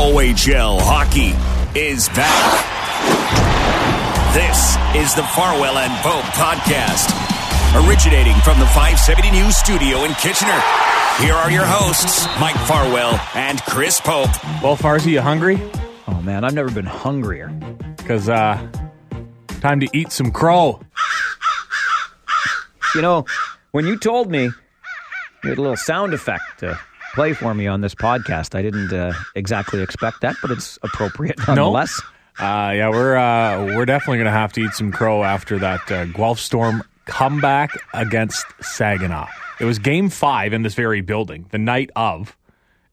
OHL 0.00 0.80
hockey 0.80 1.36
is 1.78 2.08
back. 2.16 2.32
This 4.32 4.74
is 4.96 5.14
the 5.14 5.22
Farwell 5.22 5.76
and 5.76 5.92
Pope 6.00 6.24
podcast, 6.32 7.12
originating 7.86 8.32
from 8.40 8.58
the 8.58 8.64
570 8.68 9.30
News 9.30 9.58
Studio 9.58 10.04
in 10.04 10.14
Kitchener. 10.14 10.58
Here 11.18 11.34
are 11.34 11.50
your 11.50 11.66
hosts, 11.66 12.24
Mike 12.40 12.56
Farwell 12.66 13.20
and 13.34 13.60
Chris 13.64 14.00
Pope. 14.00 14.30
Well, 14.62 14.74
Farzy, 14.74 15.12
you 15.12 15.20
hungry? 15.20 15.60
Oh 16.08 16.22
man, 16.22 16.44
I've 16.44 16.54
never 16.54 16.70
been 16.70 16.86
hungrier. 16.86 17.48
Because 17.98 18.30
uh, 18.30 18.56
time 19.60 19.80
to 19.80 19.88
eat 19.92 20.12
some 20.12 20.30
crow. 20.30 20.80
You 22.94 23.02
know, 23.02 23.26
when 23.72 23.86
you 23.86 23.98
told 23.98 24.30
me 24.30 24.44
you 24.44 24.52
had 25.50 25.58
a 25.58 25.60
little 25.60 25.76
sound 25.76 26.14
effect 26.14 26.60
to 26.60 26.80
play 27.14 27.32
for 27.32 27.54
me 27.54 27.66
on 27.66 27.80
this 27.80 27.94
podcast, 27.94 28.54
I 28.54 28.62
didn't 28.62 28.92
uh, 28.92 29.12
exactly 29.34 29.82
expect 29.82 30.20
that, 30.22 30.36
but 30.42 30.50
it's 30.50 30.78
appropriate 30.82 31.38
nonetheless. 31.48 32.00
Uh, 32.38 32.72
yeah, 32.74 32.88
we're 32.88 33.16
uh, 33.16 33.66
we're 33.76 33.84
definitely 33.84 34.18
gonna 34.18 34.30
have 34.30 34.52
to 34.54 34.62
eat 34.62 34.72
some 34.72 34.92
crow 34.92 35.22
after 35.22 35.58
that 35.58 35.92
uh, 35.92 36.04
Guelph 36.06 36.40
Storm 36.40 36.82
comeback 37.04 37.70
against 37.92 38.46
Saginaw. 38.62 39.26
It 39.58 39.64
was 39.64 39.78
Game 39.78 40.08
Five 40.08 40.52
in 40.52 40.62
this 40.62 40.74
very 40.74 41.00
building, 41.02 41.46
the 41.50 41.58
night 41.58 41.90
of, 41.96 42.36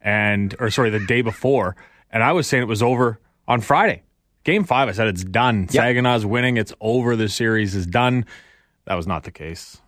and 0.01 0.53
or 0.59 0.69
sorry, 0.69 0.89
the 0.89 1.05
day 1.05 1.21
before, 1.21 1.75
and 2.11 2.23
I 2.23 2.33
was 2.33 2.47
saying 2.47 2.63
it 2.63 2.67
was 2.67 2.83
over 2.83 3.19
on 3.47 3.61
Friday. 3.61 4.03
Game 4.43 4.63
Five, 4.63 4.89
I 4.89 4.91
said 4.91 5.07
it's 5.07 5.23
done. 5.23 5.67
Yep. 5.71 5.71
Saginaw's 5.71 6.25
winning. 6.25 6.57
It's 6.57 6.73
over. 6.81 7.15
The 7.15 7.29
series 7.29 7.75
is 7.75 7.85
done. 7.85 8.25
That 8.85 8.95
was 8.95 9.07
not 9.07 9.23
the 9.23 9.31
case 9.31 9.81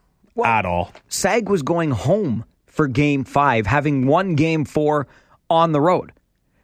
at 0.46 0.66
all. 0.66 0.94
Sag 1.10 1.50
was 1.50 1.64
going 1.64 1.92
home 1.92 2.46
for 2.80 2.88
game 2.88 3.26
five, 3.26 3.68
having 3.68 4.08
won 4.08 4.36
game 4.36 4.64
four 4.64 5.06
on 5.50 5.74
the 5.74 5.82
road. 5.82 6.14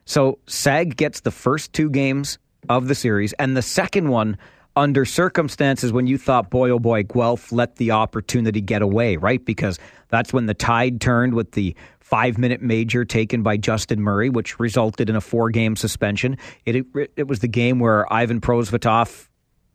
So 0.05 0.39
Sag 0.47 0.95
gets 0.95 1.19
the 1.19 1.29
first 1.29 1.73
two 1.73 1.89
games 1.89 2.38
of 2.69 2.88
the 2.88 2.95
series, 2.95 3.33
and 3.33 3.57
the 3.57 3.61
second 3.61 4.07
one 4.07 4.38
under 4.77 5.03
circumstances 5.03 5.91
when 5.91 6.07
you 6.07 6.17
thought, 6.17 6.49
boy, 6.49 6.69
oh 6.69 6.80
boy, 6.80 7.03
Guelph 7.03 7.52
let 7.52 7.75
the 7.75 7.91
opportunity 7.91 8.61
get 8.61 8.81
away, 8.81 9.17
right? 9.17 9.44
Because 9.44 9.77
that's 10.07 10.31
when 10.31 10.45
the 10.45 10.53
tide 10.53 11.02
turned 11.02 11.33
with 11.33 11.52
the 11.52 11.75
five 11.99 12.38
minute 12.38 12.61
major 12.61 13.03
taken 13.03 13.44
by 13.44 13.57
Justin 13.57 14.00
Murray, 14.00 14.29
which 14.29 14.57
resulted 14.57 15.09
in 15.09 15.17
a 15.17 15.22
four 15.22 15.50
game 15.50 15.75
suspension. 15.75 16.38
It, 16.66 16.77
it, 16.95 17.11
it 17.17 17.27
was 17.27 17.39
the 17.39 17.50
game 17.50 17.79
where 17.79 18.11
Ivan 18.13 18.39
Prosvetov 18.39 19.27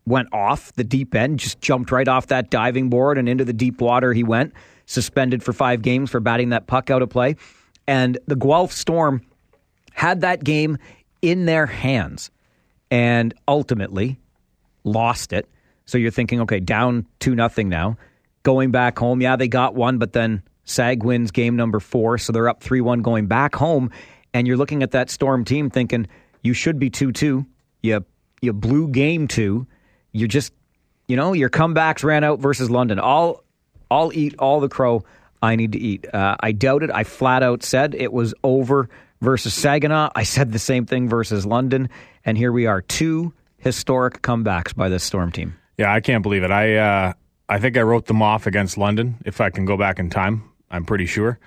went 0.07 0.29
off 0.33 0.73
the 0.73 0.83
deep 0.83 1.13
end, 1.13 1.37
just 1.37 1.61
jumped 1.61 1.91
right 1.91 2.07
off 2.07 2.25
that 2.27 2.49
diving 2.49 2.89
board 2.89 3.19
and 3.19 3.29
into 3.29 3.45
the 3.45 3.53
deep 3.53 3.79
water 3.79 4.11
he 4.11 4.23
went, 4.23 4.53
suspended 4.91 5.43
for 5.43 5.53
five 5.53 5.81
games 5.81 6.09
for 6.09 6.19
batting 6.19 6.49
that 6.49 6.67
puck 6.67 6.89
out 6.89 7.01
of 7.01 7.09
play. 7.09 7.35
And 7.87 8.17
the 8.27 8.35
Guelph 8.35 8.71
Storm 8.71 9.21
had 9.93 10.21
that 10.21 10.43
game 10.43 10.77
in 11.21 11.45
their 11.45 11.65
hands 11.65 12.31
and 12.89 13.33
ultimately 13.47 14.19
lost 14.83 15.33
it. 15.33 15.49
So 15.85 15.97
you're 15.97 16.11
thinking, 16.11 16.41
okay, 16.41 16.59
down 16.59 17.05
2 17.19 17.35
nothing 17.35 17.69
now. 17.69 17.97
Going 18.43 18.71
back 18.71 18.97
home, 18.97 19.21
yeah, 19.21 19.35
they 19.35 19.47
got 19.47 19.75
one, 19.75 19.97
but 19.97 20.13
then 20.13 20.41
SAG 20.63 21.03
wins 21.03 21.31
game 21.31 21.55
number 21.55 21.79
four. 21.79 22.17
So 22.17 22.31
they're 22.33 22.49
up 22.49 22.63
3 22.63 22.81
1 22.81 23.01
going 23.01 23.27
back 23.27 23.55
home. 23.55 23.91
And 24.33 24.47
you're 24.47 24.57
looking 24.57 24.83
at 24.83 24.91
that 24.91 25.09
Storm 25.09 25.45
team 25.45 25.69
thinking, 25.69 26.07
you 26.41 26.53
should 26.53 26.79
be 26.79 26.89
2 26.89 27.11
2. 27.11 27.45
You, 27.83 28.05
you 28.41 28.53
blew 28.53 28.87
game 28.87 29.27
two 29.27 29.67
you 30.11 30.27
just, 30.27 30.53
you 31.07 31.15
know, 31.15 31.33
your 31.33 31.49
comebacks 31.49 32.03
ran 32.03 32.23
out 32.23 32.39
versus 32.39 32.69
London. 32.69 32.99
I'll, 32.99 33.43
I'll 33.91 34.11
eat 34.13 34.33
all 34.39 34.59
the 34.59 34.69
crow 34.69 35.03
I 35.43 35.55
need 35.55 35.73
to 35.73 35.79
eat. 35.79 36.11
Uh, 36.11 36.35
I 36.39 36.51
doubt 36.53 36.81
it. 36.81 36.89
I 36.91 37.03
flat 37.03 37.43
out 37.43 37.61
said 37.61 37.93
it 37.93 38.13
was 38.13 38.33
over 38.43 38.89
versus 39.21 39.53
Saginaw. 39.53 40.09
I 40.15 40.23
said 40.23 40.51
the 40.51 40.59
same 40.59 40.85
thing 40.85 41.09
versus 41.09 41.45
London, 41.45 41.89
and 42.25 42.37
here 42.37 42.51
we 42.51 42.65
are, 42.65 42.81
two 42.81 43.33
historic 43.57 44.21
comebacks 44.21 44.75
by 44.75 44.89
this 44.89 45.03
Storm 45.03 45.31
team. 45.31 45.55
Yeah, 45.77 45.93
I 45.93 45.99
can't 45.99 46.23
believe 46.23 46.43
it. 46.43 46.51
I 46.51 46.75
uh, 46.77 47.13
I 47.49 47.59
think 47.59 47.75
I 47.77 47.81
wrote 47.81 48.05
them 48.05 48.21
off 48.21 48.47
against 48.47 48.77
London. 48.77 49.17
If 49.25 49.41
I 49.41 49.49
can 49.49 49.65
go 49.65 49.77
back 49.77 49.99
in 49.99 50.09
time, 50.09 50.49
I'm 50.69 50.85
pretty 50.85 51.05
sure. 51.05 51.37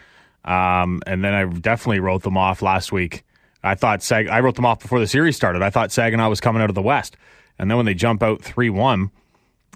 Um, 0.44 1.02
and 1.06 1.24
then 1.24 1.32
I 1.32 1.44
definitely 1.46 2.00
wrote 2.00 2.22
them 2.22 2.36
off 2.36 2.60
last 2.60 2.92
week. 2.92 3.24
I 3.62 3.74
thought 3.74 4.02
Sag- 4.02 4.28
I 4.28 4.40
wrote 4.40 4.56
them 4.56 4.66
off 4.66 4.80
before 4.80 5.00
the 5.00 5.06
series 5.06 5.36
started. 5.36 5.62
I 5.62 5.70
thought 5.70 5.90
Saginaw 5.90 6.28
was 6.28 6.40
coming 6.40 6.60
out 6.60 6.68
of 6.68 6.74
the 6.74 6.82
West. 6.82 7.16
And 7.58 7.70
then 7.70 7.76
when 7.78 7.86
they 7.86 7.94
jump 7.94 8.22
out 8.22 8.42
3 8.42 8.68
1, 8.68 9.10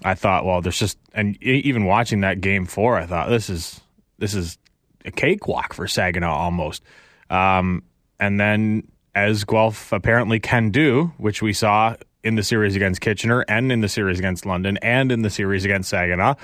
I 0.03 0.15
thought, 0.15 0.45
well, 0.45 0.61
there's 0.61 0.79
just, 0.79 0.97
and 1.13 1.41
even 1.43 1.85
watching 1.85 2.21
that 2.21 2.41
game 2.41 2.65
four, 2.65 2.97
I 2.97 3.05
thought, 3.05 3.29
this 3.29 3.49
is, 3.49 3.81
this 4.17 4.33
is 4.33 4.57
a 5.05 5.11
cakewalk 5.11 5.73
for 5.73 5.87
Saginaw 5.87 6.33
almost. 6.33 6.83
Um, 7.29 7.83
and 8.19 8.39
then, 8.39 8.87
as 9.15 9.43
Guelph 9.43 9.91
apparently 9.91 10.39
can 10.39 10.69
do, 10.69 11.11
which 11.17 11.41
we 11.41 11.53
saw 11.53 11.95
in 12.23 12.35
the 12.35 12.43
series 12.43 12.75
against 12.75 13.01
Kitchener 13.01 13.45
and 13.47 13.71
in 13.71 13.81
the 13.81 13.89
series 13.89 14.19
against 14.19 14.45
London 14.45 14.77
and 14.81 15.11
in 15.11 15.21
the 15.21 15.29
series 15.29 15.65
against 15.65 15.89
Saginaw, 15.89 16.35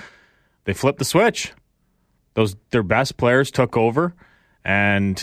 they 0.64 0.72
flipped 0.72 0.98
the 0.98 1.04
switch. 1.04 1.52
Those 2.34 2.56
their 2.70 2.82
best 2.82 3.16
players 3.16 3.50
took 3.50 3.76
over, 3.76 4.14
and 4.64 5.22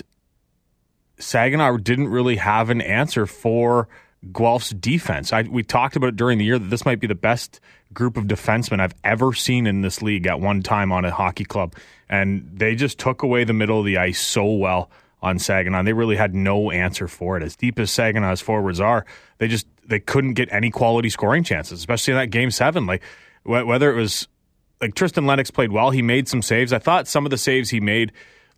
Saginaw 1.19 1.77
didn't 1.77 2.07
really 2.07 2.37
have 2.37 2.69
an 2.69 2.81
answer 2.81 3.25
for 3.25 3.87
Guelph's 4.31 4.69
defense. 4.69 5.33
I, 5.33 5.41
we 5.43 5.63
talked 5.63 5.95
about 5.95 6.07
it 6.07 6.15
during 6.15 6.37
the 6.37 6.45
year 6.45 6.57
that 6.57 6.69
this 6.69 6.85
might 6.85 6.99
be 6.99 7.07
the 7.07 7.15
best 7.15 7.59
group 7.93 8.17
of 8.17 8.25
defensemen 8.25 8.79
I've 8.79 8.95
ever 9.03 9.33
seen 9.33 9.67
in 9.67 9.81
this 9.81 10.01
league 10.01 10.25
at 10.27 10.39
one 10.39 10.61
time 10.61 10.91
on 10.91 11.05
a 11.05 11.11
hockey 11.11 11.45
club. 11.45 11.75
And 12.09 12.49
they 12.53 12.75
just 12.75 12.97
took 12.99 13.23
away 13.23 13.43
the 13.43 13.53
middle 13.53 13.79
of 13.79 13.85
the 13.85 13.97
ice 13.97 14.19
so 14.19 14.45
well 14.45 14.89
on 15.21 15.39
Saginaw. 15.39 15.83
They 15.83 15.93
really 15.93 16.15
had 16.15 16.35
no 16.35 16.71
answer 16.71 17.07
for 17.07 17.37
it. 17.37 17.43
As 17.43 17.55
deep 17.55 17.79
as 17.79 17.91
Saginaw's 17.91 18.41
forwards 18.41 18.79
are, 18.79 19.05
they 19.37 19.47
just 19.47 19.67
they 19.85 19.99
couldn't 19.99 20.33
get 20.33 20.51
any 20.51 20.69
quality 20.69 21.09
scoring 21.09 21.43
chances, 21.43 21.79
especially 21.79 22.13
in 22.13 22.19
that 22.19 22.27
game 22.27 22.51
seven. 22.51 22.85
Like 22.85 23.03
whether 23.43 23.91
it 23.91 23.95
was 23.95 24.27
like 24.79 24.95
Tristan 24.95 25.25
Lennox 25.25 25.51
played 25.51 25.71
well, 25.71 25.91
he 25.91 26.01
made 26.01 26.27
some 26.27 26.41
saves. 26.41 26.73
I 26.73 26.79
thought 26.79 27.07
some 27.07 27.25
of 27.25 27.29
the 27.29 27.37
saves 27.37 27.69
he 27.69 27.79
made 27.79 28.11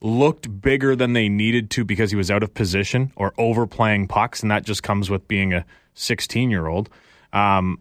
looked 0.05 0.61
bigger 0.61 0.95
than 0.95 1.13
they 1.13 1.27
needed 1.27 1.69
to 1.71 1.83
because 1.83 2.11
he 2.11 2.15
was 2.15 2.29
out 2.29 2.43
of 2.43 2.53
position 2.53 3.11
or 3.15 3.33
overplaying 3.37 4.07
pucks, 4.07 4.41
and 4.41 4.51
that 4.51 4.63
just 4.63 4.83
comes 4.83 5.09
with 5.09 5.27
being 5.27 5.51
a 5.51 5.65
16 5.95 6.49
year 6.49 6.67
old. 6.67 6.89
Um, 7.33 7.79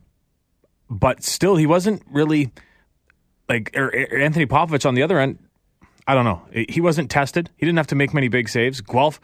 but 0.89 1.23
still, 1.23 1.57
he 1.57 1.67
wasn't 1.67 2.03
really 2.11 2.51
like 3.49 3.71
er, 3.77 3.93
er, 3.95 4.19
Anthony 4.19 4.47
Popovich 4.47 4.87
on 4.87 4.95
the 4.95 5.03
other 5.03 5.21
end. 5.21 5.39
I 6.07 6.15
don't 6.15 6.25
know. 6.25 6.43
He 6.69 6.81
wasn't 6.81 7.11
tested. 7.11 7.51
He 7.57 7.65
didn't 7.65 7.79
have 7.79 7.87
to 7.89 7.95
make 7.95 8.13
many 8.13 8.29
big 8.29 8.49
saves. 8.49 8.81
Guelph 8.81 9.21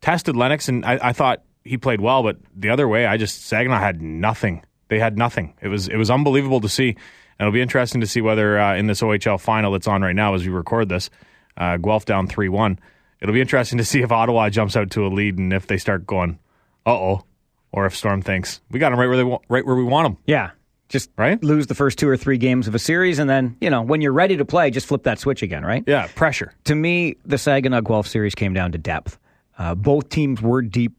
tested 0.00 0.36
Lennox, 0.36 0.68
and 0.68 0.84
I, 0.84 0.98
I 1.02 1.12
thought 1.12 1.42
he 1.64 1.76
played 1.76 2.00
well, 2.00 2.22
but 2.22 2.38
the 2.56 2.70
other 2.70 2.88
way, 2.88 3.06
I 3.06 3.16
just 3.16 3.46
Saginaw 3.46 3.78
had 3.78 4.00
nothing. 4.00 4.62
They 4.88 4.98
had 4.98 5.16
nothing. 5.16 5.54
It 5.60 5.68
was 5.68 5.88
it 5.88 5.96
was 5.96 6.10
unbelievable 6.10 6.60
to 6.60 6.68
see, 6.68 6.88
and 6.88 7.40
it'll 7.40 7.52
be 7.52 7.62
interesting 7.62 8.00
to 8.02 8.06
see 8.06 8.20
whether 8.20 8.58
uh, 8.58 8.76
in 8.76 8.86
this 8.86 9.00
OHL 9.00 9.40
final 9.40 9.72
that's 9.72 9.88
on 9.88 10.02
right 10.02 10.16
now 10.16 10.34
as 10.34 10.42
we 10.42 10.50
record 10.50 10.88
this 10.88 11.10
uh, 11.56 11.76
Guelph 11.76 12.04
down 12.04 12.26
3 12.26 12.48
1. 12.48 12.78
It'll 13.20 13.34
be 13.34 13.40
interesting 13.40 13.78
to 13.78 13.84
see 13.84 14.02
if 14.02 14.10
Ottawa 14.10 14.50
jumps 14.50 14.76
out 14.76 14.90
to 14.92 15.06
a 15.06 15.08
lead 15.08 15.38
and 15.38 15.52
if 15.52 15.66
they 15.66 15.76
start 15.76 16.06
going, 16.06 16.38
uh 16.84 16.90
oh, 16.90 17.24
or 17.70 17.86
if 17.86 17.96
Storm 17.96 18.22
thinks 18.22 18.60
we 18.70 18.78
got 18.78 18.90
them 18.90 18.98
right 18.98 19.06
where 19.06 19.16
they 19.16 19.24
want, 19.24 19.42
right 19.48 19.64
where 19.64 19.76
we 19.76 19.84
want 19.84 20.06
them. 20.06 20.18
Yeah, 20.26 20.50
just 20.88 21.10
right. 21.16 21.42
Lose 21.42 21.68
the 21.68 21.74
first 21.74 21.98
two 21.98 22.08
or 22.08 22.16
three 22.16 22.36
games 22.36 22.68
of 22.68 22.74
a 22.74 22.78
series, 22.78 23.18
and 23.18 23.30
then 23.30 23.56
you 23.60 23.70
know 23.70 23.82
when 23.82 24.00
you're 24.00 24.12
ready 24.12 24.36
to 24.36 24.44
play, 24.44 24.70
just 24.70 24.86
flip 24.86 25.04
that 25.04 25.18
switch 25.18 25.42
again, 25.42 25.64
right? 25.64 25.84
Yeah, 25.86 26.08
pressure. 26.14 26.52
To 26.64 26.74
me, 26.74 27.16
the 27.24 27.38
Saginaw 27.38 27.82
Guelph 27.82 28.06
series 28.06 28.34
came 28.34 28.54
down 28.54 28.72
to 28.72 28.78
depth. 28.78 29.18
Uh, 29.58 29.74
both 29.74 30.08
teams 30.08 30.42
were 30.42 30.62
deep 30.62 30.92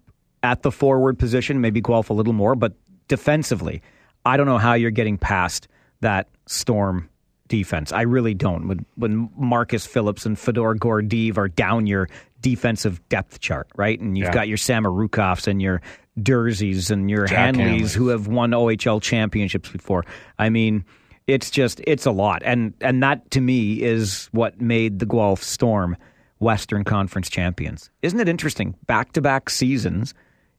at 0.43 0.61
the 0.61 0.71
forward 0.71 1.17
position, 1.19 1.61
maybe 1.61 1.81
Guelph 1.81 2.09
a 2.09 2.13
little 2.13 2.33
more, 2.33 2.55
but 2.55 2.73
defensively, 3.07 3.81
I 4.25 4.37
don't 4.37 4.45
know 4.45 4.57
how 4.57 4.73
you're 4.73 4.91
getting 4.91 5.17
past 5.17 5.67
that 6.01 6.29
Storm 6.45 7.09
defense. 7.57 7.91
I 7.91 8.01
really 8.01 8.33
don't. 8.33 8.67
When, 8.67 8.83
when 8.95 9.29
Marcus 9.37 9.85
Phillips 9.85 10.25
and 10.25 10.39
Fedor 10.39 10.73
Gordeev 10.75 11.37
are 11.37 11.47
down 11.49 11.85
your 11.85 12.09
defensive 12.41 12.99
depth 13.09 13.41
chart, 13.41 13.67
right? 13.75 13.99
And 13.99 14.17
you've 14.17 14.25
Yeah. 14.29 14.33
got 14.33 14.47
your 14.47 14.57
Samorukovs 14.57 15.47
and 15.47 15.61
your 15.61 15.79
Durzis 16.19 16.89
and 16.89 17.11
your 17.11 17.27
Jack 17.27 17.53
Hanleys 17.53 17.81
Hanleys. 17.81 17.93
who 17.95 18.07
have 18.07 18.27
won 18.27 18.51
OHL 18.55 18.99
championships 18.99 19.69
before. 19.69 20.03
I 20.39 20.49
mean, 20.49 20.83
it's 21.27 21.51
just 21.51 21.79
it's 21.85 22.07
a 22.07 22.11
lot, 22.11 22.41
and 22.43 22.73
and 22.81 23.03
that 23.03 23.29
to 23.31 23.39
me 23.41 23.81
is 23.83 24.29
what 24.31 24.59
made 24.59 24.97
the 24.97 25.05
Guelph 25.05 25.43
Storm 25.43 25.95
Western 26.39 26.83
Conference 26.83 27.29
champions. 27.29 27.89
Isn't 28.01 28.19
it 28.19 28.27
interesting? 28.27 28.73
Back 28.87 29.13
to 29.13 29.21
back 29.21 29.49
seasons 29.51 30.13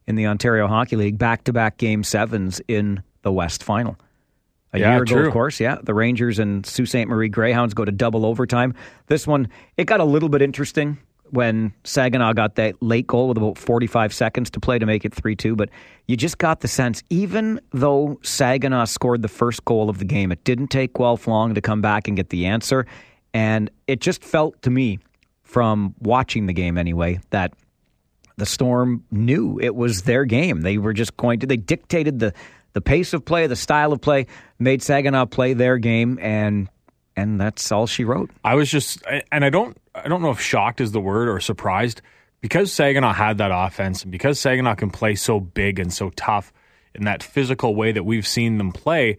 in 0.07 0.15
the 0.15 0.25
Ontario 0.27 0.67
Hockey 0.67 0.95
League, 0.95 1.17
back 1.17 1.43
to 1.43 1.51
back 1.53 1.77
Game 1.77 2.03
Sevens 2.05 2.61
in 2.69 3.03
the 3.21 3.31
West 3.33 3.63
Final. 3.63 3.97
A 4.75 4.79
Yeah, 4.79 4.93
year 4.93 5.03
ago, 5.03 5.15
true. 5.15 5.27
of 5.27 5.33
course, 5.33 5.59
yeah. 5.59 5.77
The 5.81 5.93
Rangers 5.93 6.39
and 6.39 6.65
Sault 6.65 6.89
Ste. 6.89 7.07
Marie 7.07 7.29
Greyhounds 7.29 7.73
go 7.73 7.85
to 7.85 7.91
double 7.91 8.25
overtime. 8.25 8.73
This 9.07 9.25
one, 9.25 9.47
it 9.77 9.85
got 9.85 9.99
a 9.99 10.05
little 10.05 10.29
bit 10.29 10.41
interesting 10.41 10.97
when 11.31 11.73
Saginaw 11.83 12.33
got 12.33 12.55
that 12.55 12.75
late 12.83 13.07
goal 13.07 13.27
with 13.29 13.37
about 13.37 13.57
45 13.57 14.13
seconds 14.13 14.49
to 14.51 14.59
play 14.59 14.77
to 14.77 14.85
make 14.85 15.05
it 15.05 15.13
3 15.13 15.35
2. 15.35 15.55
But 15.55 15.69
you 16.07 16.15
just 16.15 16.37
got 16.37 16.59
the 16.59 16.67
sense, 16.67 17.01
even 17.09 17.59
though 17.71 18.19
Saginaw 18.21 18.85
scored 18.85 19.21
the 19.23 19.27
first 19.27 19.65
goal 19.65 19.89
of 19.89 19.97
the 19.97 20.05
game, 20.05 20.31
it 20.31 20.43
didn't 20.43 20.67
take 20.67 20.93
Guelph 20.93 21.27
long 21.27 21.55
to 21.55 21.61
come 21.61 21.81
back 21.81 22.07
and 22.07 22.15
get 22.15 22.29
the 22.29 22.45
answer. 22.45 22.85
And 23.33 23.69
it 23.87 24.01
just 24.01 24.23
felt 24.23 24.61
to 24.61 24.69
me, 24.69 24.99
from 25.43 25.93
watching 25.99 26.45
the 26.47 26.53
game 26.53 26.77
anyway, 26.77 27.19
that 27.31 27.53
the 28.37 28.45
Storm 28.45 29.03
knew 29.11 29.59
it 29.61 29.75
was 29.75 30.03
their 30.03 30.25
game. 30.25 30.61
They 30.61 30.77
were 30.77 30.93
just 30.93 31.15
going 31.17 31.39
to, 31.39 31.47
they 31.47 31.57
dictated 31.57 32.19
the, 32.19 32.33
the 32.75 32.81
pace 32.81 33.13
of 33.13 33.23
play, 33.23 33.47
the 33.47 33.55
style 33.55 33.93
of 33.93 34.01
play, 34.01 34.27
made 34.59 34.83
Saginaw 34.83 35.27
play 35.27 35.53
their 35.53 35.77
game, 35.77 36.19
and 36.21 36.69
and 37.15 37.39
that's 37.39 37.71
all 37.71 37.87
she 37.87 38.03
wrote. 38.03 38.29
I 38.43 38.55
was 38.55 38.69
just, 38.69 39.01
and 39.31 39.45
I 39.45 39.49
don't, 39.49 39.77
I 39.95 40.09
don't 40.09 40.21
know 40.21 40.31
if 40.31 40.41
shocked 40.41 40.81
is 40.81 40.91
the 40.91 40.99
word 40.99 41.29
or 41.29 41.39
surprised 41.39 42.01
because 42.41 42.73
Saginaw 42.73 43.13
had 43.13 43.37
that 43.37 43.51
offense 43.53 44.03
and 44.03 44.11
because 44.11 44.37
Saginaw 44.41 44.75
can 44.75 44.89
play 44.89 45.15
so 45.15 45.39
big 45.39 45.79
and 45.79 45.93
so 45.93 46.09
tough 46.11 46.51
in 46.93 47.05
that 47.05 47.23
physical 47.23 47.73
way 47.73 47.93
that 47.93 48.03
we've 48.03 48.27
seen 48.27 48.57
them 48.57 48.73
play. 48.73 49.17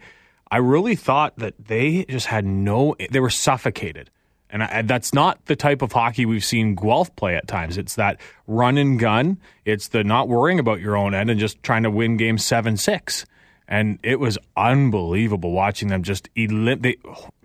I 0.51 0.59
really 0.59 0.95
thought 0.95 1.39
that 1.39 1.55
they 1.59 2.05
just 2.05 2.27
had 2.27 2.45
no, 2.45 2.95
they 3.11 3.21
were 3.21 3.31
suffocated. 3.31 4.11
And 4.51 4.63
I, 4.63 4.83
that's 4.83 5.15
not 5.15 5.45
the 5.47 5.57
type 5.57 5.81
of 5.81 5.93
hockey 5.93 6.27
we've 6.27 6.45
seen 6.45 6.75
Guelph 6.75 7.17
play 7.17 7.35
at 7.35 7.49
times. 7.49 7.79
It's 7.79 7.95
that 7.95 8.21
run 8.47 8.77
and 8.77 8.99
gun. 8.99 9.39
It's 9.65 9.89
the 9.89 10.05
not 10.05 10.29
worrying 10.29 10.59
about 10.59 10.81
your 10.81 10.97
own 10.97 11.15
end 11.15 11.31
and 11.31 11.41
just 11.41 11.63
trying 11.63 11.83
to 11.85 11.91
win 11.91 12.19
game 12.19 12.37
7 12.37 12.77
6. 12.77 13.25
And 13.69 13.99
it 14.03 14.21
was 14.21 14.39
unbelievable 14.57 15.51
watching 15.51 15.89
them 15.89 16.05
just 16.05 16.29
elim- 16.37 16.81
they, 16.83 16.97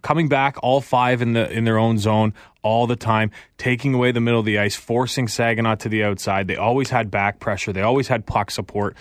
coming 0.04 0.28
back 0.28 0.58
all 0.62 0.80
five 0.80 1.22
in 1.22 1.34
the 1.34 1.52
in 1.52 1.64
their 1.64 1.80
own 1.80 1.98
zone 1.98 2.34
all 2.62 2.86
the 2.86 2.96
time, 2.96 3.32
taking 3.58 3.94
away 3.94 4.12
the 4.12 4.22
middle 4.22 4.40
of 4.40 4.46
the 4.46 4.60
ice, 4.60 4.76
forcing 4.76 5.28
Saginaw 5.28 5.76
to 5.76 5.90
the 5.90 6.04
outside. 6.04 6.48
They 6.48 6.58
always 6.58 6.92
had 6.92 7.10
back 7.10 7.40
pressure. 7.40 7.74
They 7.74 7.82
always 7.82 8.08
had 8.08 8.28
puck 8.28 8.52
support. 8.52 8.96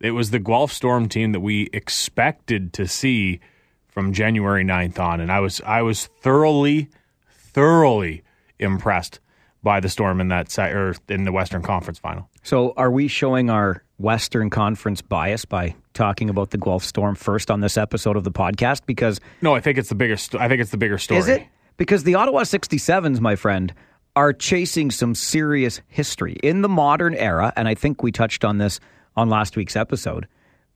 It 0.00 0.10
was 0.10 0.30
the 0.30 0.38
Guelph 0.38 0.72
Storm 0.72 1.08
team 1.08 1.32
that 1.32 1.40
we 1.40 1.70
expected 1.72 2.74
to 2.74 2.86
see 2.86 3.40
from 3.88 4.12
January 4.12 4.62
9th 4.62 4.98
on, 4.98 5.20
and 5.20 5.32
I 5.32 5.40
was 5.40 5.62
I 5.64 5.80
was 5.80 6.06
thoroughly 6.20 6.90
thoroughly 7.30 8.22
impressed 8.58 9.20
by 9.62 9.80
the 9.80 9.88
Storm 9.88 10.20
in 10.20 10.28
that 10.28 10.56
or 10.58 10.94
in 11.08 11.24
the 11.24 11.32
Western 11.32 11.62
Conference 11.62 11.98
final. 11.98 12.28
So, 12.42 12.74
are 12.76 12.90
we 12.90 13.08
showing 13.08 13.48
our 13.48 13.82
Western 13.98 14.50
Conference 14.50 15.02
bias 15.02 15.44
by 15.44 15.74
talking 15.94 16.28
about 16.28 16.50
the 16.50 16.58
Guelph 16.58 16.84
Storm 16.84 17.14
first 17.14 17.50
on 17.50 17.60
this 17.60 17.76
episode 17.76 18.16
of 18.16 18.24
the 18.24 18.30
podcast? 18.30 18.82
Because 18.86 19.20
no, 19.42 19.54
I 19.54 19.60
think 19.60 19.78
it's 19.78 19.88
the 19.88 19.94
biggest. 19.94 20.34
I 20.34 20.48
think 20.48 20.60
it's 20.60 20.70
the 20.70 20.76
bigger 20.76 20.98
story. 20.98 21.20
Is 21.20 21.28
it? 21.28 21.46
Because 21.76 22.04
the 22.04 22.14
Ottawa 22.14 22.42
67s, 22.42 23.20
my 23.20 23.36
friend, 23.36 23.74
are 24.14 24.32
chasing 24.32 24.90
some 24.90 25.14
serious 25.14 25.80
history 25.88 26.38
in 26.42 26.62
the 26.62 26.68
modern 26.68 27.14
era, 27.14 27.52
and 27.56 27.68
I 27.68 27.74
think 27.74 28.02
we 28.02 28.12
touched 28.12 28.44
on 28.44 28.58
this 28.58 28.80
on 29.14 29.28
last 29.28 29.56
week's 29.56 29.76
episode. 29.76 30.26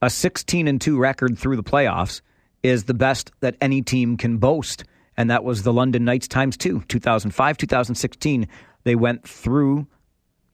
A 0.02 0.10
16 0.10 0.68
and 0.68 0.80
2 0.80 0.98
record 0.98 1.38
through 1.38 1.56
the 1.56 1.62
playoffs 1.62 2.20
is 2.62 2.84
the 2.84 2.94
best 2.94 3.32
that 3.40 3.56
any 3.60 3.82
team 3.82 4.16
can 4.16 4.38
boast 4.38 4.84
and 5.20 5.28
that 5.28 5.44
was 5.44 5.64
the 5.64 5.72
London 5.72 6.06
Knights 6.06 6.26
times 6.26 6.56
two. 6.56 6.82
2005, 6.88 7.58
2016, 7.58 8.48
they 8.84 8.94
went 8.94 9.28
through 9.28 9.86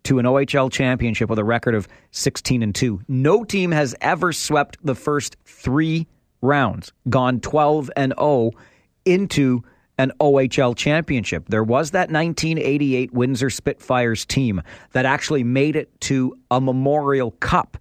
to 0.07 0.19
an 0.19 0.25
OHL 0.25 0.71
championship 0.71 1.29
with 1.29 1.39
a 1.39 1.45
record 1.45 1.75
of 1.75 1.89
16 2.13 2.63
and 2.63 2.75
2. 2.75 3.03
No 3.09 3.45
team 3.45 3.73
has 3.73 3.95
ever 4.01 4.33
swept 4.33 4.79
the 4.85 4.95
first 4.95 5.37
3 5.45 6.07
rounds, 6.43 6.93
gone 7.09 7.41
12 7.41 7.91
and 7.97 8.15
0 8.19 8.53
into 9.05 9.63
an 9.99 10.13
OHL 10.21 10.77
championship. 10.77 11.49
There 11.49 11.65
was 11.65 11.91
that 11.91 12.11
1988 12.11 13.13
Windsor 13.13 13.51
Spitfires 13.51 14.25
team 14.25 14.63
that 14.93 15.07
actually 15.07 15.43
made 15.43 15.75
it 15.75 16.01
to 16.03 16.39
a 16.51 16.61
Memorial 16.61 17.33
Cup 17.33 17.77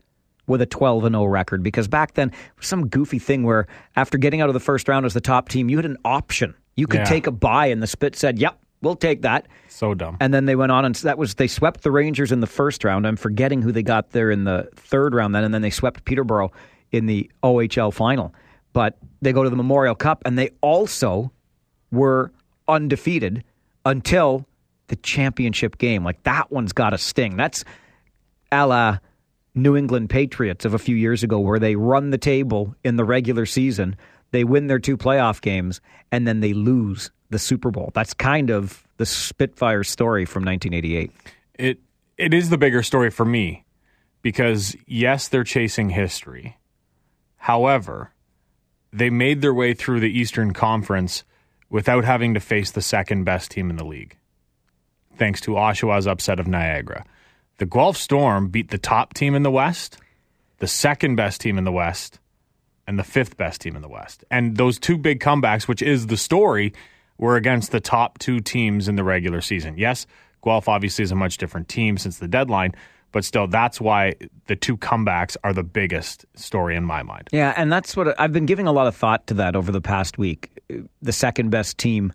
with 0.48 0.62
a 0.62 0.66
12 0.66 1.06
and 1.06 1.14
0 1.14 1.26
record 1.26 1.62
because 1.62 1.88
back 1.88 2.16
then 2.16 2.32
some 2.60 2.88
goofy 2.88 3.20
thing 3.20 3.44
where 3.44 3.68
after 3.96 4.18
getting 4.18 4.42
out 4.42 4.50
of 4.50 4.54
the 4.54 4.60
first 4.60 4.88
round 4.88 5.06
as 5.06 5.14
the 5.14 5.22
top 5.22 5.50
team, 5.50 5.70
you 5.70 5.78
had 5.78 5.86
an 5.86 5.98
option 6.06 6.56
you 6.76 6.88
could 6.88 7.02
yeah. 7.02 7.06
take 7.06 7.28
a 7.28 7.32
buy, 7.32 7.68
and 7.68 7.82
the 7.82 7.88
Spit 7.88 8.16
said, 8.16 8.38
"Yep, 8.38 8.60
we'll 8.86 8.96
take 8.96 9.24
that." 9.24 9.48
So 9.68 9.94
dumb. 9.94 10.18
And 10.20 10.34
then 10.34 10.46
they 10.46 10.56
went 10.56 10.72
on, 10.72 10.86
and 10.86 10.96
that 10.96 11.18
was 11.18 11.36
they 11.36 11.48
swept 11.48 11.82
the 11.82 11.92
Rangers 11.92 12.32
in 12.32 12.40
the 12.40 12.48
first 12.48 12.84
round. 12.84 13.06
I'm 13.06 13.18
forgetting 13.18 13.62
who 13.62 13.72
they 13.72 13.84
got 13.84 14.12
there 14.12 14.32
in 14.32 14.46
the 14.46 14.70
third 14.76 15.14
round. 15.14 15.36
Then, 15.36 15.44
and 15.44 15.54
then 15.54 15.62
they 15.62 15.70
swept 15.70 16.06
Peterborough 16.06 16.52
in 16.92 17.08
the 17.08 17.30
OHL 17.44 17.92
final. 17.92 18.34
But 18.72 18.98
they 19.22 19.34
go 19.34 19.44
to 19.44 19.50
the 19.50 19.56
Memorial 19.56 19.96
Cup, 19.96 20.22
and 20.26 20.38
they 20.38 20.52
also 20.62 21.32
were 21.92 22.32
undefeated 22.68 23.44
until 23.86 24.46
the 24.88 24.96
championship 24.98 25.78
game. 25.78 26.04
Like 26.04 26.24
that 26.24 26.52
one's 26.52 26.74
got 26.74 26.94
a 26.94 26.98
sting. 26.98 27.36
That's 27.36 27.66
a 28.52 28.68
la 28.68 28.98
New 29.56 29.76
England 29.76 30.10
Patriots 30.10 30.66
of 30.66 30.74
a 30.74 30.80
few 30.80 30.96
years 30.96 31.24
ago, 31.24 31.40
where 31.40 31.60
they 31.60 31.76
run 31.76 32.12
the 32.12 32.18
table 32.18 32.76
in 32.84 32.98
the 32.98 33.06
regular 33.06 33.46
season 33.46 33.96
they 34.36 34.44
win 34.44 34.68
their 34.68 34.80
two 34.80 34.98
playoff 34.98 35.40
games, 35.40 35.80
and 36.12 36.28
then 36.28 36.42
they 36.42 36.52
lose 36.52 37.10
the 37.30 37.40
Super 37.40 37.72
Bowl. 37.72 37.92
That's 37.94 38.14
kind 38.14 38.50
of 38.50 38.84
the 38.98 39.06
Spitfire 39.06 39.84
story 39.84 40.26
from 40.26 40.44
1988. 40.44 41.12
It 41.56 41.80
it 42.18 42.34
is 42.34 42.50
the 42.50 42.58
bigger 42.58 42.84
story 42.84 43.10
for 43.10 43.26
me 43.26 43.66
because 44.22 44.76
yes, 44.88 45.28
they're 45.28 45.44
chasing 45.44 45.90
history. 45.90 46.58
However, 47.38 48.12
they 48.92 49.10
made 49.10 49.42
their 49.42 49.54
way 49.54 49.74
through 49.74 50.00
the 50.00 50.20
Eastern 50.20 50.54
Conference 50.54 51.24
without 51.70 52.06
having 52.06 52.34
to 52.34 52.40
face 52.40 52.72
the 52.72 52.82
second 52.82 53.24
best 53.24 53.52
team 53.52 53.70
in 53.70 53.76
the 53.76 53.86
league. 53.86 54.18
Thanks 55.18 55.42
to 55.42 55.52
Oshawa's 55.52 56.08
upset 56.08 56.40
of 56.40 56.48
Niagara. 56.48 57.06
The 57.58 57.66
Guelph 57.66 57.98
Storm 57.98 58.50
beat 58.50 58.70
the 58.70 58.78
top 58.78 59.14
team 59.14 59.36
in 59.36 59.44
the 59.44 59.52
West, 59.52 59.98
the 60.60 60.68
second 60.68 61.16
best 61.16 61.42
team 61.42 61.58
in 61.58 61.64
the 61.64 61.72
West, 61.72 62.20
and 62.88 63.00
the 63.00 63.04
fifth 63.04 63.38
best 63.38 63.62
team 63.62 63.76
in 63.76 63.82
the 63.82 63.90
West. 63.90 64.24
And 64.30 64.58
those 64.58 64.80
two 64.80 64.98
big 64.98 65.20
comebacks, 65.20 65.68
which 65.68 65.82
is 65.82 66.08
the 66.08 66.18
story, 66.18 66.74
were 67.18 67.36
against 67.36 67.72
the 67.72 67.80
top 67.80 68.20
two 68.20 68.40
teams 68.40 68.88
in 68.88 68.96
the 68.96 69.04
regular 69.04 69.42
season. 69.42 69.78
Yes, 69.78 70.06
Guelph 70.44 70.68
obviously 70.68 71.04
is 71.04 71.12
a 71.12 71.16
much 71.16 71.38
different 71.38 71.68
team 71.68 71.98
since 71.98 72.20
the 72.20 72.28
deadline, 72.28 72.74
but 73.12 73.24
still, 73.24 73.48
that's 73.48 73.80
why 73.80 74.14
the 74.48 74.56
two 74.56 74.78
comebacks 74.78 75.38
are 75.44 75.54
the 75.54 75.64
biggest 75.64 76.26
story 76.36 76.76
in 76.76 76.84
my 76.84 77.02
mind. 77.02 77.30
Yeah, 77.32 77.54
and 77.56 77.72
that's 77.72 77.96
what 77.96 78.20
I've 78.20 78.34
been 78.34 78.46
giving 78.46 78.68
a 78.68 78.74
lot 78.74 78.88
of 78.88 78.96
thought 78.96 79.28
to 79.28 79.34
that 79.36 79.56
over 79.56 79.72
the 79.72 79.82
past 79.82 80.18
week. 80.18 80.52
The 81.02 81.14
second 81.14 81.50
best 81.50 81.78
team 81.78 82.12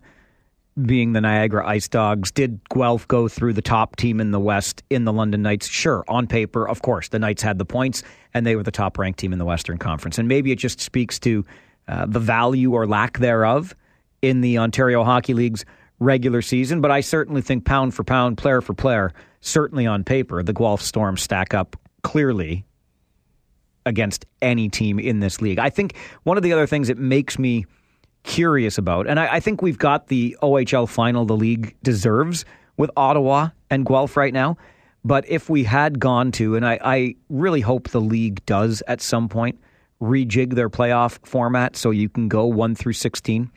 being 0.81 1.13
the 1.13 1.21
Niagara 1.21 1.67
Ice 1.67 1.87
Dogs. 1.87 2.31
Did 2.31 2.59
Guelph 2.69 3.07
go 3.07 3.27
through 3.27 3.53
the 3.53 3.61
top 3.61 3.95
team 3.97 4.21
in 4.21 4.31
the 4.31 4.39
West 4.39 4.83
in 4.89 5.03
the 5.05 5.13
London 5.13 5.41
Knights? 5.41 5.67
Sure, 5.67 6.03
on 6.07 6.27
paper, 6.27 6.67
of 6.67 6.81
course, 6.81 7.09
the 7.09 7.19
Knights 7.19 7.41
had 7.41 7.57
the 7.57 7.65
points 7.65 8.03
and 8.33 8.45
they 8.45 8.55
were 8.55 8.63
the 8.63 8.71
top 8.71 8.97
ranked 8.97 9.19
team 9.19 9.33
in 9.33 9.39
the 9.39 9.45
Western 9.45 9.77
Conference. 9.77 10.17
And 10.17 10.27
maybe 10.27 10.51
it 10.51 10.57
just 10.57 10.79
speaks 10.79 11.19
to 11.19 11.45
uh, 11.87 12.05
the 12.07 12.19
value 12.19 12.73
or 12.73 12.87
lack 12.87 13.17
thereof 13.17 13.75
in 14.21 14.41
the 14.41 14.57
Ontario 14.57 15.03
Hockey 15.03 15.33
League's 15.33 15.65
regular 15.99 16.41
season. 16.41 16.81
But 16.81 16.91
I 16.91 17.01
certainly 17.01 17.41
think 17.41 17.65
pound 17.65 17.93
for 17.93 18.03
pound, 18.03 18.37
player 18.37 18.61
for 18.61 18.73
player, 18.73 19.11
certainly 19.41 19.85
on 19.85 20.03
paper, 20.03 20.43
the 20.43 20.53
Guelph 20.53 20.81
Storm 20.81 21.17
stack 21.17 21.53
up 21.53 21.75
clearly 22.03 22.65
against 23.85 24.25
any 24.41 24.69
team 24.69 24.99
in 24.99 25.19
this 25.19 25.41
league. 25.41 25.59
I 25.59 25.69
think 25.69 25.95
one 26.23 26.37
of 26.37 26.43
the 26.43 26.53
other 26.53 26.67
things 26.67 26.87
that 26.87 26.97
makes 26.97 27.39
me 27.39 27.65
curious 28.23 28.77
about. 28.77 29.07
And 29.07 29.19
I, 29.19 29.35
I, 29.35 29.39
think 29.39 29.61
we've 29.61 29.77
got 29.77 30.07
the 30.07 30.37
OHL 30.41 30.87
final 30.87 31.25
the 31.25 31.35
league 31.35 31.75
deserves 31.81 32.45
with 32.77 32.91
Ottawa 32.95 33.49
and 33.69 33.85
Guelph 33.85 34.15
right 34.15 34.33
now. 34.33 34.57
But 35.03 35.27
if 35.27 35.49
we 35.49 35.63
had 35.63 35.99
gone 35.99 36.31
to, 36.33 36.55
and 36.55 36.65
I, 36.65 36.79
I 36.83 37.15
really 37.29 37.61
hope 37.61 37.89
the 37.89 38.01
league 38.01 38.45
does 38.45 38.83
at 38.87 39.01
some 39.01 39.29
point 39.29 39.59
rejig 39.99 40.53
their 40.53 40.69
playoff 40.69 41.17
format 41.25 41.75
so 41.75 41.89
you 41.89 42.09
can 42.09 42.27
go 42.27 42.45
1 42.45 42.75
through 42.75 42.93
16, 42.93 43.51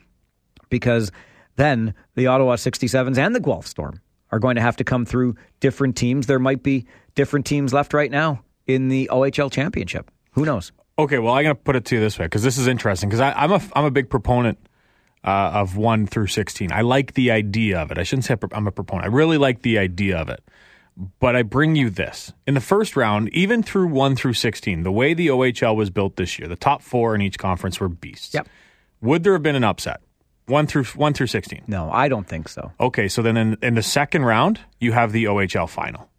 because 0.69 1.11
then 1.55 1.93
the 2.15 2.27
Ottawa 2.27 2.55
67s 2.55 3.17
and 3.17 3.35
the 3.35 3.39
Guelph 3.39 3.67
Storm 3.67 4.01
are 4.31 4.39
going 4.39 4.55
to 4.55 4.61
have 4.61 4.75
to 4.77 4.83
come 4.83 5.05
through 5.05 5.35
different 5.59 5.95
teams. 5.95 6.27
There 6.27 6.39
might 6.39 6.63
be 6.63 6.85
different 7.15 7.45
teams 7.45 7.73
left 7.73 7.93
right 7.93 8.11
now 8.11 8.43
in 8.67 8.89
the 8.89 9.09
OHL 9.11 9.51
championship. 9.51 10.11
Who 10.31 10.45
knows? 10.45 10.71
Okay, 10.97 11.19
well, 11.19 11.33
I'm 11.33 11.43
going 11.43 11.55
to 11.55 11.61
put 11.61 11.75
it 11.75 11.85
to 11.85 11.95
you 11.95 12.01
this 12.01 12.17
way 12.17 12.25
because 12.25 12.43
this 12.43 12.57
is 12.57 12.67
interesting 12.67 13.09
because 13.09 13.21
I'm 13.21 13.51
a 13.51 13.61
I'm 13.73 13.85
a 13.85 13.91
big 13.91 14.09
proponent 14.09 14.57
uh, 15.23 15.51
of 15.53 15.75
one 15.75 16.07
through 16.07 16.27
sixteen. 16.27 16.71
I 16.71 16.81
like 16.81 17.13
the 17.13 17.31
idea 17.31 17.79
of 17.79 17.91
it. 17.91 17.97
I 17.97 18.03
shouldn't 18.03 18.25
say 18.25 18.35
I'm 18.53 18.67
a 18.67 18.71
proponent. 18.71 19.05
I 19.05 19.09
really 19.15 19.37
like 19.37 19.61
the 19.61 19.77
idea 19.77 20.17
of 20.17 20.29
it. 20.29 20.43
But 21.19 21.35
I 21.35 21.43
bring 21.43 21.75
you 21.75 21.89
this 21.89 22.31
in 22.47 22.53
the 22.53 22.61
first 22.61 22.95
round, 22.95 23.27
even 23.29 23.61
through 23.61 23.87
one 23.87 24.15
through 24.15 24.33
sixteen, 24.33 24.83
the 24.83 24.91
way 24.91 25.13
the 25.13 25.27
OHL 25.27 25.75
was 25.75 25.89
built 25.89 26.15
this 26.15 26.39
year, 26.39 26.47
the 26.47 26.55
top 26.55 26.81
four 26.81 27.13
in 27.13 27.21
each 27.21 27.37
conference 27.37 27.81
were 27.81 27.89
beasts. 27.89 28.33
Yep. 28.33 28.47
Would 29.01 29.23
there 29.23 29.33
have 29.33 29.43
been 29.43 29.57
an 29.57 29.65
upset? 29.65 30.01
One 30.47 30.67
through 30.67 30.83
one 30.85 31.13
through 31.13 31.27
sixteen. 31.27 31.63
No, 31.67 31.89
I 31.91 32.07
don't 32.07 32.27
think 32.27 32.49
so. 32.49 32.71
Okay, 32.79 33.07
so 33.07 33.21
then 33.21 33.35
in, 33.35 33.57
in 33.63 33.73
the 33.75 33.81
second 33.81 34.25
round, 34.25 34.59
you 34.79 34.91
have 34.91 35.11
the 35.11 35.25
OHL 35.25 35.67
final. 35.67 36.09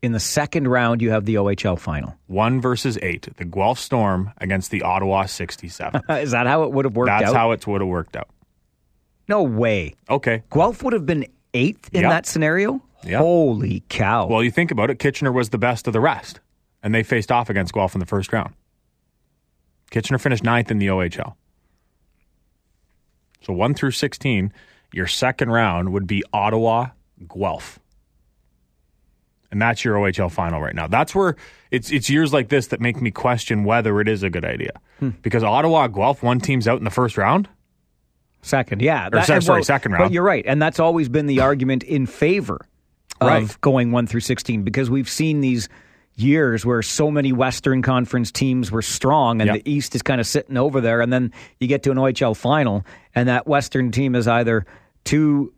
In 0.00 0.12
the 0.12 0.20
second 0.20 0.68
round, 0.68 1.00
you 1.00 1.10
have 1.10 1.24
the 1.24 1.36
OHL 1.36 1.78
final. 1.78 2.14
One 2.26 2.60
versus 2.60 2.98
eight. 3.00 3.26
The 3.36 3.44
Guelph 3.46 3.78
Storm 3.78 4.32
against 4.36 4.70
the 4.70 4.82
Ottawa 4.82 5.24
67. 5.24 6.02
Is 6.10 6.32
that 6.32 6.46
how 6.46 6.64
it 6.64 6.72
would 6.72 6.84
have 6.84 6.94
worked 6.94 7.06
That's 7.06 7.22
out? 7.22 7.26
That's 7.26 7.34
how 7.34 7.52
it 7.52 7.66
would 7.66 7.80
have 7.80 7.88
worked 7.88 8.14
out. 8.14 8.28
No 9.28 9.42
way. 9.42 9.94
Okay. 10.10 10.42
Guelph 10.50 10.82
would 10.82 10.92
have 10.92 11.06
been 11.06 11.26
eighth 11.54 11.88
in 11.94 12.02
yep. 12.02 12.10
that 12.10 12.26
scenario? 12.26 12.82
Yep. 13.04 13.20
Holy 13.20 13.82
cow. 13.88 14.26
Well, 14.26 14.42
you 14.42 14.50
think 14.50 14.70
about 14.70 14.90
it, 14.90 14.98
Kitchener 14.98 15.32
was 15.32 15.50
the 15.50 15.58
best 15.58 15.86
of 15.86 15.92
the 15.92 16.00
rest, 16.00 16.40
and 16.82 16.94
they 16.94 17.02
faced 17.02 17.32
off 17.32 17.48
against 17.48 17.72
Guelph 17.72 17.94
in 17.94 18.00
the 18.00 18.06
first 18.06 18.32
round. 18.32 18.54
Kitchener 19.94 20.18
finished 20.18 20.42
ninth 20.42 20.72
in 20.72 20.78
the 20.78 20.88
OHL. 20.88 21.34
So 23.42 23.52
1 23.52 23.74
through 23.74 23.92
16, 23.92 24.52
your 24.92 25.06
second 25.06 25.52
round 25.52 25.92
would 25.92 26.08
be 26.08 26.24
Ottawa, 26.32 26.88
Guelph. 27.32 27.78
and 29.52 29.62
that's 29.62 29.84
your 29.84 29.94
OHL 29.94 30.32
final 30.32 30.60
right 30.60 30.74
now. 30.74 30.88
That's 30.88 31.14
where 31.14 31.36
it's 31.70 31.92
it's 31.92 32.10
years 32.10 32.32
like 32.32 32.48
this 32.48 32.66
that 32.68 32.80
make 32.80 33.00
me 33.00 33.12
question 33.12 33.62
whether 33.62 34.00
it 34.00 34.08
is 34.08 34.24
a 34.24 34.30
good 34.30 34.44
idea 34.44 34.72
Hmm. 34.98 35.10
because 35.22 35.44
Ottawa 35.44 35.86
Guelph 35.86 36.24
one 36.24 36.40
team's 36.40 36.66
out 36.66 36.78
in 36.78 36.84
the 36.84 36.90
first 36.90 37.16
round. 37.16 37.48
Second, 38.42 38.82
yeah. 38.82 39.08
Or, 39.12 39.22
sorry, 39.22 39.42
sorry, 39.42 39.62
second 39.62 39.92
round. 39.92 40.06
But 40.06 40.12
you're 40.12 40.24
right. 40.24 40.44
And 40.44 40.60
that's 40.60 40.80
always 40.80 41.08
been 41.08 41.26
the 41.26 41.38
argument 41.40 41.84
in 41.84 42.06
favor 42.06 42.66
of 43.20 43.28
Right. 43.28 43.60
going 43.60 43.92
1 43.92 44.08
through 44.08 44.20
16 44.20 44.64
because 44.64 44.90
we've 44.90 45.08
seen 45.08 45.40
these 45.40 45.68
years 46.16 46.64
where 46.64 46.82
so 46.82 47.10
many 47.10 47.32
Western 47.32 47.82
Conference 47.82 48.30
teams 48.30 48.70
were 48.70 48.82
strong 48.82 49.40
and 49.40 49.48
Yep. 49.48 49.64
the 49.64 49.70
East 49.70 49.94
is 49.94 50.02
kind 50.02 50.20
of 50.20 50.26
sitting 50.26 50.56
over 50.56 50.80
there. 50.80 51.00
And 51.00 51.12
then 51.12 51.32
you 51.60 51.66
get 51.66 51.82
to 51.84 51.90
an 51.90 51.96
OHL 51.98 52.36
final 52.36 52.84
and 53.14 53.28
that 53.28 53.46
Western 53.46 53.90
team 53.90 54.14
is 54.14 54.28
either 54.28 54.64
too 55.04 55.52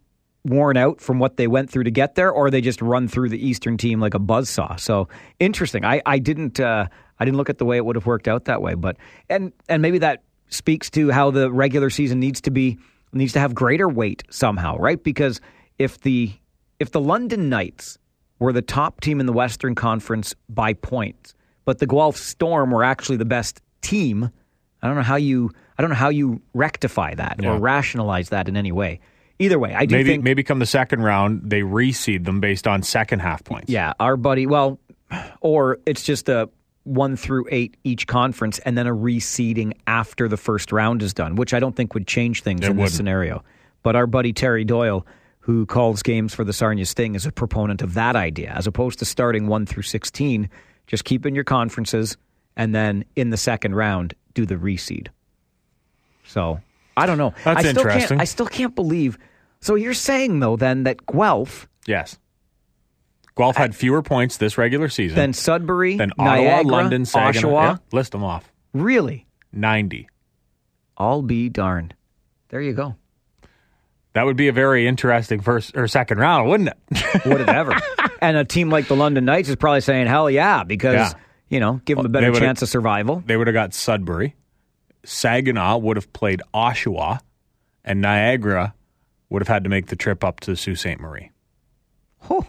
worn 0.44 0.76
out 0.76 1.00
from 1.00 1.18
what 1.18 1.36
they 1.36 1.46
went 1.46 1.68
through 1.70 1.84
to 1.84 1.90
get 1.90 2.14
there 2.14 2.30
or 2.30 2.50
they 2.50 2.60
just 2.60 2.80
run 2.80 3.08
through 3.08 3.28
the 3.28 3.46
Eastern 3.46 3.76
team 3.76 4.00
like 4.00 4.14
a 4.14 4.18
buzzsaw. 4.20 4.78
So 4.78 5.08
interesting. 5.40 5.84
I, 5.84 6.00
I 6.06 6.18
didn't. 6.18 6.60
Uh, 6.60 6.86
I 7.18 7.24
didn't 7.24 7.36
look 7.38 7.48
at 7.50 7.58
the 7.58 7.64
way 7.64 7.76
it 7.78 7.84
would 7.84 7.96
have 7.96 8.04
worked 8.06 8.28
out 8.28 8.44
that 8.44 8.60
way, 8.62 8.74
but 8.74 8.96
and 9.30 9.52
and 9.68 9.80
maybe 9.82 9.98
that 9.98 10.22
speaks 10.48 10.90
to 10.90 11.10
how 11.10 11.30
the 11.30 11.50
regular 11.50 11.90
season 11.90 12.20
needs 12.20 12.40
to 12.42 12.50
be 12.50 12.78
needs 13.12 13.32
to 13.32 13.40
have 13.40 13.54
greater 13.54 13.88
weight 13.88 14.22
somehow, 14.30 14.76
right? 14.76 15.02
Because 15.02 15.40
if 15.78 16.00
the 16.02 16.30
if 16.78 16.90
the 16.92 17.00
London 17.00 17.48
Knights 17.48 17.98
were 18.38 18.52
the 18.52 18.62
top 18.62 19.00
team 19.00 19.20
in 19.20 19.26
the 19.26 19.32
Western 19.32 19.74
Conference 19.74 20.34
by 20.48 20.72
points, 20.74 21.34
but 21.64 21.78
the 21.78 21.86
Guelph 21.86 22.16
Storm 22.16 22.70
were 22.70 22.84
actually 22.84 23.16
the 23.16 23.24
best 23.24 23.60
team, 23.82 24.30
I 24.82 24.86
don't 24.86 24.96
know 24.96 25.02
how 25.02 25.16
you 25.16 25.50
I 25.78 25.82
don't 25.82 25.90
know 25.90 25.96
how 25.96 26.08
you 26.08 26.40
rectify 26.54 27.14
that 27.14 27.36
Yeah. 27.42 27.50
or 27.54 27.58
rationalize 27.58 28.30
that 28.30 28.48
in 28.48 28.56
any 28.56 28.72
way. 28.72 29.00
Either 29.38 29.58
way, 29.58 29.74
I 29.74 29.84
do 29.84 29.94
Maybe 29.96 30.10
think 30.10 30.24
maybe 30.24 30.42
come 30.42 30.58
the 30.58 30.66
second 30.66 31.02
round 31.02 31.42
they 31.50 31.60
reseed 31.60 32.24
them 32.24 32.40
based 32.40 32.66
on 32.66 32.82
second 32.82 33.18
half 33.20 33.44
points. 33.44 33.70
yeah, 33.70 33.92
our 34.00 34.16
buddy. 34.16 34.46
Well, 34.46 34.78
or 35.40 35.78
it's 35.86 36.02
just 36.02 36.28
a 36.28 36.48
one 36.84 37.16
through 37.16 37.46
eight 37.50 37.76
each 37.84 38.06
conference, 38.06 38.58
and 38.60 38.78
then 38.78 38.86
a 38.86 38.94
reseeding 38.94 39.72
after 39.86 40.28
the 40.28 40.36
first 40.36 40.72
round 40.72 41.02
is 41.02 41.12
done, 41.12 41.36
which 41.36 41.52
I 41.52 41.60
don't 41.60 41.74
think 41.76 41.94
would 41.94 42.06
change 42.06 42.42
things 42.42 42.60
It 42.62 42.70
in 42.70 42.76
this 42.76 42.82
wouldn't. 42.82 42.96
scenario. 42.96 43.42
But 43.82 43.96
our 43.96 44.06
buddy 44.06 44.32
Terry 44.32 44.64
Doyle, 44.64 45.04
who 45.46 45.64
calls 45.64 46.02
games 46.02 46.34
for 46.34 46.42
the 46.42 46.52
Sarnia 46.52 46.84
Sting, 46.84 47.14
is 47.14 47.24
a 47.24 47.30
proponent 47.30 47.80
of 47.80 47.94
that 47.94 48.16
idea, 48.16 48.50
as 48.50 48.66
opposed 48.66 48.98
to 48.98 49.04
starting 49.04 49.46
one 49.46 49.64
through 49.64 49.84
sixteen. 49.84 50.50
Just 50.88 51.04
keep 51.04 51.24
in 51.24 51.36
your 51.36 51.44
conferences, 51.44 52.16
and 52.56 52.74
then 52.74 53.04
in 53.14 53.30
the 53.30 53.36
second 53.36 53.76
round 53.76 54.14
do 54.34 54.44
the 54.44 54.56
reseed. 54.56 55.08
So 56.26 56.60
I 56.96 57.06
don't 57.06 57.16
know. 57.16 57.32
That's 57.44 57.58
I 57.58 57.70
still 57.70 57.82
interesting. 57.86 58.08
Can't, 58.08 58.20
I 58.20 58.24
still 58.24 58.46
can't 58.46 58.74
believe. 58.74 59.18
So 59.60 59.76
you're 59.76 59.94
saying 59.94 60.40
though 60.40 60.56
then 60.56 60.82
that 60.82 61.06
Guelph 61.06 61.68
Yes. 61.86 62.18
Guelph 63.36 63.56
had 63.56 63.76
fewer 63.76 64.02
points 64.02 64.38
this 64.38 64.58
regular 64.58 64.88
season 64.88 65.14
than 65.14 65.32
Sudbury, 65.32 65.96
than 65.96 66.10
Ottawa, 66.18 66.34
Niagara, 66.36 66.62
London, 66.72 67.04
Saginaw. 67.04 67.48
Oshawa. 67.48 67.62
Yeah, 67.62 67.76
list 67.92 68.10
them 68.12 68.24
off. 68.24 68.50
Really? 68.72 69.26
90. 69.52 70.08
I'll 70.96 71.22
be 71.22 71.48
darned. 71.48 71.94
There 72.48 72.60
you 72.60 72.72
go. 72.72 72.96
That 74.16 74.24
would 74.24 74.36
be 74.38 74.48
a 74.48 74.52
very 74.52 74.86
interesting 74.86 75.40
first 75.40 75.76
or 75.76 75.86
second 75.88 76.16
round, 76.16 76.48
wouldn't 76.48 76.70
it? 76.70 77.24
Would 77.26 77.40
have 77.40 77.48
ever. 77.50 77.74
and 78.22 78.38
a 78.38 78.46
team 78.46 78.70
like 78.70 78.88
the 78.88 78.96
London 78.96 79.26
Knights 79.26 79.50
is 79.50 79.56
probably 79.56 79.82
saying, 79.82 80.06
hell 80.06 80.30
yeah, 80.30 80.64
because, 80.64 80.94
Yeah. 80.94 81.12
you 81.50 81.60
know, 81.60 81.82
give 81.84 81.98
them 81.98 82.06
a 82.06 82.08
better 82.08 82.32
chance 82.32 82.62
of 82.62 82.70
survival. 82.70 83.22
they 83.26 83.36
would 83.36 83.46
have 83.46 83.52
got 83.52 83.74
Sudbury. 83.74 84.34
Saginaw 85.04 85.76
would 85.78 85.98
have 85.98 86.10
played 86.14 86.40
Oshawa, 86.54 87.20
and 87.84 88.00
Niagara 88.00 88.74
would 89.28 89.42
have 89.42 89.48
had 89.48 89.64
to 89.64 89.70
make 89.70 89.88
the 89.88 89.96
trip 89.96 90.24
up 90.24 90.40
to 90.40 90.56
Sault 90.56 90.78
Ste. 90.78 90.98
Marie. 90.98 91.30
Oh, 92.30 92.44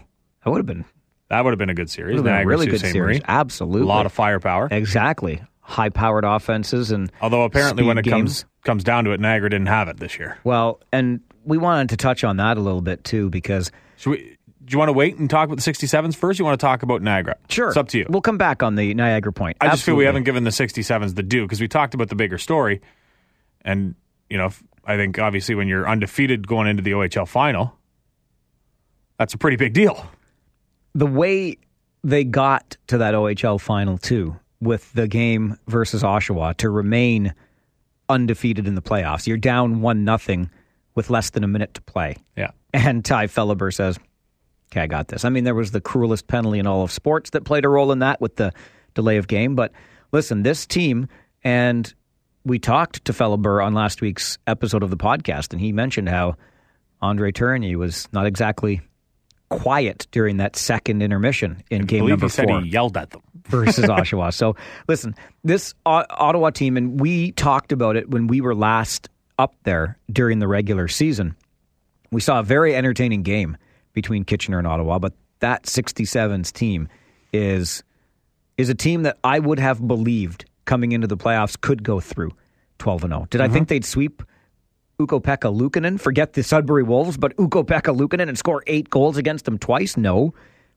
that 0.46 0.50
would 0.50 0.60
have 0.60 0.66
been, 0.66 0.86
That 1.30 1.44
would 1.44 1.52
have 1.52 1.60
been 1.60 1.70
a 1.70 1.76
good 1.76 1.90
series. 1.90 2.22
been 2.22 2.34
a 2.34 2.46
really 2.46 2.68
Sault 2.68 2.72
good 2.82 2.88
Ste. 2.88 2.94
series. 2.94 3.18
Marie. 3.20 3.26
Absolutely. 3.28 3.82
A 3.82 3.86
lot 3.88 4.06
of 4.06 4.14
firepower. 4.14 4.70
Exactly. 4.72 5.42
High 5.60 5.90
powered 5.90 6.24
offenses 6.24 6.92
and. 6.92 7.12
Although 7.22 7.44
apparently 7.44 7.84
when 7.84 7.98
it 7.98 8.04
speed 8.06 8.12
comes 8.12 8.46
comes 8.64 8.86
down 8.86 9.04
to 9.04 9.12
it, 9.12 9.20
Niagara 9.20 9.50
didn't 9.50 9.68
have 9.68 9.90
it 9.90 9.98
this 9.98 10.18
year. 10.18 10.38
Well, 10.46 10.80
and 10.94 11.20
we 11.48 11.58
wanted 11.58 11.90
to 11.90 11.98
touch 11.98 12.24
on 12.24 12.38
that 12.38 12.58
a 12.58 12.62
little 12.62 12.82
bit 12.82 13.04
too 13.04 13.30
because. 13.30 13.72
Should 13.98 14.10
we, 14.12 14.38
do 14.66 14.74
you 14.74 14.78
want 14.78 14.90
to 14.90 14.94
wait 14.94 15.18
and 15.18 15.30
talk 15.30 15.46
about 15.46 15.64
the 15.64 15.72
67s 15.72 16.16
first? 16.16 16.40
Or 16.40 16.42
you 16.42 16.46
want 16.46 16.60
to 16.60 16.66
talk 16.66 16.84
about 16.84 17.02
Niagara? 17.02 17.38
Sure. 17.50 17.70
It's 17.70 17.78
up 17.78 17.88
to 17.90 17.98
you. 18.00 18.06
We'll 18.10 18.22
come 18.22 18.38
back 18.38 18.62
on 18.62 18.76
the 18.76 18.94
Niagara 18.94 19.32
point. 19.32 19.56
I 19.62 19.70
just 19.70 19.84
feel 19.84 19.96
we 19.96 20.04
haven't 20.04 20.24
given 20.24 20.44
the 20.44 20.50
67s 20.50 21.16
the 21.16 21.24
due 21.24 21.44
because 21.46 21.62
we 21.62 21.70
talked 21.70 21.94
about 21.94 22.10
the 22.10 22.16
bigger 22.16 22.38
story. 22.38 22.82
And, 23.62 23.96
you 24.30 24.38
know, 24.38 24.50
I 24.84 24.98
think 24.98 25.20
obviously 25.20 25.56
when 25.56 25.70
you're 25.70 25.88
undefeated 25.88 26.46
going 26.48 26.68
into 26.68 26.84
the 26.84 26.92
OHL 26.92 27.28
final, 27.28 27.78
that's 29.18 29.34
a 29.34 29.38
pretty 29.38 29.56
big 29.58 29.74
deal. 29.74 30.06
the 30.94 31.06
way 31.06 31.58
they 32.04 32.24
got 32.24 32.76
to 32.88 32.98
that 32.98 33.14
OHL 33.14 33.60
final 33.62 33.98
too, 33.98 34.36
with 34.60 34.92
the 34.94 35.08
game 35.08 35.58
versus 35.68 36.04
Oshawa 36.04 36.56
to 36.58 36.70
remain 36.70 37.34
undefeated 38.10 38.68
in 38.68 38.76
the 38.76 38.82
playoffs. 38.82 39.28
You're 39.28 39.38
down 39.38 39.82
one 39.82 40.04
nothing 40.04 40.50
with 40.98 41.10
less 41.10 41.30
than 41.30 41.46
a 41.46 41.48
minute 41.48 41.74
to 41.76 41.82
play, 41.84 42.18
Yeah. 42.36 42.52
and 42.74 43.06
Ty 43.06 43.28
Felhaber 43.28 43.74
says, 43.74 43.98
"Okay, 44.72 44.82
I 44.82 44.88
got 44.88 45.08
this." 45.08 45.24
I 45.24 45.30
mean, 45.30 45.46
there 45.46 45.56
was 45.56 45.72
the 45.72 45.80
cruelest 45.80 46.28
penalty 46.28 46.60
in 46.60 46.68
all 46.68 46.84
of 46.84 46.92
sports 46.92 47.30
that 47.30 47.46
played 47.46 47.64
a 47.64 47.70
role 47.70 47.94
in 47.94 48.00
that 48.00 48.20
with 48.20 48.36
the 48.36 48.52
delay 48.96 49.16
of 49.18 49.28
game. 49.28 49.56
But 49.56 49.72
listen, 50.12 50.44
this 50.44 50.66
team 50.66 51.08
and 51.44 51.94
we 52.44 52.60
talked 52.60 53.06
to 53.06 53.14
Felhaber 53.14 53.64
on 53.66 53.74
last 53.74 54.02
week's 54.02 54.38
episode 54.48 54.82
of 54.84 54.90
the 54.90 54.98
podcast, 54.98 55.52
and 55.54 55.62
he 55.62 55.72
mentioned 55.72 56.10
how 56.10 56.36
Andre 57.02 57.32
Tourigny 57.32 57.76
was 57.76 58.08
not 58.12 58.26
exactly 58.26 58.82
quiet 59.50 60.08
during 60.12 60.38
that 60.38 60.56
second 60.56 61.02
intermission 61.02 61.64
in 61.70 61.84
I 61.84 61.86
game 61.86 62.08
number 62.08 62.26
he 62.26 62.30
said 62.30 62.48
four 62.50 62.62
he 62.62 62.70
yelled 62.70 62.98
at 62.98 63.12
them. 63.12 63.22
versus 63.48 63.86
Oshawa. 63.86 64.34
So 64.34 64.56
listen, 64.90 65.16
this 65.44 65.74
Ottawa 65.86 66.50
team, 66.50 66.76
and 66.76 67.00
we 67.00 67.32
talked 67.34 67.72
about 67.72 67.96
it 67.96 68.10
when 68.10 68.28
we 68.28 68.42
were 68.42 68.56
last 68.56 69.10
up 69.38 69.56
there 69.64 69.98
during 70.12 70.40
the 70.40 70.48
regular 70.48 70.88
season. 70.88 71.36
We 72.12 72.22
saw 72.22 72.40
a 72.40 72.44
very 72.44 72.76
entertaining 72.76 73.24
game 73.24 73.58
between 73.94 74.24
Kitchener 74.24 74.58
and 74.58 74.68
Ottawa, 74.68 75.00
but 75.00 75.14
that 75.40 75.64
67's 75.64 76.52
team 76.52 76.88
is 77.34 77.84
is 78.58 78.70
a 78.70 78.76
team 78.76 79.04
that 79.04 79.18
I 79.24 79.40
would 79.40 79.60
have 79.60 79.88
believed 79.88 80.46
coming 80.66 80.92
into 80.92 81.08
the 81.08 81.18
playoffs 81.18 81.60
could 81.60 81.84
go 81.84 82.00
through 82.00 82.32
12 82.80 83.04
and 83.06 83.14
0. 83.14 83.28
Did 83.30 83.42
I 83.42 83.48
think 83.48 83.66
mm-hmm. 83.66 83.76
they'd 83.76 83.86
sweep 83.86 84.24
Ukko-Pekka 85.00 85.56
Luukkonen? 85.56 86.00
Forget 86.00 86.34
the 86.34 86.44
Sudbury 86.44 86.84
Wolves, 86.84 87.18
but 87.18 87.34
Ukko-Pekka 87.40 87.96
Luukkonen 87.96 88.28
and 88.28 88.38
score 88.38 88.64
8 88.66 88.90
goals 88.90 89.18
against 89.18 89.46
them 89.46 89.60
twice? 89.60 89.96
No. 89.96 90.34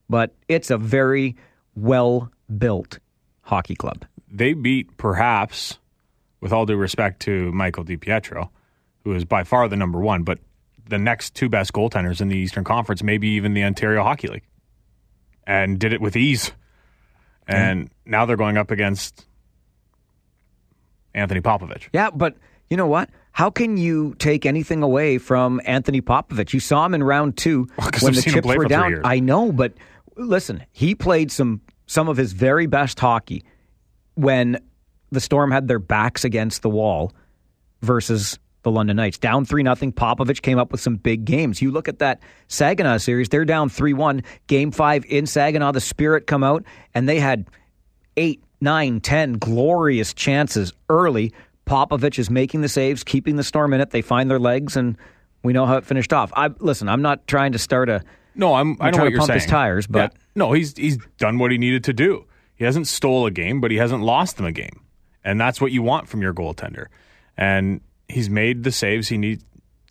But 0.09 0.33
it's 0.47 0.69
a 0.69 0.77
very 0.77 1.35
well 1.75 2.31
built 2.57 2.99
hockey 3.41 3.75
club. 3.75 4.05
They 4.31 4.53
beat, 4.53 4.97
perhaps, 4.97 5.79
with 6.41 6.51
all 6.51 6.65
due 6.65 6.75
respect 6.75 7.21
to 7.21 7.51
Michael 7.51 7.85
DiPietro, 7.85 8.49
who 9.03 9.13
is 9.13 9.23
by 9.25 9.43
far 9.43 9.67
the 9.67 9.75
number 9.77 9.99
one, 9.99 10.23
but 10.23 10.39
the 10.87 10.97
next 10.97 11.35
two 11.35 11.47
best 11.47 11.71
goaltenders 11.73 12.19
in 12.21 12.27
the 12.27 12.35
Eastern 12.37 12.63
Conference, 12.63 13.01
maybe 13.03 13.29
even 13.29 13.53
the 13.53 13.63
Ontario 13.63 14.03
Hockey 14.03 14.27
League, 14.27 14.47
and 15.47 15.79
did 15.79 15.93
it 15.93 16.01
with 16.01 16.15
ease. 16.15 16.51
And 17.47 17.89
now 18.05 18.25
they're 18.25 18.37
going 18.37 18.57
up 18.57 18.71
against 18.71 19.25
Anthony 21.13 21.41
Popovich. 21.41 21.89
Yeah, 21.93 22.09
but 22.09 22.35
you 22.69 22.77
know 22.77 22.87
what? 22.87 23.09
How 23.33 23.49
can 23.49 23.77
you 23.77 24.15
take 24.19 24.45
anything 24.45 24.83
away 24.83 25.17
from 25.17 25.61
Anthony 25.65 26.01
Popovich? 26.01 26.53
You 26.53 26.59
saw 26.59 26.85
him 26.85 26.93
in 26.93 27.03
round 27.03 27.37
two 27.37 27.65
'cause 27.77 28.01
when 28.03 28.15
I've 28.15 28.23
the 28.23 28.31
chips 28.31 28.47
were 28.47 28.65
down. 28.65 29.01
I 29.03 29.19
know, 29.19 29.51
but 29.51 29.73
listen, 30.15 30.63
he 30.71 30.95
played 30.95 31.31
some 31.31 31.61
some 31.87 32.07
of 32.07 32.15
his 32.17 32.31
very 32.33 32.67
best 32.67 32.99
hockey 32.99 33.43
when 34.15 34.59
the 35.11 35.19
Storm 35.19 35.51
had 35.51 35.67
their 35.67 35.79
backs 35.79 36.23
against 36.23 36.61
the 36.61 36.69
wall 36.69 37.11
versus 37.81 38.39
the 38.63 38.71
London 38.71 38.95
Knights. 38.97 39.17
Down 39.17 39.43
3 39.45 39.63
nothing. 39.63 39.91
Popovich 39.91 40.41
came 40.41 40.57
up 40.59 40.71
with 40.71 40.81
some 40.81 40.95
big 40.95 41.25
games. 41.25 41.61
You 41.61 41.71
look 41.71 41.87
at 41.87 41.99
that 41.99 42.21
Saginaw 42.47 42.97
series, 42.97 43.29
they're 43.29 43.45
down 43.45 43.69
3 43.69 43.93
1. 43.93 44.23
Game 44.47 44.71
5 44.71 45.05
in 45.05 45.25
Saginaw, 45.25 45.71
the 45.71 45.81
Spirit 45.81 46.27
come 46.27 46.43
out, 46.43 46.63
and 46.93 47.09
they 47.09 47.19
had 47.19 47.47
eight, 48.17 48.43
nine, 48.59 48.99
ten 49.01 49.33
glorious 49.33 50.13
chances 50.13 50.73
early. 50.89 51.33
Popovich 51.65 52.19
is 52.19 52.29
making 52.29 52.61
the 52.61 52.69
saves, 52.69 53.03
keeping 53.03 53.35
the 53.35 53.43
Storm 53.43 53.73
in 53.73 53.81
it. 53.81 53.89
They 53.91 54.01
find 54.01 54.29
their 54.29 54.39
legs, 54.39 54.75
and 54.75 54.97
we 55.43 55.53
know 55.53 55.65
how 55.65 55.77
it 55.77 55.85
finished 55.85 56.13
off. 56.13 56.31
I 56.35 56.49
Listen, 56.59 56.87
I'm 56.89 57.01
not 57.01 57.25
trying 57.27 57.53
to 57.53 57.59
start 57.59 57.89
a. 57.89 58.03
No, 58.35 58.53
I'm. 58.53 58.77
I 58.79 58.85
You're 58.85 58.91
know 58.91 58.91
trying 58.91 58.91
what 58.91 59.05
to 59.05 59.11
you're 59.11 59.19
pump 59.19 59.27
saying. 59.27 59.39
his 59.41 59.49
tires, 59.49 59.87
but- 59.87 60.13
Yeah. 60.13 60.19
no, 60.35 60.51
he's 60.53 60.77
he's 60.77 60.97
done 61.17 61.37
what 61.39 61.51
he 61.51 61.57
needed 61.57 61.83
to 61.85 61.93
do. 61.93 62.25
He 62.55 62.63
hasn't 62.65 62.87
stole 62.87 63.25
a 63.25 63.31
game, 63.31 63.59
but 63.59 63.71
he 63.71 63.77
hasn't 63.77 64.03
lost 64.03 64.37
them 64.37 64.45
a 64.45 64.51
game, 64.51 64.81
and 65.23 65.39
that's 65.39 65.61
what 65.61 65.71
you 65.71 65.81
want 65.81 66.07
from 66.07 66.21
your 66.21 66.33
goaltender. 66.33 66.87
And 67.37 67.81
he's 68.07 68.29
made 68.29 68.63
the 68.63 68.71
saves 68.71 69.07
he 69.07 69.17
need, 69.17 69.43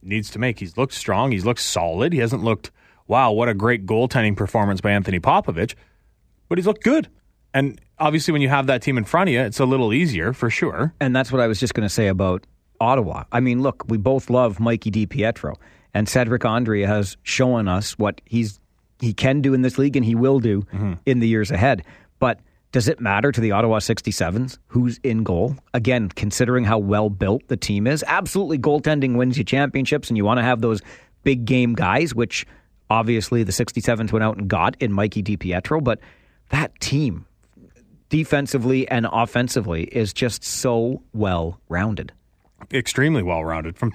needs 0.02 0.30
to 0.30 0.38
make. 0.38 0.58
He's 0.58 0.76
looked 0.76 0.94
strong. 0.94 1.32
He's 1.32 1.44
looked 1.44 1.60
solid. 1.60 2.12
He 2.12 2.18
hasn't 2.18 2.42
looked 2.42 2.70
wow, 3.10 3.32
what 3.32 3.48
a 3.48 3.54
great 3.54 3.86
goaltending 3.86 4.36
performance 4.36 4.80
by 4.80 4.92
Anthony 4.92 5.18
Popovich, 5.18 5.74
but 6.48 6.58
he's 6.58 6.66
looked 6.66 6.84
good. 6.84 7.08
And 7.52 7.80
obviously, 7.98 8.30
when 8.30 8.40
you 8.40 8.48
have 8.48 8.68
that 8.68 8.82
team 8.82 8.96
in 8.96 9.04
front 9.04 9.28
of 9.28 9.34
you, 9.34 9.40
it's 9.40 9.58
a 9.58 9.64
little 9.64 9.92
easier 9.92 10.32
for 10.32 10.48
sure. 10.48 10.94
And 11.00 11.14
that's 11.14 11.32
what 11.32 11.40
I 11.40 11.48
was 11.48 11.58
just 11.58 11.74
going 11.74 11.84
to 11.86 11.92
say 11.92 12.06
about 12.06 12.46
Ottawa. 12.80 13.24
I 13.32 13.40
mean, 13.40 13.62
look, 13.62 13.84
we 13.88 13.98
both 13.98 14.30
love 14.30 14.60
Mikey 14.60 14.92
DiPietro, 14.92 15.56
and 15.92 16.06
Cedrick 16.06 16.48
Andree 16.48 16.86
has 16.86 17.16
shown 17.24 17.66
us 17.66 17.98
what 17.98 18.20
he's 18.24 18.60
he 19.00 19.12
can 19.12 19.40
do 19.40 19.54
in 19.54 19.62
this 19.62 19.78
league 19.78 19.96
and 19.96 20.04
he 20.04 20.14
will 20.14 20.38
do 20.38 20.62
mm-hmm. 20.62 20.92
in 21.06 21.18
the 21.20 21.26
years 21.26 21.50
ahead. 21.50 21.82
But 22.18 22.38
does 22.72 22.88
it 22.88 23.00
matter 23.00 23.32
to 23.32 23.40
the 23.40 23.50
Ottawa 23.50 23.78
67s 23.78 24.58
who's 24.68 24.98
in 25.02 25.24
goal? 25.24 25.56
Again, 25.74 26.08
considering 26.08 26.64
how 26.64 26.78
well 26.78 27.10
built 27.10 27.46
the 27.48 27.56
team 27.56 27.86
is, 27.86 28.04
absolutely 28.06 28.58
goaltending 28.58 29.16
wins 29.16 29.36
you 29.36 29.44
championships, 29.44 30.08
and 30.08 30.16
you 30.16 30.24
want 30.24 30.38
to 30.38 30.44
have 30.44 30.60
those 30.60 30.80
big 31.24 31.44
game 31.44 31.74
guys, 31.74 32.14
which 32.14 32.46
obviously 32.88 33.42
the 33.42 33.52
67s 33.52 34.12
went 34.12 34.22
out 34.22 34.36
and 34.36 34.48
got 34.48 34.76
in 34.80 34.92
Mikey 34.92 35.22
DiPietro. 35.22 35.82
But 35.82 36.00
that 36.50 36.78
team, 36.80 37.26
defensively 38.08 38.88
and 38.88 39.06
offensively, 39.10 39.84
is 39.84 40.12
just 40.12 40.44
so 40.44 41.02
well 41.12 41.60
rounded. 41.68 42.12
extremely 42.72 43.22
well 43.22 43.44
rounded 43.44 43.76
from 43.76 43.94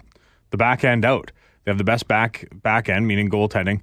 the 0.51 0.57
back 0.57 0.83
end 0.83 1.05
out. 1.05 1.31
They 1.63 1.71
have 1.71 1.77
the 1.77 1.83
best 1.83 2.07
back 2.07 2.47
back 2.61 2.89
end, 2.89 3.07
meaning 3.07 3.29
goaltending, 3.29 3.81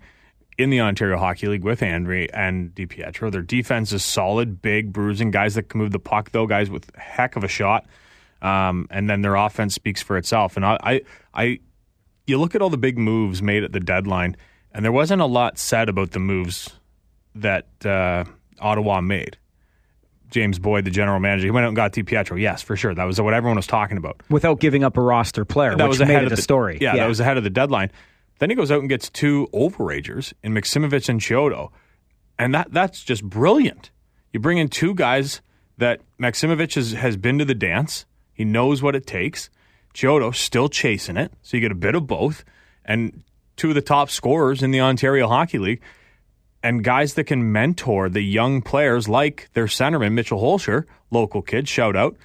in 0.58 0.70
the 0.70 0.80
Ontario 0.80 1.18
Hockey 1.18 1.48
League 1.48 1.64
with 1.64 1.80
Andree 1.80 2.28
and 2.32 2.74
DiPietro. 2.74 3.30
Their 3.30 3.42
defense 3.42 3.92
is 3.92 4.04
solid, 4.04 4.60
big, 4.60 4.92
bruising 4.92 5.30
guys 5.30 5.54
that 5.54 5.68
can 5.68 5.78
move 5.78 5.92
the 5.92 5.98
puck, 5.98 6.30
though 6.32 6.46
guys 6.46 6.70
with 6.70 6.94
heck 6.96 7.36
of 7.36 7.44
a 7.44 7.48
shot. 7.48 7.86
Um, 8.42 8.88
and 8.90 9.08
then 9.08 9.22
their 9.22 9.36
offense 9.36 9.74
speaks 9.74 10.02
for 10.02 10.16
itself. 10.16 10.56
And 10.56 10.66
I, 10.66 10.78
I, 10.82 11.00
I, 11.34 11.60
you 12.26 12.38
look 12.38 12.54
at 12.54 12.62
all 12.62 12.70
the 12.70 12.78
big 12.78 12.98
moves 12.98 13.40
made 13.40 13.64
at 13.64 13.72
the 13.72 13.80
deadline, 13.80 14.36
and 14.72 14.84
there 14.84 14.92
wasn't 14.92 15.22
a 15.22 15.26
lot 15.26 15.58
said 15.58 15.88
about 15.88 16.10
the 16.10 16.18
moves 16.18 16.70
that 17.34 17.66
uh, 17.84 18.24
Ottawa 18.60 19.00
made. 19.00 19.38
James 20.30 20.58
Boyd, 20.58 20.84
the 20.86 20.90
general 20.90 21.20
manager, 21.20 21.44
he 21.44 21.50
went 21.50 21.64
out 21.64 21.68
and 21.68 21.76
got 21.76 21.92
DiPietro. 21.92 22.40
Yes, 22.40 22.62
for 22.62 22.74
sure. 22.74 22.94
That 22.94 23.04
was 23.04 23.20
what 23.20 23.34
everyone 23.34 23.56
was 23.56 23.66
talking 23.66 23.98
about 23.98 24.22
Without 24.30 24.60
giving 24.60 24.82
up 24.82 24.96
a 24.96 25.00
roster 25.00 25.44
player, 25.44 25.76
that 25.76 25.88
was 25.88 26.00
ahead 26.00 26.24
of 26.24 26.30
the 26.30 26.38
story. 26.38 26.78
Yeah, 26.80 26.96
that 26.96 27.06
was 27.06 27.20
ahead 27.20 27.36
of 27.36 27.44
the 27.44 27.50
deadline. 27.50 27.92
Then 28.38 28.50
he 28.50 28.56
goes 28.56 28.70
out 28.70 28.80
and 28.80 28.88
gets 28.88 29.08
two 29.08 29.48
overagers 29.52 30.32
in 30.42 30.52
Maximovich 30.52 31.08
and 31.08 31.20
Chiodo, 31.20 31.70
and 32.38 32.54
that 32.54 32.72
that's 32.72 33.04
just 33.04 33.22
brilliant. 33.22 33.90
You 34.32 34.40
bring 34.40 34.58
in 34.58 34.68
two 34.68 34.94
guys 34.94 35.42
that 35.78 36.00
Maximovich 36.20 36.74
has, 36.74 36.92
has 36.92 37.16
been 37.16 37.38
to 37.38 37.44
the 37.44 37.54
dance. 37.54 38.06
He 38.32 38.44
knows 38.44 38.82
what 38.82 38.96
it 38.96 39.06
takes. 39.06 39.50
Chiodo 39.94 40.34
still 40.34 40.68
chasing 40.68 41.16
it, 41.16 41.32
so 41.42 41.56
you 41.56 41.60
get 41.60 41.72
a 41.72 41.76
bit 41.76 41.94
of 41.94 42.06
both, 42.06 42.44
and 42.84 43.22
two 43.56 43.68
of 43.68 43.74
the 43.74 43.82
top 43.82 44.10
scorers 44.10 44.62
in 44.62 44.70
the 44.70 44.80
Ontario 44.80 45.28
Hockey 45.28 45.58
League, 45.58 45.82
and 46.62 46.82
guys 46.82 47.14
that 47.14 47.24
can 47.24 47.52
mentor 47.52 48.08
the 48.08 48.22
young 48.22 48.62
players 48.62 49.08
like 49.08 49.50
their 49.52 49.66
centerman 49.66 50.12
Mitchell 50.12 50.40
Hoelscher, 50.40 50.84
local 51.10 51.42
kid, 51.42 51.68
shout 51.68 51.96
out 51.96 52.16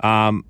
um, 0.00 0.44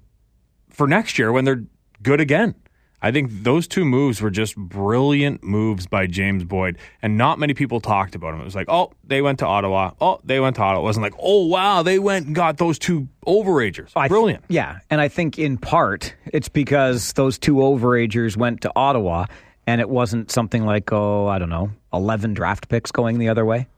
for 0.70 0.86
next 0.86 1.18
year 1.18 1.32
when 1.32 1.44
they're 1.44 1.64
good 2.02 2.20
again. 2.20 2.54
I 3.00 3.12
think 3.12 3.30
those 3.44 3.68
two 3.68 3.84
moves 3.84 4.20
were 4.20 4.30
just 4.30 4.56
brilliant 4.56 5.44
moves 5.44 5.86
by 5.86 6.06
James 6.06 6.42
Boyd, 6.44 6.78
and 7.00 7.16
not 7.16 7.38
many 7.38 7.54
people 7.54 7.80
talked 7.80 8.16
about 8.16 8.32
them. 8.32 8.40
It 8.40 8.44
was 8.44 8.56
like, 8.56 8.68
oh, 8.68 8.92
they 9.04 9.22
went 9.22 9.38
to 9.38 9.46
Ottawa. 9.46 9.92
Oh, 10.00 10.18
they 10.24 10.40
went 10.40 10.56
to 10.56 10.62
Ottawa. 10.62 10.80
It 10.82 10.84
wasn't 10.84 11.04
like, 11.04 11.14
oh, 11.20 11.46
wow, 11.46 11.82
they 11.82 12.00
went 12.00 12.26
and 12.26 12.34
got 12.34 12.56
those 12.58 12.76
two 12.78 13.06
overagers. 13.24 13.90
I 13.94 14.02
th- 14.02 14.10
Brilliant. 14.10 14.44
yeah, 14.48 14.80
and 14.90 15.00
I 15.00 15.06
think 15.08 15.38
in 15.38 15.58
part 15.58 16.12
it's 16.32 16.48
because 16.48 17.12
those 17.12 17.38
two 17.38 17.54
overagers 17.56 18.36
went 18.36 18.62
to 18.62 18.72
Ottawa, 18.74 19.26
and 19.66 19.80
it 19.80 19.88
wasn't 19.88 20.30
something 20.30 20.64
like 20.64 20.92
oh 20.92 21.26
I 21.28 21.38
don't 21.38 21.50
know 21.50 21.70
eleven 21.92 22.34
draft 22.34 22.68
picks 22.68 22.90
going 22.90 23.18
the 23.18 23.28
other 23.28 23.44
way. 23.44 23.68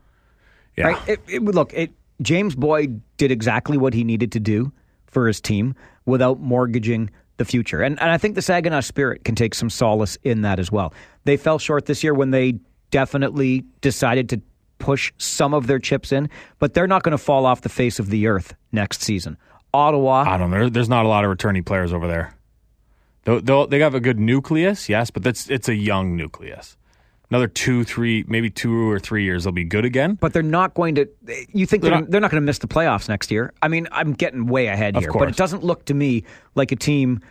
yeah. 0.77 0.87
Right? 0.87 1.09
It, 1.09 1.19
it, 1.27 1.43
look, 1.43 1.73
it, 1.73 1.91
James 2.21 2.55
Boyd 2.55 3.01
did 3.17 3.31
exactly 3.31 3.77
what 3.77 3.93
he 3.93 4.03
needed 4.03 4.31
to 4.31 4.39
do 4.39 4.71
for 5.05 5.27
his 5.27 5.41
team 5.41 5.75
without 6.05 6.39
mortgaging 6.39 7.09
the 7.37 7.45
future, 7.45 7.81
and 7.81 7.99
and 8.01 8.11
I 8.11 8.17
think 8.17 8.35
the 8.35 8.41
Saginaw 8.41 8.81
Spirit 8.81 9.23
can 9.23 9.35
take 9.35 9.53
some 9.55 9.69
solace 9.69 10.17
in 10.23 10.41
that 10.41 10.59
as 10.59 10.71
well. 10.71 10.93
They 11.23 11.37
fell 11.37 11.59
short 11.59 11.85
this 11.85 12.03
year 12.03 12.13
when 12.13 12.31
they 12.31 12.59
definitely 12.91 13.63
decided 13.81 14.29
to 14.29 14.41
push 14.79 15.13
some 15.17 15.53
of 15.53 15.67
their 15.67 15.79
chips 15.79 16.11
in, 16.11 16.29
but 16.59 16.73
they're 16.73 16.87
not 16.87 17.03
going 17.03 17.11
to 17.11 17.17
fall 17.17 17.45
off 17.45 17.61
the 17.61 17.69
face 17.69 17.99
of 17.99 18.09
the 18.09 18.27
earth 18.27 18.53
next 18.71 19.01
season. 19.01 19.37
Ottawa, 19.73 20.23
I 20.27 20.37
don't 20.37 20.51
know. 20.51 20.69
There's 20.69 20.89
not 20.89 21.05
a 21.05 21.07
lot 21.07 21.23
of 21.23 21.29
returning 21.29 21.63
players 21.63 21.93
over 21.93 22.07
there. 22.07 22.35
They'll, 23.23 23.41
they'll, 23.41 23.67
they 23.67 23.79
have 23.79 23.95
a 23.95 23.99
good 23.99 24.19
nucleus, 24.19 24.89
yes, 24.89 25.11
but 25.11 25.23
that's 25.23 25.49
it's 25.49 25.69
a 25.69 25.75
young 25.75 26.15
nucleus. 26.15 26.75
Another 27.31 27.47
two, 27.47 27.83
three, 27.85 28.25
maybe 28.27 28.49
two 28.49 28.89
or 28.89 28.99
three 28.99 29.23
years, 29.23 29.45
they'll 29.45 29.53
be 29.53 29.63
good 29.63 29.85
again. 29.85 30.15
but 30.15 30.33
they're 30.33 30.43
not 30.43 30.73
going 30.73 30.95
to. 30.95 31.07
You 31.53 31.65
think 31.65 31.81
they're, 31.81 31.91
They're 31.91 32.01
not- 32.01 32.21
not, 32.23 32.31
going 32.31 32.41
to 32.41 32.45
miss 32.45 32.59
the 32.59 32.67
playoffs 32.67 33.07
next 33.07 33.31
year? 33.31 33.53
I 33.61 33.69
mean, 33.69 33.87
I'm 33.91 34.11
getting 34.11 34.47
way 34.47 34.67
ahead 34.67 34.97
here, 34.97 35.11
but 35.13 35.29
it 35.29 35.37
doesn't 35.37 35.63
look 35.63 35.85
to 35.85 35.93
me 35.93 36.25
like 36.55 36.73
a 36.73 36.75
team. 36.75 37.21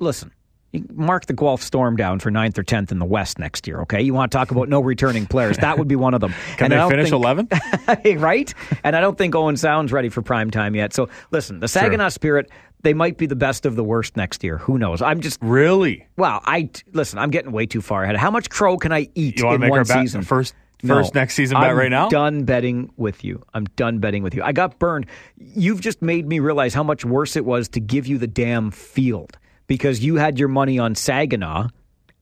Listen, 0.00 0.32
you 0.72 0.84
mark 0.92 1.26
the 1.26 1.32
Guelph 1.32 1.62
Storm 1.62 1.94
down 1.96 2.18
for 2.18 2.30
ninth 2.30 2.58
or 2.58 2.64
tenth 2.64 2.90
in 2.90 2.98
the 2.98 3.04
West 3.06 3.38
next 3.38 3.68
year. 3.68 3.82
Okay, 3.82 4.02
you 4.02 4.12
want 4.12 4.32
to 4.32 4.36
talk 4.36 4.50
about 4.50 4.68
no 4.68 4.80
returning 4.80 5.26
players? 5.26 5.58
That 5.58 5.78
would 5.78 5.88
be 5.88 5.96
one 5.96 6.12
of 6.12 6.20
them. 6.20 6.34
Can 6.56 6.72
And 6.72 6.82
they 6.82 6.96
finish 6.96 7.10
11th? 7.12 8.20
right? 8.20 8.52
And 8.82 8.96
I 8.96 9.00
don't 9.00 9.16
think 9.16 9.36
Owen 9.36 9.56
Sound's 9.56 9.92
ready 9.92 10.08
for 10.08 10.22
prime 10.22 10.50
time 10.50 10.74
yet. 10.74 10.92
So 10.92 11.08
listen, 11.30 11.60
the 11.60 11.68
Saginaw 11.68 12.08
Spirit. 12.08 12.50
They 12.82 12.94
might 12.94 13.16
be 13.16 13.26
the 13.26 13.36
best 13.36 13.66
of 13.66 13.74
the 13.74 13.82
worst 13.82 14.16
next 14.16 14.44
year. 14.44 14.58
Who 14.58 14.78
knows? 14.78 15.02
I'm 15.02 15.20
just 15.20 15.38
really? 15.42 16.06
well. 16.16 16.40
I 16.44 16.70
listen. 16.92 17.18
I'm 17.18 17.30
getting 17.30 17.52
way 17.52 17.66
too 17.66 17.80
far 17.80 18.04
ahead. 18.04 18.16
How 18.16 18.30
much 18.30 18.48
crow 18.50 18.76
can 18.76 18.92
I 18.92 19.08
eat 19.14 19.38
You 19.38 19.46
want 19.46 19.54
in 19.56 19.60
to 19.60 19.64
make 19.66 19.70
one 19.70 19.78
our 19.80 19.84
bet 19.84 19.98
season? 20.00 20.22
first, 20.22 20.54
No. 20.82 20.94
first 20.94 21.14
next 21.14 21.34
season 21.34 21.56
bet 21.60 21.70
I'm 21.70 21.76
right 21.76 21.90
now? 21.90 22.08
Done 22.08 22.44
betting 22.44 22.90
with 22.96 23.24
you. 23.24 23.42
I'm 23.54 23.64
done 23.76 23.98
betting 23.98 24.22
with 24.22 24.34
you. 24.34 24.42
I 24.42 24.52
got 24.52 24.78
burned. 24.78 25.06
You've 25.36 25.80
just 25.80 26.00
made 26.02 26.28
me 26.28 26.38
realize 26.38 26.74
how 26.74 26.82
much 26.84 27.04
worse 27.04 27.34
it 27.34 27.44
was 27.44 27.68
to 27.70 27.80
give 27.80 28.06
you 28.06 28.18
the 28.18 28.26
damn 28.28 28.70
field 28.70 29.36
because 29.66 30.04
you 30.04 30.16
had 30.16 30.38
your 30.38 30.48
money 30.48 30.78
on 30.78 30.94
Saginaw. 30.94 31.68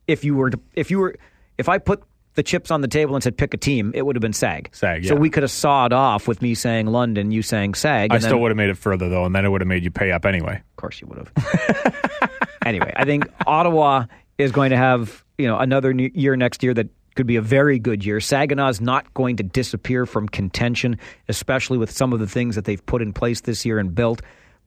If 0.06 0.24
you 0.24 0.34
were 0.34 0.50
to, 0.50 0.60
if 0.74 0.90
you 0.90 0.98
were, 1.00 1.16
if 1.58 1.68
I 1.68 1.78
put 1.78 2.02
the 2.34 2.42
chips 2.42 2.70
on 2.70 2.80
the 2.80 2.88
table 2.88 3.14
and 3.14 3.22
said 3.22 3.36
pick 3.36 3.54
a 3.54 3.56
team, 3.56 3.92
it 3.94 4.02
would 4.02 4.16
have 4.16 4.20
been 4.20 4.32
Sag. 4.32 4.70
Sag, 4.72 5.04
So 5.06 5.14
we 5.14 5.30
could 5.30 5.42
have 5.42 5.50
sawed 5.50 5.92
off 5.92 6.26
with 6.26 6.42
me 6.42 6.54
saying 6.54 6.86
London, 6.86 7.30
you 7.30 7.42
saying 7.42 7.74
Sag. 7.74 8.12
I 8.12 8.18
still 8.18 8.40
would 8.40 8.50
have 8.50 8.56
made 8.56 8.70
it 8.70 8.78
further 8.78 9.08
though, 9.08 9.24
and 9.24 9.34
then 9.34 9.44
it 9.44 9.48
would 9.48 9.60
have 9.60 9.68
made 9.68 9.84
you 9.84 9.90
pay 9.90 10.12
up 10.12 10.26
anyway. 10.26 10.56
of 10.56 10.76
course 10.76 11.00
you 11.00 11.06
would 11.08 11.18
have. 11.18 12.30
anyway, 12.66 12.92
I 12.96 13.04
think 13.04 13.26
Ottawa 13.46 14.06
is 14.38 14.52
going 14.52 14.70
to 14.70 14.76
have 14.76 15.24
you 15.38 15.46
know 15.46 15.58
another 15.58 15.92
year 15.92 16.36
next 16.36 16.62
year 16.62 16.74
that 16.74 16.88
could 17.14 17.26
be 17.26 17.36
a 17.36 17.42
very 17.42 17.78
good 17.78 18.04
year. 18.04 18.20
Saginaw 18.20 18.68
is 18.68 18.80
not 18.80 19.12
going 19.14 19.36
to 19.36 19.44
disappear 19.44 20.04
from 20.04 20.28
contention, 20.28 20.98
especially 21.28 21.78
with 21.78 21.90
some 21.90 22.12
of 22.12 22.18
the 22.18 22.26
things 22.26 22.56
that 22.56 22.64
they've 22.64 22.84
put 22.84 23.02
in 23.02 23.12
place 23.12 23.42
this 23.42 23.64
year 23.64 23.78
and 23.78 23.94
built. 23.94 24.20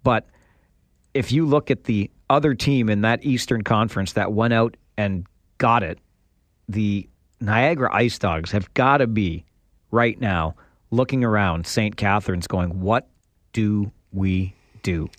But 0.03 0.27
if 1.13 1.31
you 1.31 1.45
look 1.45 1.69
at 1.69 1.83
the 1.83 2.09
other 2.29 2.53
team 2.53 2.89
in 2.89 3.01
that 3.01 3.25
Eastern 3.25 3.63
Conference 3.63 4.13
that 4.13 4.31
went 4.31 4.53
out 4.53 4.77
and 4.97 5.25
got 5.57 5.83
it, 5.83 5.99
the 6.69 7.09
Niagara 7.39 7.93
Ice 7.93 8.17
Dogs 8.19 8.51
have 8.51 8.73
got 8.73 8.97
to 8.97 9.07
be 9.07 9.45
right 9.91 10.19
now 10.19 10.55
looking 10.91 11.23
around 11.23 11.67
St. 11.67 11.95
Catharines 11.95 12.47
going, 12.47 12.81
what 12.81 13.07
do 13.53 13.91
we 14.11 14.53
do? 14.83 15.09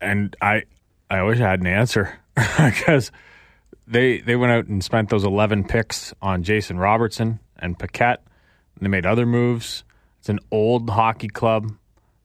and 0.00 0.36
I 0.40 0.62
I 1.10 1.22
wish 1.22 1.40
I 1.40 1.50
had 1.50 1.60
an 1.60 1.66
answer 1.66 2.18
because 2.56 3.10
they 3.86 4.20
they 4.20 4.36
went 4.36 4.52
out 4.52 4.66
and 4.66 4.84
spent 4.84 5.08
those 5.08 5.24
eleven 5.24 5.64
picks 5.64 6.14
on 6.22 6.42
Jason 6.42 6.78
Robertson 6.78 7.40
and 7.58 7.78
Paquette. 7.78 8.22
And 8.76 8.84
they 8.84 8.88
made 8.88 9.06
other 9.06 9.26
moves. 9.26 9.82
It's 10.20 10.28
an 10.28 10.38
old 10.52 10.88
hockey 10.90 11.28
club. 11.28 11.72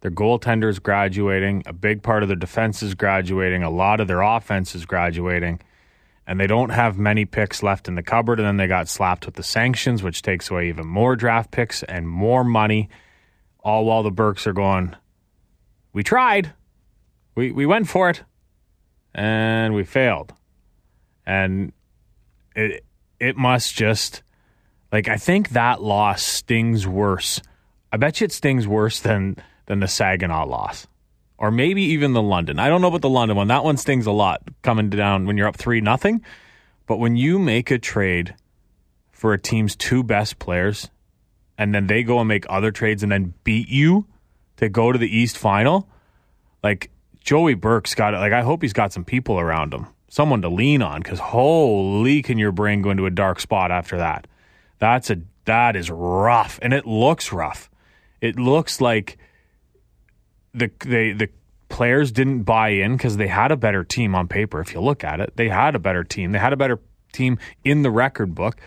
Their 0.02 0.12
goaltender 0.12 0.69
is 0.69 0.78
graduating. 0.80 1.63
A 1.65 1.74
big 1.74 2.04
part 2.04 2.22
of 2.22 2.30
their 2.30 2.36
defense 2.36 2.84
is 2.84 2.93
graduating. 2.93 3.63
A 3.63 3.69
lot 3.72 4.00
of 4.00 4.08
their 4.08 4.22
offense 4.22 4.76
is 4.76 4.86
graduating. 4.86 5.62
And 6.25 6.39
they 6.39 6.47
don't 6.47 6.69
have 6.69 6.97
many 6.97 7.25
picks 7.25 7.62
left 7.62 7.88
in 7.88 7.95
the 7.95 8.03
cupboard. 8.03 8.39
And 8.39 8.47
then 8.47 8.57
they 8.57 8.67
got 8.67 8.88
slapped 8.88 9.25
with 9.25 9.36
the 9.36 9.43
sanctions, 9.43 10.01
which 10.01 10.21
takes 10.21 10.49
away 10.49 10.69
even 10.69 10.88
more 10.88 11.15
draft 11.15 11.51
picks 11.51 11.83
and 11.83 12.07
more 12.07 12.43
money. 12.43 12.89
All 13.59 13.86
while 13.86 14.03
the 14.03 14.12
Burks 14.12 14.47
are 14.47 14.53
going, 14.53 14.95
we 15.91 16.03
tried. 16.03 16.53
We 17.36 17.51
we 17.51 17.65
went 17.65 17.88
for 17.88 18.09
it. 18.09 18.23
And 19.13 19.73
we 19.73 19.83
failed. 19.83 20.33
And 21.25 21.73
it 22.55 22.86
it 23.19 23.38
must 23.38 23.73
just 23.73 24.21
like 24.91 25.07
i 25.07 25.17
think 25.17 25.49
that 25.49 25.81
loss 25.81 26.23
stings 26.23 26.88
worse. 26.88 27.41
I 27.91 27.97
bet 27.97 28.21
you 28.21 28.25
it 28.25 28.31
stings 28.31 28.67
worse 28.67 28.99
than 28.99 29.38
than 29.65 29.79
the 29.79 29.88
saginaw 29.88 30.45
loss 30.45 30.88
or 31.43 31.51
maybe 31.51 31.82
even 31.82 32.13
the 32.13 32.21
london 32.21 32.58
i 32.58 32.69
don't 32.69 32.82
know 32.82 32.88
about 32.88 33.01
the 33.01 33.10
london 33.10 33.36
one 33.36 33.47
that 33.47 33.63
one 33.63 33.75
stings 33.75 34.06
a 34.06 34.12
lot 34.12 34.41
coming 34.62 34.89
down 34.89 35.25
when 35.25 35.38
you're 35.38 35.47
up 35.47 35.58
three 35.58 35.82
nothing 35.82 36.21
but 36.88 36.97
when 36.97 37.17
you 37.17 37.38
make 37.38 37.69
a 37.69 37.77
trade 37.77 38.34
for 39.12 39.34
a 39.34 39.38
team's 39.38 39.75
two 39.75 40.03
best 40.03 40.39
players 40.39 40.89
and 41.58 41.75
then 41.75 41.88
they 41.88 42.01
go 42.01 42.19
and 42.19 42.27
make 42.27 42.45
other 42.49 42.71
trades 42.71 43.03
and 43.03 43.12
then 43.12 43.34
beat 43.43 43.67
you 43.67 44.08
to 44.56 44.69
go 44.69 44.91
to 44.91 44.97
the 44.97 45.17
east 45.17 45.38
final 45.38 45.88
like 46.63 46.89
Joey 47.23 47.53
Burke's 47.53 47.95
got 47.95 48.13
it. 48.13 48.17
like 48.17 48.34
I 48.34 48.41
hope 48.41 48.62
he's 48.62 48.73
got 48.73 48.91
some 48.91 49.06
people 49.06 49.39
around 49.39 49.73
him, 49.73 49.88
someone 50.10 50.41
to 50.41 50.49
lean 50.49 50.82
on 50.82 51.01
because 51.01 51.19
holy, 51.19 52.21
can 52.21 52.38
your 52.38 52.51
brain 52.51 52.82
go 52.82 52.89
into 52.89 53.06
a 53.06 53.12
dark 53.12 53.39
spot 53.39 53.71
after 53.71 53.97
that? 53.97 54.27
That's 54.79 55.10
a 55.10 55.21
that 55.45 55.75
is 55.75 55.89
rough, 55.91 56.60
and 56.62 56.73
it 56.73 56.86
looks 56.86 57.32
rough. 57.32 57.69
It 58.21 58.38
looks 58.38 58.79
like 58.79 59.17
the 60.53 60.71
they 60.85 61.11
the 61.13 61.29
players 61.69 62.11
didn't 62.11 62.43
buy 62.43 62.69
in 62.69 62.95
because 62.95 63.17
they 63.17 63.27
had 63.27 63.51
a 63.51 63.57
better 63.57 63.83
team 63.83 64.13
on 64.15 64.27
paper. 64.27 64.59
If 64.61 64.73
you 64.73 64.81
look 64.81 65.03
at 65.03 65.19
it, 65.19 65.33
they 65.35 65.49
had 65.49 65.75
a 65.75 65.79
better 65.79 66.03
team. 66.03 66.31
They 66.31 66.39
had 66.39 66.53
a 66.53 66.57
better 66.57 66.79
team 67.11 67.39
in 67.63 67.81
the 67.81 67.89
record 67.91 68.35
book. 68.35 68.57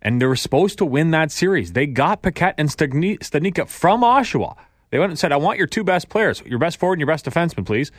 and 0.00 0.20
they 0.20 0.26
were 0.26 0.36
supposed 0.36 0.78
to 0.78 0.84
win 0.84 1.12
that 1.12 1.30
series. 1.30 1.72
They 1.72 1.86
got 1.86 2.22
Paquette 2.22 2.56
and 2.58 2.68
Stani- 2.68 3.18
Studnicka 3.20 3.68
from 3.68 4.02
Oshawa. 4.02 4.56
They 4.90 4.98
went 4.98 5.10
and 5.10 5.18
said, 5.18 5.30
I 5.32 5.36
want 5.36 5.58
your 5.58 5.68
two 5.68 5.84
best 5.84 6.08
players, 6.08 6.42
your 6.44 6.58
best 6.58 6.76
forward 6.78 6.94
and 6.94 7.00
your 7.00 7.06
best 7.06 7.24
defenseman, 7.24 7.64
please. 7.64 7.92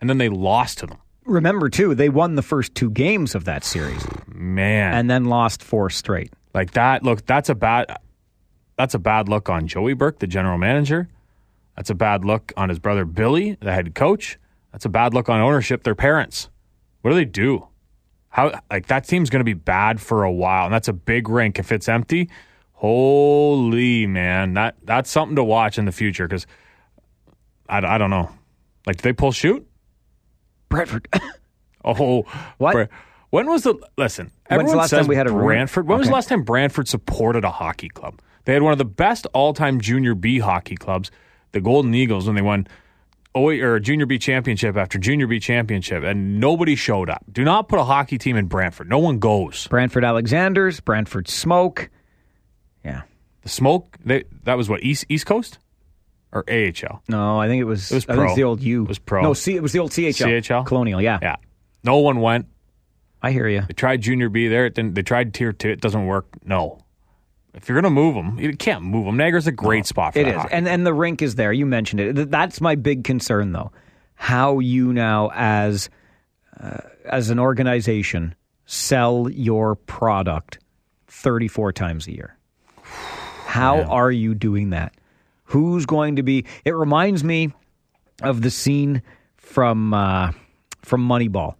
And 0.00 0.08
then 0.08 0.18
they 0.18 0.28
lost 0.28 0.78
to 0.78 0.86
them. 0.86 0.98
Remember, 1.26 1.68
too, 1.68 1.94
they 1.96 2.08
won 2.08 2.34
the 2.36 2.42
first 2.42 2.74
two 2.76 2.88
games 2.90 3.34
of 3.34 3.44
that 3.46 3.64
series 3.64 4.06
Man. 4.28 4.94
and 4.94 5.10
then 5.10 5.24
lost 5.26 5.62
four 5.62 5.90
straight. 5.90 6.32
Like 6.54 6.70
that, 6.72 7.02
look, 7.02 7.26
that's 7.26 7.48
a 7.48 7.54
bad 7.54 7.96
that's 8.76 8.94
a 8.94 8.98
bad 9.00 9.28
look 9.28 9.48
on 9.50 9.66
Joey 9.66 9.92
Burke, 9.94 10.20
the 10.20 10.26
general 10.26 10.56
manager. 10.56 11.08
That's 11.80 11.88
a 11.88 11.94
bad 11.94 12.26
look 12.26 12.52
on 12.58 12.68
his 12.68 12.78
brother 12.78 13.06
Billy, 13.06 13.56
the 13.58 13.72
head 13.72 13.94
coach. 13.94 14.38
That's 14.70 14.84
a 14.84 14.90
bad 14.90 15.14
look 15.14 15.30
on 15.30 15.40
ownership, 15.40 15.82
their 15.82 15.94
parents. 15.94 16.50
What 17.00 17.10
do 17.10 17.16
they 17.16 17.24
do? 17.24 17.68
How 18.28 18.60
like 18.70 18.88
that 18.88 19.04
team's 19.04 19.30
going 19.30 19.40
to 19.40 19.46
be 19.46 19.54
bad 19.54 19.98
for 19.98 20.22
a 20.22 20.30
while, 20.30 20.66
and 20.66 20.74
that's 20.74 20.88
a 20.88 20.92
big 20.92 21.30
rink 21.30 21.58
if 21.58 21.72
it's 21.72 21.88
empty. 21.88 22.28
Holy 22.72 24.06
man, 24.06 24.52
that 24.52 24.76
that's 24.84 25.10
something 25.10 25.36
to 25.36 25.42
watch 25.42 25.78
in 25.78 25.86
the 25.86 25.90
future 25.90 26.28
because 26.28 26.46
I, 27.66 27.78
I 27.78 27.96
don't 27.96 28.10
know. 28.10 28.28
Like, 28.86 28.98
do 28.98 29.02
they 29.02 29.14
pull 29.14 29.32
shoot? 29.32 29.66
Brantford. 30.68 31.08
Oh, 31.82 32.24
What? 32.58 32.90
When 33.30 33.46
was 33.46 33.62
the 33.62 33.74
listen? 33.96 34.26
When's 34.26 34.34
the 34.48 34.52
Everyone 34.54 34.76
last 34.76 34.90
says 34.90 34.98
time 34.98 35.06
we 35.06 35.16
had 35.16 35.28
a? 35.28 35.32
Brantford. 35.32 35.88
When 35.88 35.96
was 35.96 36.08
the 36.08 36.12
last 36.12 36.28
time 36.28 36.42
Brantford 36.42 36.88
supported 36.88 37.42
a 37.42 37.50
hockey 37.50 37.88
club? 37.88 38.20
They 38.44 38.52
had 38.52 38.60
one 38.60 38.72
of 38.72 38.78
the 38.78 38.84
best 38.84 39.26
all-time 39.32 39.80
Junior 39.80 40.14
B 40.14 40.40
hockey 40.40 40.76
clubs, 40.76 41.10
the 41.52 41.60
Golden 41.60 41.94
Eagles, 41.94 42.26
when 42.26 42.36
they 42.36 42.42
won 42.42 42.66
oh 43.34 43.50
or 43.50 43.78
Junior 43.78 44.06
B 44.06 44.18
championship 44.18 44.76
after 44.76 44.98
Junior 44.98 45.26
B 45.26 45.38
championship, 45.40 46.02
and 46.02 46.40
nobody 46.40 46.74
showed 46.74 47.08
up. 47.10 47.24
Do 47.30 47.44
not 47.44 47.68
put 47.68 47.78
a 47.78 47.84
hockey 47.84 48.18
team 48.18 48.36
in 48.36 48.46
Brantford. 48.46 48.88
No 48.88 48.98
one 48.98 49.18
goes. 49.18 49.66
Brantford 49.68 50.04
Alexanders, 50.04 50.80
Brantford 50.80 51.28
Smoke. 51.28 51.90
Yeah. 52.84 53.02
The 53.42 53.48
smoke. 53.48 53.96
They, 54.04 54.24
that 54.44 54.54
was 54.54 54.68
what 54.68 54.82
East 54.82 55.06
East 55.08 55.26
Coast 55.26 55.58
or 56.32 56.44
AHL. 56.48 57.02
No, 57.08 57.40
I 57.40 57.48
think 57.48 57.60
it 57.60 57.64
was, 57.64 57.90
It 57.90 57.94
was 57.94 58.04
I 58.04 58.14
think 58.14 58.24
it's 58.24 58.32
pro. 58.32 58.36
the 58.36 58.44
old 58.44 58.62
U. 58.62 58.82
It 58.82 58.88
was 58.88 58.98
pro. 58.98 59.22
No, 59.22 59.34
C, 59.34 59.56
it 59.56 59.62
was 59.62 59.72
the 59.72 59.78
old 59.78 59.90
CHL. 59.90 60.40
CHL? 60.40 60.66
Colonial, 60.66 61.00
yeah. 61.00 61.18
Yeah, 61.22 61.36
no 61.82 61.98
one 61.98 62.20
went. 62.20 62.46
I 63.22 63.32
hear 63.32 63.48
you. 63.48 63.62
They 63.62 63.74
tried 63.74 64.00
junior 64.00 64.28
B 64.28 64.48
there. 64.48 64.66
It 64.66 64.74
didn't, 64.74 64.94
they 64.94 65.02
tried 65.02 65.34
tier 65.34 65.52
two. 65.52 65.68
It 65.70 65.80
doesn't 65.80 66.06
work. 66.06 66.26
No. 66.44 66.79
If 67.54 67.68
you're 67.68 67.80
going 67.80 67.92
to 67.92 68.00
move 68.00 68.14
them, 68.14 68.38
you 68.38 68.56
can't 68.56 68.82
move 68.82 69.06
them. 69.06 69.16
Niagara's 69.16 69.46
a 69.46 69.52
great 69.52 69.84
spot 69.86 70.12
for 70.14 70.20
It 70.20 70.28
is, 70.28 70.34
hockey. 70.36 70.52
and 70.54 70.68
and 70.68 70.86
the 70.86 70.94
rink 70.94 71.20
is 71.20 71.34
there. 71.34 71.52
You 71.52 71.66
mentioned 71.66 72.00
it. 72.00 72.30
That's 72.30 72.60
my 72.60 72.76
big 72.76 73.02
concern, 73.04 73.52
though. 73.52 73.72
How 74.14 74.58
you 74.60 74.92
now, 74.92 75.30
as 75.34 75.90
uh, 76.60 76.78
as 77.04 77.30
an 77.30 77.38
organization, 77.38 78.34
sell 78.66 79.28
your 79.30 79.74
product 79.74 80.58
thirty 81.08 81.48
four 81.48 81.72
times 81.72 82.06
a 82.06 82.12
year. 82.12 82.36
How 83.46 83.82
are 83.82 84.12
you 84.12 84.34
doing 84.34 84.70
that? 84.70 84.94
Who's 85.44 85.86
going 85.86 86.16
to 86.16 86.22
be? 86.22 86.44
It 86.64 86.76
reminds 86.76 87.24
me 87.24 87.52
of 88.22 88.42
the 88.42 88.50
scene 88.50 89.02
from 89.38 89.92
uh, 89.92 90.30
from 90.82 91.06
Moneyball 91.08 91.56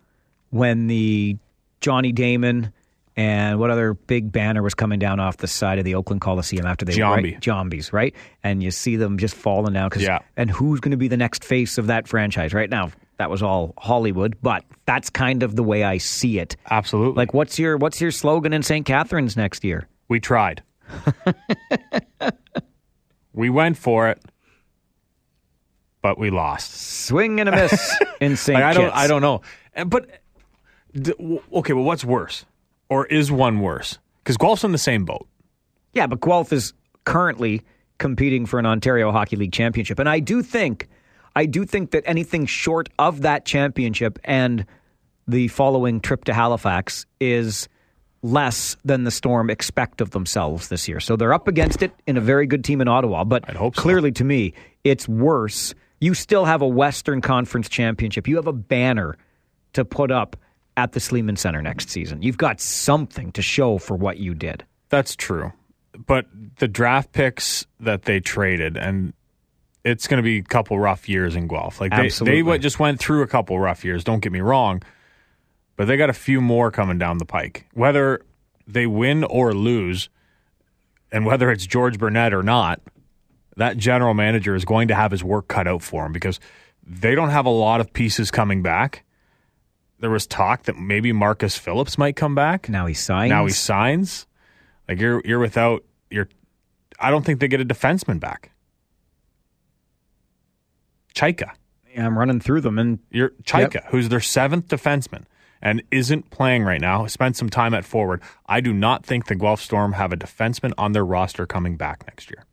when 0.50 0.86
the 0.86 1.36
Johnny 1.80 2.12
Damon 2.12 2.72
and 3.20 3.58
what 3.58 3.70
other 3.70 3.92
big 3.94 4.32
banner 4.32 4.62
was 4.62 4.72
coming 4.74 4.98
down 4.98 5.20
off 5.20 5.36
the 5.36 5.46
side 5.46 5.78
of 5.78 5.84
the 5.84 5.94
Oakland 5.94 6.20
Coliseum 6.22 6.64
after 6.64 6.84
they 6.86 6.94
Giambi. 6.94 7.22
right? 7.34 7.40
Giambis, 7.40 7.92
right? 7.92 8.14
And 8.42 8.62
you 8.62 8.70
see 8.70 8.96
them 8.96 9.18
just 9.18 9.34
falling 9.34 9.74
down 9.74 9.88
because 9.90 10.02
Yeah. 10.04 10.20
and 10.36 10.50
who's 10.50 10.80
going 10.80 10.92
to 10.92 10.96
be 10.96 11.08
the 11.08 11.16
next 11.18 11.44
face 11.44 11.76
of 11.76 11.86
that 11.88 12.08
franchise? 12.08 12.54
Right 12.54 12.70
now, 12.70 12.90
that 13.18 13.28
was 13.28 13.42
all 13.42 13.74
Hollywood, 13.76 14.36
but 14.40 14.64
that's 14.86 15.10
kind 15.10 15.42
of 15.42 15.54
the 15.54 15.62
way 15.62 15.84
I 15.84 15.98
see 15.98 16.38
it. 16.38 16.56
Absolutely. 16.70 17.14
Like, 17.16 17.34
what's 17.34 17.58
your 17.58 17.76
what's 17.76 18.00
your 18.00 18.10
slogan 18.10 18.52
in 18.54 18.62
St. 18.62 18.86
Catharines 18.86 19.36
next 19.36 19.64
year? 19.64 19.86
we 20.08 20.18
tried. 20.18 20.62
we 23.32 23.50
went 23.50 23.76
for 23.76 24.08
it, 24.08 24.20
but 26.02 26.18
we 26.18 26.30
lost. 26.30 26.72
Swing 27.04 27.38
and 27.40 27.48
a 27.48 27.52
miss 27.52 27.96
in 28.20 28.36
St. 28.36 28.54
Like, 28.54 28.64
I 28.64 28.72
don't. 28.72 28.94
I 28.94 29.06
don't 29.06 29.22
know. 29.22 29.42
But 29.86 30.08
okay, 31.52 31.72
well, 31.72 31.84
what's 31.84 32.04
worse, 32.04 32.44
or 32.90 33.06
is 33.06 33.32
one 33.32 33.60
worse? 33.60 33.98
Because 34.22 34.36
Guelph's 34.36 34.64
in 34.64 34.72
the 34.72 34.78
same 34.78 35.06
boat. 35.06 35.26
Yeah, 35.94 36.06
but 36.06 36.20
Guelph 36.20 36.52
is 36.52 36.74
currently 37.04 37.62
competing 37.98 38.44
for 38.44 38.58
an 38.58 38.66
Ontario 38.66 39.10
Hockey 39.12 39.36
League 39.36 39.52
championship, 39.52 39.98
and 39.98 40.08
I 40.08 40.20
do 40.20 40.42
think, 40.42 40.88
I 41.34 41.46
do 41.46 41.64
think 41.64 41.92
that 41.92 42.02
anything 42.04 42.44
short 42.44 42.90
of 42.98 43.22
that 43.22 43.46
championship 43.46 44.18
and 44.24 44.66
the 45.26 45.48
following 45.48 46.00
trip 46.00 46.24
to 46.24 46.34
Halifax 46.34 47.06
is 47.20 47.68
less 48.22 48.76
than 48.84 49.04
the 49.04 49.10
Storm 49.10 49.48
expect 49.48 50.00
of 50.00 50.10
themselves 50.10 50.68
this 50.68 50.88
year. 50.88 51.00
So 51.00 51.16
they're 51.16 51.32
up 51.32 51.48
against 51.48 51.82
it 51.82 51.92
in 52.06 52.16
a 52.16 52.20
very 52.20 52.46
good 52.46 52.64
team 52.64 52.80
in 52.80 52.88
Ottawa, 52.88 53.24
but 53.24 53.44
so. 53.52 53.70
clearly 53.70 54.12
to 54.12 54.24
me, 54.24 54.52
it's 54.84 55.08
worse. 55.08 55.74
You 56.00 56.14
still 56.14 56.44
have 56.44 56.62
a 56.62 56.68
Western 56.68 57.20
Conference 57.20 57.68
championship. 57.68 58.28
You 58.28 58.36
have 58.36 58.46
a 58.46 58.52
banner 58.52 59.16
to 59.72 59.84
put 59.84 60.10
up 60.10 60.36
at 60.80 60.92
the 60.92 61.00
Sleeman 61.00 61.36
Center 61.36 61.60
next 61.60 61.90
season. 61.90 62.22
You've 62.22 62.38
got 62.38 62.58
something 62.58 63.32
to 63.32 63.42
show 63.42 63.76
for 63.76 63.96
what 63.96 64.16
you 64.16 64.34
did. 64.34 64.64
That's 64.88 65.14
true. 65.14 65.52
But 66.06 66.26
the 66.58 66.68
draft 66.68 67.12
picks 67.12 67.66
that 67.80 68.02
they 68.02 68.20
traded, 68.20 68.78
and 68.78 69.12
it's 69.84 70.06
going 70.06 70.16
to 70.16 70.22
be 70.22 70.38
a 70.38 70.42
couple 70.42 70.78
rough 70.78 71.06
years 71.06 71.36
in 71.36 71.48
Guelph. 71.48 71.82
Like 71.82 71.90
they, 71.90 72.06
Absolutely. 72.06 72.42
they 72.42 72.58
just 72.58 72.78
went 72.78 72.98
through 72.98 73.22
a 73.22 73.26
couple 73.26 73.58
rough 73.58 73.84
years. 73.84 74.04
Don't 74.04 74.20
get 74.20 74.32
me 74.32 74.40
wrong, 74.40 74.82
but 75.76 75.86
they 75.86 75.98
got 75.98 76.08
a 76.08 76.14
few 76.14 76.40
more 76.40 76.70
coming 76.70 76.96
down 76.96 77.18
the 77.18 77.26
pike. 77.26 77.66
Whether 77.74 78.22
they 78.66 78.86
win 78.86 79.24
or 79.24 79.52
lose, 79.52 80.08
and 81.12 81.26
whether 81.26 81.50
it's 81.50 81.66
George 81.66 81.98
Burnett 81.98 82.32
or 82.32 82.42
not, 82.42 82.80
that 83.56 83.76
general 83.76 84.14
manager 84.14 84.54
is 84.54 84.64
going 84.64 84.88
to 84.88 84.94
have 84.94 85.10
his 85.10 85.22
work 85.22 85.48
cut 85.48 85.68
out 85.68 85.82
for 85.82 86.06
him 86.06 86.12
because 86.12 86.40
they 86.86 87.14
don't 87.14 87.30
have 87.30 87.44
a 87.44 87.50
lot 87.50 87.82
of 87.82 87.92
pieces 87.92 88.30
coming 88.30 88.62
back. 88.62 89.04
There 90.00 90.10
was 90.10 90.26
talk 90.26 90.62
that 90.64 90.76
maybe 90.76 91.12
Marcus 91.12 91.56
Phillips 91.56 91.98
might 91.98 92.16
come 92.16 92.34
back. 92.34 92.68
Now 92.68 92.86
he 92.86 92.94
signs. 92.94 93.30
Now 93.30 93.44
he 93.44 93.52
signs. 93.52 94.26
Like 94.88 94.98
you're 94.98 95.20
you're 95.24 95.38
without 95.38 95.84
your. 96.10 96.28
I 96.98 97.10
don't 97.10 97.24
think 97.24 97.40
they 97.40 97.48
get 97.48 97.60
a 97.60 97.64
defenseman 97.64 98.18
back. 98.18 98.50
Chaika, 101.14 101.50
I'm 101.96 102.18
running 102.18 102.40
through 102.40 102.62
them, 102.62 102.78
and 102.78 102.98
you're 103.10 103.30
Chaika, 103.42 103.84
who's 103.86 104.08
their 104.08 104.20
seventh 104.20 104.68
defenseman 104.68 105.24
and 105.60 105.82
isn't 105.90 106.30
playing 106.30 106.64
right 106.64 106.80
now. 106.80 107.06
Spent 107.06 107.36
some 107.36 107.50
time 107.50 107.74
at 107.74 107.84
forward. 107.84 108.22
I 108.46 108.60
do 108.60 108.72
not 108.72 109.04
think 109.04 109.26
the 109.26 109.34
Guelph 109.34 109.60
Storm 109.60 109.92
have 109.92 110.12
a 110.12 110.16
defenseman 110.16 110.72
on 110.78 110.92
their 110.92 111.04
roster 111.04 111.46
coming 111.46 111.76
back 111.76 112.06
next 112.06 112.30
year, 112.30 112.44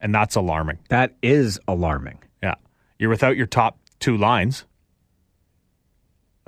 and 0.00 0.14
that's 0.14 0.36
alarming. 0.36 0.78
that 0.90 1.16
is 1.22 1.58
alarming. 1.66 2.18
Yeah, 2.42 2.54
you're 2.98 3.10
without 3.10 3.36
your 3.36 3.46
top 3.46 3.78
two 3.98 4.16
lines. 4.16 4.64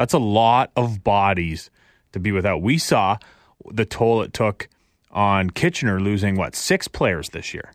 That's 0.03 0.15
a 0.15 0.19
lot 0.19 0.73
of 0.75 1.05
bodies 1.05 1.71
to 2.11 2.19
be 2.19 2.33
without. 2.33 2.61
We 2.61 2.77
saw 2.77 3.19
the 3.71 3.85
toll 3.85 4.23
it 4.23 4.33
took 4.33 4.69
on 5.13 5.51
Kitchener 5.51 6.01
losing 6.01 6.35
what 6.35 6.57
six 6.57 6.89
players 6.89 7.29
this 7.29 7.55
year. 7.55 7.71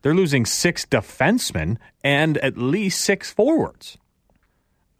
They're 0.00 0.14
losing 0.14 0.46
six 0.46 0.86
defensemen 0.86 1.76
and 2.02 2.38
at 2.38 2.56
least 2.56 3.02
six 3.02 3.30
forwards. 3.30 3.98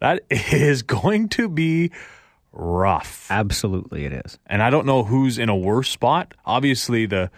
That 0.01 0.21
is 0.29 0.83
going 0.83 1.29
to 1.29 1.49
be 1.49 1.89
rough. 2.51 3.25
Absolutely, 3.31 4.05
it 4.05 4.13
is. 4.13 4.37
And 4.45 4.61
I 4.61 4.69
don't 4.69 4.85
know 4.85 5.03
who's 5.03 5.39
in 5.39 5.49
a 5.49 5.57
worse 5.57 5.89
spot. 5.89 6.35
Obviously, 6.45 7.07
the 7.07 7.31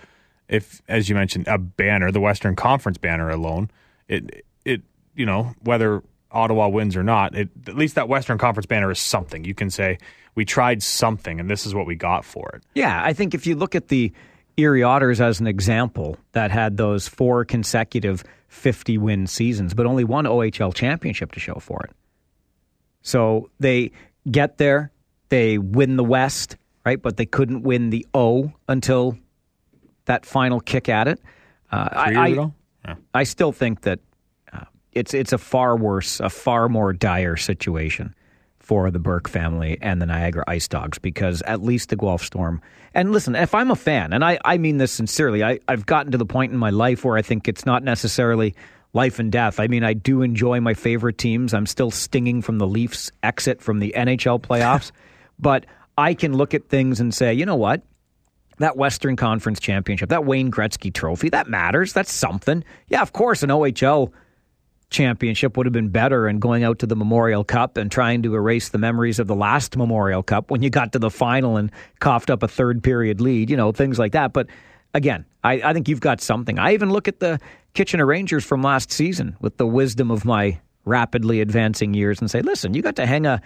if 0.50 0.82
as 0.90 1.08
you 1.08 1.16
mentioned, 1.16 1.48
a 1.48 1.58
banner, 1.58 2.12
the 2.12 2.20
Western 2.20 2.58
Conference 2.58 2.98
banner 2.98 3.30
alone, 3.30 3.72
it 4.10 4.44
it 4.66 4.82
you 5.16 5.26
know 5.26 5.54
whether 5.62 6.04
Ottawa 6.32 6.68
wins 6.68 6.96
or 6.96 7.04
not, 7.04 7.36
it, 7.36 7.50
at 7.68 7.76
least 7.76 7.96
that 7.96 8.08
Western 8.08 8.38
Conference 8.38 8.66
banner 8.66 8.92
is 8.92 9.00
something. 9.00 9.44
You 9.46 9.54
can 9.56 9.70
say 9.70 9.98
we 10.36 10.46
tried 10.46 10.84
something, 10.84 11.40
and 11.40 11.50
this 11.50 11.66
is 11.66 11.74
what 11.74 11.86
we 11.88 11.96
got 11.96 12.24
for 12.26 12.50
it. 12.56 12.64
Yeah, 12.76 13.02
I 13.04 13.14
think 13.14 13.34
if 13.34 13.48
you 13.48 13.56
look 13.56 13.76
at 13.76 13.88
the 13.88 14.12
Erie 14.58 14.84
Otters 14.84 15.22
as 15.22 15.40
an 15.40 15.48
example 15.48 16.18
that 16.34 16.52
had 16.52 16.78
those 16.78 17.08
four 17.08 17.46
consecutive 17.46 18.24
50 18.50 18.98
win 18.98 19.28
seasons, 19.28 19.74
but 19.74 19.86
only 19.86 20.04
one 20.04 20.26
OHL 20.26 20.74
championship 20.74 21.32
to 21.34 21.40
show 21.40 21.56
for 21.56 21.82
it. 21.86 21.92
So 23.02 23.50
they 23.60 23.92
get 24.30 24.58
there, 24.58 24.92
they 25.30 25.58
win 25.58 25.96
the 25.96 26.04
West, 26.04 26.58
right? 26.86 27.02
But 27.02 27.18
they 27.18 27.26
couldn't 27.26 27.64
win 27.64 27.90
the 27.90 28.06
O 28.14 28.52
until 28.68 29.18
that 30.06 30.26
final 30.26 30.60
kick 30.60 30.90
at 30.90 31.08
it. 31.08 31.20
Uh, 31.72 32.06
Three 32.06 32.16
I, 32.16 32.28
years 32.28 32.38
I- 32.40 32.42
ago, 32.42 32.54
yeah. 32.86 32.96
I 33.14 33.24
still 33.24 33.52
think 33.52 33.82
that 33.82 34.00
it's 34.94 35.14
it's 35.14 35.34
a 35.34 35.38
far 35.38 35.76
worse, 35.76 36.20
a 36.20 36.30
far 36.30 36.70
more 36.70 36.94
dire 36.94 37.36
situation 37.36 38.16
for 38.60 38.92
the 38.92 39.00
Burke 39.00 39.28
family 39.28 39.78
and 39.82 40.02
the 40.02 40.06
Niagara 40.06 40.44
Ice 40.48 40.68
Dogs 40.68 41.00
because 41.00 41.42
at 41.44 41.64
least 41.64 41.90
the 41.90 41.96
Guelph 41.96 42.24
Storm. 42.24 42.62
And 42.94 43.12
listen, 43.12 43.36
if 43.36 43.56
I'm 43.56 43.72
a 43.72 43.76
fan, 43.76 44.14
and 44.14 44.24
I, 44.24 44.38
I 44.46 44.58
mean 44.58 44.78
this 44.78 44.92
sincerely, 44.92 45.44
I, 45.44 45.60
I've 45.68 45.86
gotten 45.86 46.12
to 46.12 46.18
the 46.18 46.26
point 46.26 46.52
in 46.52 46.58
my 46.58 46.70
life 46.70 47.04
where 47.04 47.18
I 47.18 47.22
think 47.22 47.48
it's 47.48 47.66
not 47.66 47.84
necessarily 47.84 48.56
life 48.94 49.20
and 49.20 49.32
death. 49.32 49.60
I 49.60 49.68
mean, 49.68 49.84
I 49.84 49.94
do 49.94 50.22
enjoy 50.22 50.60
my 50.60 50.74
favorite 50.74 51.18
teams. 51.18 51.54
I'm 51.54 51.66
still 51.66 51.92
stinging 51.92 52.42
from 52.42 52.58
the 52.58 52.68
Leafs' 52.68 53.12
exit 53.24 53.62
from 53.62 53.80
the 53.80 53.94
NHL 53.96 54.40
playoffs, 54.42 54.92
but 55.40 55.66
I 55.98 56.14
can 56.14 56.34
look 56.34 56.54
at 56.54 56.70
things 56.70 57.00
and 57.00 57.14
say, 57.14 57.34
you 57.34 57.46
know 57.46 57.56
what? 57.56 57.84
that 58.60 58.76
Western 58.76 59.16
Conference 59.16 59.60
championship, 59.60 60.10
that 60.10 60.26
Wayne 60.26 60.52
Gretzky 60.52 60.94
trophy, 60.94 61.30
that 61.30 61.48
matters. 61.48 61.94
That's 61.94 62.12
something. 62.12 62.64
Yeah, 62.90 63.02
of 63.02 63.14
course, 63.14 63.42
an 63.42 63.50
OHL 63.50 64.12
championship 64.90 65.56
would 65.56 65.66
have 65.66 65.74
been 65.74 65.90
better 65.90 66.28
and 66.28 66.42
going 66.42 66.64
out 66.64 66.80
to 66.80 66.88
the 66.88 66.96
Memorial 66.96 67.44
Cup 67.44 67.78
and 67.78 67.92
trying 67.92 68.24
to 68.24 68.36
erase 68.36 68.70
the 68.70 68.78
memories 68.78 69.20
of 69.20 69.28
the 69.28 69.36
last 69.36 69.78
Memorial 69.78 70.24
Cup 70.24 70.50
when 70.50 70.64
you 70.64 70.70
got 70.70 70.94
to 70.94 71.00
the 71.00 71.12
final 71.12 71.58
and 71.58 71.72
coughed 72.00 72.30
up 72.30 72.44
a 72.44 72.48
third 72.48 72.84
period 72.84 73.22
lead, 73.22 73.50
you 73.50 73.58
know, 73.58 73.72
things 73.72 74.00
like 74.00 74.14
that. 74.14 74.34
But 74.34 74.48
again, 74.94 75.26
I, 75.44 75.62
I 75.62 75.74
think 75.74 75.88
you've 75.88 76.00
got 76.00 76.22
something. 76.22 76.58
I 76.58 76.74
even 76.74 76.90
look 76.92 77.08
at 77.08 77.20
the 77.20 77.40
Kitchener 77.74 78.06
Rangers 78.06 78.44
from 78.44 78.62
last 78.62 78.92
season 78.92 79.38
with 79.40 79.58
the 79.58 79.68
wisdom 79.68 80.10
of 80.10 80.26
my 80.26 80.60
rapidly 80.86 81.42
advancing 81.42 81.94
years 81.94 82.20
and 82.20 82.30
say, 82.32 82.42
listen, 82.42 82.74
you 82.74 82.82
got 82.82 82.96
to 82.96 83.06
hang 83.06 83.26
a 83.26 83.42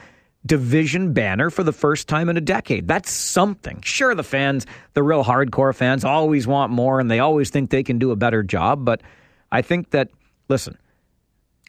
division 0.45 1.13
banner 1.13 1.49
for 1.49 1.63
the 1.63 1.73
first 1.73 2.08
time 2.08 2.29
in 2.29 2.38
a 2.38 2.41
decade. 2.41 2.88
That's 2.88 3.12
something. 3.12 3.82
Sure, 3.82 4.15
the 4.15 4.23
fans, 4.23 4.65
the 4.93 5.03
real 5.03 5.23
hardcore 5.23 5.75
fans, 5.75 6.06
always 6.06 6.47
want 6.47 6.71
more 6.71 6.99
and 6.99 7.10
they 7.12 7.19
always 7.19 7.49
think 7.49 7.69
they 7.69 7.84
can 7.84 7.99
do 7.99 8.12
a 8.12 8.15
better 8.15 8.43
job. 8.43 8.86
But 8.86 9.01
I 9.51 9.62
think 9.62 9.91
that, 9.91 10.10
listen, 10.49 10.77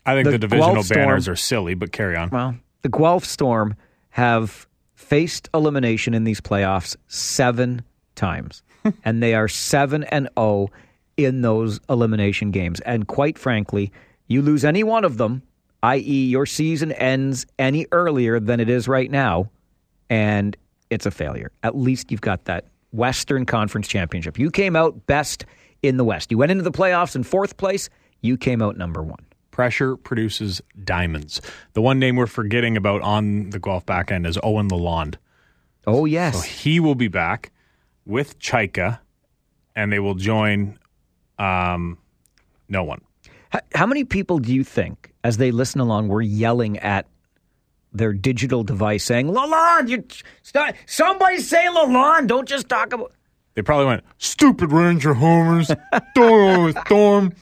I 0.06 0.14
think 0.14 0.24
The 0.26 0.32
the, 0.32 0.38
divisional 0.38 0.74
Guelph 0.74 0.86
Storm- 0.86 1.00
banners 1.06 1.28
are 1.28 1.36
silly, 1.36 1.74
but 1.74 1.92
carry 1.92 2.16
on. 2.16 2.30
well, 2.30 2.56
the 2.82 2.88
Guelph 2.88 3.24
Storm 3.24 3.74
have 4.10 4.66
faced 4.94 5.48
elimination 5.54 6.14
in 6.14 6.24
these 6.24 6.40
playoffs 6.40 6.96
seven 7.08 7.82
times, 8.14 8.62
and 9.04 9.22
they 9.22 9.34
are 9.34 9.48
seven 9.48 10.04
and 10.04 10.28
zero 10.38 10.68
in 11.16 11.42
those 11.42 11.80
elimination 11.88 12.50
games. 12.50 12.80
And 12.80 13.06
quite 13.06 13.38
frankly, 13.38 13.92
you 14.26 14.42
lose 14.42 14.64
any 14.64 14.82
one 14.82 15.04
of 15.04 15.16
them, 15.16 15.42
i.e., 15.82 16.26
your 16.26 16.46
season 16.46 16.92
ends 16.92 17.46
any 17.58 17.86
earlier 17.92 18.40
than 18.40 18.60
it 18.60 18.68
is 18.68 18.88
right 18.88 19.10
now, 19.10 19.50
and 20.10 20.56
it's 20.90 21.06
a 21.06 21.10
failure. 21.10 21.50
At 21.62 21.76
least 21.76 22.10
you've 22.10 22.20
got 22.20 22.44
that 22.46 22.66
Western 22.92 23.46
Conference 23.46 23.88
championship. 23.88 24.38
You 24.38 24.50
came 24.50 24.76
out 24.76 25.06
best 25.06 25.44
in 25.82 25.96
the 25.96 26.04
West. 26.04 26.30
You 26.30 26.38
went 26.38 26.52
into 26.52 26.62
the 26.64 26.70
playoffs 26.72 27.16
in 27.16 27.22
fourth 27.22 27.56
place. 27.56 27.88
You 28.20 28.36
came 28.36 28.62
out 28.62 28.76
number 28.76 29.02
one. 29.02 29.24
Pressure 29.54 29.96
produces 29.96 30.60
diamonds. 30.82 31.40
The 31.74 31.80
one 31.80 32.00
name 32.00 32.16
we're 32.16 32.26
forgetting 32.26 32.76
about 32.76 33.02
on 33.02 33.50
the 33.50 33.60
Guelph 33.60 33.86
back 33.86 34.10
end 34.10 34.26
is 34.26 34.36
Owen 34.42 34.68
Lalonde. 34.68 35.14
Oh 35.86 36.06
yes. 36.06 36.34
So 36.34 36.40
he 36.42 36.80
will 36.80 36.96
be 36.96 37.06
back 37.06 37.52
with 38.04 38.36
Chaika, 38.40 38.98
and 39.76 39.92
they 39.92 40.00
will 40.00 40.16
join 40.16 40.76
um, 41.38 41.98
no 42.68 42.82
one. 42.82 43.00
How, 43.50 43.60
how 43.76 43.86
many 43.86 44.02
people 44.02 44.40
do 44.40 44.52
you 44.52 44.64
think, 44.64 45.12
as 45.22 45.36
they 45.36 45.52
listen 45.52 45.80
along, 45.80 46.08
were 46.08 46.20
yelling 46.20 46.80
at 46.80 47.06
their 47.92 48.12
digital 48.12 48.64
device 48.64 49.04
saying, 49.04 49.28
Lalonde, 49.28 49.88
you 49.88 50.04
start, 50.42 50.74
somebody 50.86 51.38
say 51.38 51.66
Lalonde, 51.66 52.26
don't 52.26 52.48
just 52.48 52.68
talk 52.68 52.92
about. 52.92 53.12
They 53.54 53.62
probably 53.62 53.86
went, 53.86 54.02
stupid 54.18 54.72
Ranger 54.72 55.14
homers, 55.14 55.68
don't 56.16 56.16
know 56.16 56.72
the 56.72 56.80
storm, 56.86 57.32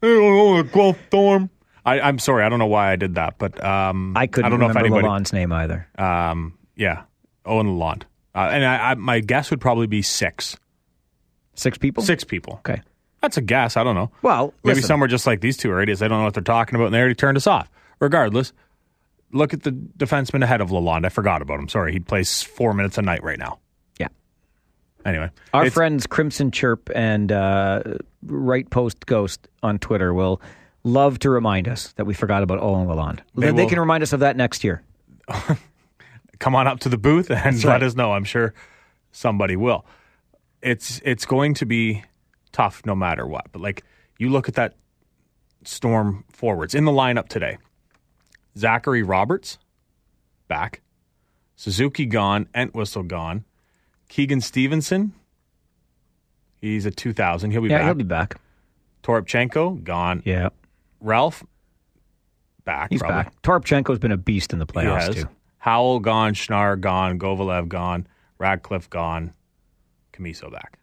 they 0.00 0.10
don't 0.10 0.36
know 0.36 0.62
the 0.62 0.68
Guelph 0.68 0.98
storm. 1.08 1.50
I, 1.86 2.00
I'm 2.00 2.18
sorry, 2.18 2.44
I 2.44 2.48
don't 2.48 2.58
know 2.58 2.66
why 2.66 2.90
I 2.92 2.96
did 2.96 3.14
that, 3.14 3.38
but 3.38 3.62
um, 3.64 4.16
I 4.16 4.26
couldn't 4.26 4.46
I 4.46 4.48
don't 4.50 4.58
know 4.58 4.66
if 4.66 4.74
remember 4.74 4.98
anybody. 4.98 5.06
Lalonde's 5.06 5.32
name 5.32 5.52
either. 5.52 5.86
Um, 5.96 6.58
yeah, 6.74 7.04
Owen 7.44 7.68
Lalonde. 7.68 8.02
Uh, 8.34 8.48
and 8.52 8.64
I, 8.64 8.90
I, 8.90 8.94
my 8.96 9.20
guess 9.20 9.50
would 9.50 9.60
probably 9.60 9.86
be 9.86 10.02
six. 10.02 10.56
Six 11.54 11.78
people? 11.78 12.02
Six 12.02 12.24
people. 12.24 12.54
Okay. 12.54 12.82
That's 13.22 13.36
a 13.36 13.40
guess. 13.40 13.76
I 13.76 13.84
don't 13.84 13.94
know. 13.94 14.10
Well, 14.20 14.52
Maybe 14.62 14.74
listen. 14.74 14.88
some 14.88 15.02
are 15.02 15.06
just 15.06 15.26
like 15.26 15.40
these 15.40 15.56
two 15.56 15.70
are 15.70 15.80
idiots. 15.80 16.00
They 16.00 16.08
don't 16.08 16.18
know 16.18 16.24
what 16.24 16.34
they're 16.34 16.42
talking 16.42 16.74
about, 16.74 16.86
and 16.86 16.94
they 16.94 16.98
already 16.98 17.14
turned 17.14 17.36
us 17.36 17.46
off. 17.46 17.70
Regardless, 17.98 18.52
look 19.32 19.54
at 19.54 19.62
the 19.62 19.70
defenseman 19.70 20.42
ahead 20.42 20.60
of 20.60 20.68
Lalonde. 20.70 21.06
I 21.06 21.08
forgot 21.08 21.40
about 21.40 21.58
him. 21.60 21.68
Sorry, 21.68 21.92
he 21.92 22.00
plays 22.00 22.42
four 22.42 22.74
minutes 22.74 22.98
a 22.98 23.02
night 23.02 23.22
right 23.22 23.38
now. 23.38 23.58
Yeah. 23.98 24.08
Anyway, 25.04 25.30
Our 25.54 25.70
friends 25.70 26.06
Crimson 26.06 26.50
Chirp 26.50 26.90
and 26.94 27.32
uh, 27.32 27.82
Right 28.22 28.68
Post 28.68 29.06
Ghost 29.06 29.48
on 29.62 29.78
Twitter 29.78 30.12
will 30.12 30.42
love 30.86 31.18
to 31.18 31.30
remind 31.30 31.68
us 31.68 31.92
that 31.92 32.04
we 32.04 32.14
forgot 32.14 32.42
about 32.42 32.60
Owen 32.60 32.86
Lalonde. 32.86 33.20
They 33.34 33.50
They, 33.50 33.66
can 33.66 33.80
remind 33.80 34.02
us 34.02 34.12
of 34.12 34.20
that 34.20 34.36
next 34.36 34.62
year. 34.64 34.82
come 36.38 36.54
on 36.54 36.66
up 36.66 36.80
to 36.80 36.88
the 36.88 36.96
booth 36.96 37.30
and 37.30 37.56
let 37.64 37.64
right. 37.64 37.82
us 37.82 37.94
know. 37.96 38.12
I'm 38.12 38.24
sure 38.24 38.54
somebody 39.12 39.56
will. 39.56 39.84
It's 40.62 41.00
it's 41.04 41.26
going 41.26 41.54
to 41.54 41.66
be 41.66 42.04
tough 42.52 42.82
no 42.86 42.94
matter 42.94 43.26
what. 43.26 43.46
But 43.52 43.60
like 43.62 43.84
you 44.18 44.30
look 44.30 44.48
at 44.48 44.54
that 44.54 44.74
storm 45.64 46.24
forwards 46.32 46.74
in 46.74 46.84
the 46.84 46.92
lineup 46.92 47.28
today. 47.28 47.58
Zachary 48.56 49.02
Roberts 49.02 49.58
back. 50.48 50.80
Suzuki 51.56 52.06
gone, 52.06 52.48
Entwistle 52.54 53.02
gone. 53.02 53.44
Keegan 54.08 54.40
Stevenson, 54.40 55.12
he's 56.60 56.86
a 56.86 56.90
2000. 56.90 57.50
He'll 57.50 57.62
be 57.62 57.68
Yeah, 57.68 57.78
back. 57.78 57.84
he'll 57.86 57.94
be 57.94 58.04
back. 58.04 58.36
Toropchenko 59.02 59.82
gone. 59.82 60.22
Yeah, 60.24 60.50
Ralph 61.00 61.44
back. 62.64 62.90
he's 62.90 63.00
probably. 63.00 63.24
back. 63.24 63.42
Toropchenko's 63.42 63.98
been 63.98 64.12
a 64.12 64.16
beast 64.16 64.52
in 64.52 64.58
the 64.58 64.66
He 64.66 64.72
playoffs, 64.72 65.14
too. 65.14 65.28
Hawel 65.64 66.00
gone, 66.02 66.34
Schnarr 66.34 66.80
gone, 66.80 67.18
Govalev 67.18 67.68
gone, 67.68 68.06
Ratcliffe 68.38 68.88
gone, 68.88 69.32
Camiso 70.12 70.50
back. 70.52 70.78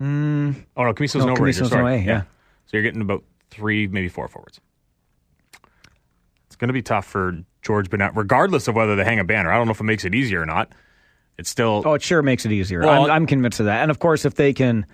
Mm, 0.00 0.64
Oh 0.76 0.84
no, 0.84 0.92
Camiso's 0.94 1.24
No, 1.24 1.34
no. 1.34 1.34
Camiso's 1.34 1.72
no 1.72 1.86
A, 1.86 1.96
yeah. 1.96 2.22
So 2.66 2.76
you're 2.76 2.82
getting 2.82 3.00
about 3.02 3.24
three, 3.50 3.86
maybe 3.88 4.08
four 4.08 4.28
forwards. 4.28 4.60
It's 6.46 6.56
going 6.56 6.68
to 6.68 6.72
be 6.74 6.82
tough 6.82 7.06
for 7.06 7.36
George 7.62 7.90
Burnett, 7.90 8.14
regardless 8.16 8.68
of 8.68 8.74
whether 8.74 8.94
they 8.96 9.04
hang 9.04 9.18
a 9.18 9.24
banner. 9.24 9.50
I 9.50 9.56
don't 9.56 9.66
know 9.66 9.72
if 9.72 9.80
it 9.80 9.84
makes 9.84 10.04
it 10.04 10.14
easier 10.14 10.42
or 10.42 10.46
not. 10.46 10.72
It's 11.36 11.50
still 11.50 11.82
Oh, 11.84 11.94
it 11.94 12.02
sure 12.02 12.22
makes 12.22 12.44
it 12.46 12.52
easier. 12.52 12.80
Well- 12.80 13.04
I'm, 13.04 13.10
I'm 13.10 13.26
convinced 13.26 13.60
of 13.60 13.66
that. 13.66 13.82
And 13.82 13.90
of 13.90 13.98
course, 13.98 14.24
if 14.24 14.34
they 14.34 14.52
can 14.52 14.86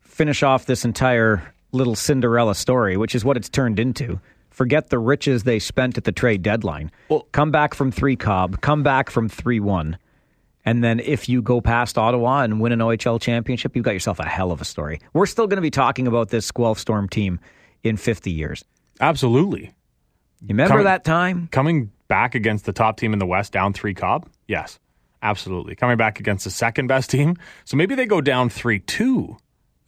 finish 0.00 0.42
off 0.42 0.66
this 0.66 0.84
entire 0.84 1.52
little 1.72 1.94
Cinderella 1.94 2.54
story, 2.54 2.96
which 2.96 3.14
is 3.14 3.24
what 3.24 3.36
it's 3.36 3.48
turned 3.48 3.78
into, 3.78 4.20
forget 4.50 4.90
the 4.90 4.98
riches 4.98 5.44
they 5.44 5.58
spent 5.58 5.96
at 5.98 6.04
the 6.04 6.12
trade 6.12 6.42
deadline. 6.42 6.90
Well- 7.08 7.26
come 7.32 7.50
back 7.50 7.74
from 7.74 7.90
three 7.90 8.16
Cobb, 8.16 8.60
come 8.60 8.82
back 8.82 9.10
from 9.10 9.28
three 9.28 9.60
one, 9.60 9.96
and 10.64 10.82
then 10.84 11.00
if 11.00 11.28
you 11.28 11.40
go 11.42 11.60
past 11.60 11.96
Ottawa 11.96 12.42
and 12.42 12.60
win 12.60 12.72
an 12.72 12.80
OHL 12.80 13.20
championship, 13.20 13.74
you've 13.76 13.84
got 13.84 13.94
yourself 13.94 14.18
a 14.18 14.26
hell 14.28 14.52
of 14.52 14.60
a 14.60 14.64
story. 14.64 15.00
We're 15.12 15.26
still 15.26 15.46
going 15.46 15.56
to 15.56 15.62
be 15.62 15.70
talking 15.70 16.06
about 16.06 16.28
this 16.28 16.50
Guelph 16.50 16.78
Storm 16.78 17.08
team 17.08 17.40
in 17.82 17.96
50 17.96 18.30
years. 18.30 18.62
absolutely 19.00 19.72
You 20.42 20.48
remember 20.48 20.74
Come- 20.76 20.84
that 20.84 21.04
time? 21.04 21.48
coming 21.50 21.90
back 22.08 22.34
against 22.34 22.66
the 22.66 22.72
top 22.72 22.96
team 22.98 23.12
in 23.12 23.18
the 23.18 23.26
West, 23.26 23.52
down 23.52 23.72
three 23.72 23.94
Cobb. 23.94 24.28
Yes, 24.48 24.78
absolutely 25.22 25.74
coming 25.76 25.96
back 25.96 26.18
against 26.20 26.44
the 26.44 26.50
second 26.50 26.88
best 26.88 27.08
team. 27.10 27.36
So 27.64 27.76
maybe 27.76 27.94
they 27.94 28.04
go 28.06 28.20
down 28.20 28.48
three 28.50 28.80
two 28.80 29.36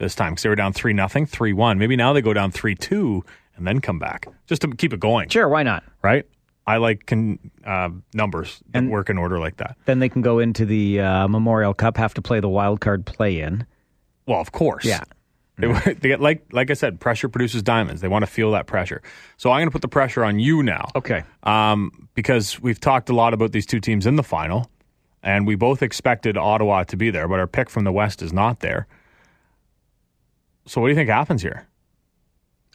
this 0.03 0.15
time 0.15 0.33
because 0.33 0.43
they 0.43 0.49
were 0.51 0.55
down 0.57 0.73
three 0.75 0.93
nothing, 0.93 1.25
three 1.25 1.53
one. 1.55 1.79
Maybe 1.79 1.97
now 1.97 2.13
they 2.13 2.21
go 2.21 2.35
down 2.35 2.51
three 2.51 2.75
two 2.75 3.25
and 3.57 3.67
then 3.67 3.81
come 3.81 3.99
back 3.99 4.27
just 4.47 4.61
to 4.63 4.69
keep 4.69 4.93
it 4.93 5.01
going. 5.01 5.29
Sure, 5.31 5.49
why 5.49 5.63
not? 5.63 5.83
right? 6.03 6.27
I 6.67 6.77
like 6.77 7.07
con, 7.07 7.39
uh, 7.67 7.89
numbers 8.15 8.61
that 8.71 8.85
work 8.85 9.11
in 9.11 9.19
order 9.19 9.39
like 9.41 9.57
that. 9.57 9.77
Then 9.87 9.99
they 9.99 10.09
can 10.09 10.23
go 10.23 10.39
into 10.39 10.65
the 10.65 11.01
uh, 11.01 11.27
Memorial 11.29 11.75
Cup, 11.75 11.97
have 11.97 12.15
to 12.15 12.23
play 12.23 12.39
the 12.39 12.49
wild 12.49 12.81
card 12.81 13.05
play 13.05 13.41
in. 13.41 13.67
Well, 14.27 14.41
of 14.41 14.53
course, 14.53 14.85
Yeah. 14.85 15.03
They, 15.59 15.67
they 15.71 16.09
get 16.09 16.21
like 16.21 16.47
like 16.53 16.71
I 16.71 16.75
said, 16.75 16.99
pressure 17.01 17.29
produces 17.29 17.63
diamonds. 17.63 18.01
They 18.01 18.09
want 18.09 18.23
to 18.25 18.31
feel 18.31 18.53
that 18.53 18.67
pressure. 18.67 19.03
So 19.37 19.51
I'm 19.51 19.59
going 19.59 19.67
to 19.69 19.71
put 19.73 19.83
the 19.83 19.89
pressure 19.89 20.25
on 20.25 20.39
you 20.39 20.63
now, 20.63 20.89
Okay. 20.97 21.25
um, 21.43 22.09
because 22.15 22.61
we've 22.61 22.81
talked 22.81 23.11
a 23.11 23.15
lot 23.15 23.35
about 23.35 23.53
these 23.53 23.67
two 23.67 23.79
teams 23.81 24.07
in 24.07 24.17
the 24.17 24.23
final, 24.23 24.71
and 25.23 25.47
we 25.47 25.55
both 25.55 25.83
expected 25.83 26.37
Ottawa 26.39 26.85
to 26.85 26.97
be 26.97 27.11
there, 27.11 27.29
but 27.29 27.39
our 27.39 27.47
pick 27.47 27.69
from 27.71 27.85
the 27.85 27.93
West 27.93 28.23
is 28.23 28.33
not 28.33 28.61
there. 28.61 28.87
So 30.67 30.81
what 30.81 30.87
do 30.89 30.91
you 30.91 30.97
think 30.97 31.09
happens 31.11 31.43
here? 31.43 31.67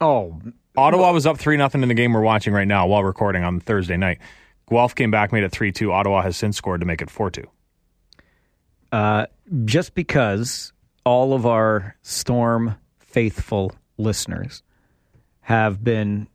Oh, 0.02 0.40
Ottawa 0.76 1.12
was 1.12 1.26
up 1.26 1.38
three 1.38 1.58
nothing 1.58 1.82
in 1.82 1.88
the 1.90 1.96
game 1.96 2.14
we're 2.14 2.22
watching 2.22 2.54
right 2.54 2.68
now 2.68 2.86
while 2.88 3.04
recording 3.04 3.44
on 3.44 3.60
Thursday 3.60 3.98
night. 3.98 4.20
Guelph 4.70 4.94
came 4.94 5.10
back, 5.12 5.32
made 5.32 5.44
it 5.44 5.52
three 5.52 5.72
two. 5.72 5.92
Ottawa 5.92 6.22
has 6.22 6.38
since 6.38 6.58
scored 6.58 6.82
to 6.82 6.86
make 6.86 7.02
it 7.02 7.10
four 7.10 7.32
two. 7.32 7.46
uh, 8.92 9.26
just 9.66 9.94
because 9.96 10.74
all 11.06 11.34
of 11.34 11.46
our 11.46 11.96
Storm 12.02 12.76
faithful 13.00 13.72
listeners 13.98 14.62
have 15.42 15.84
been 15.84 16.28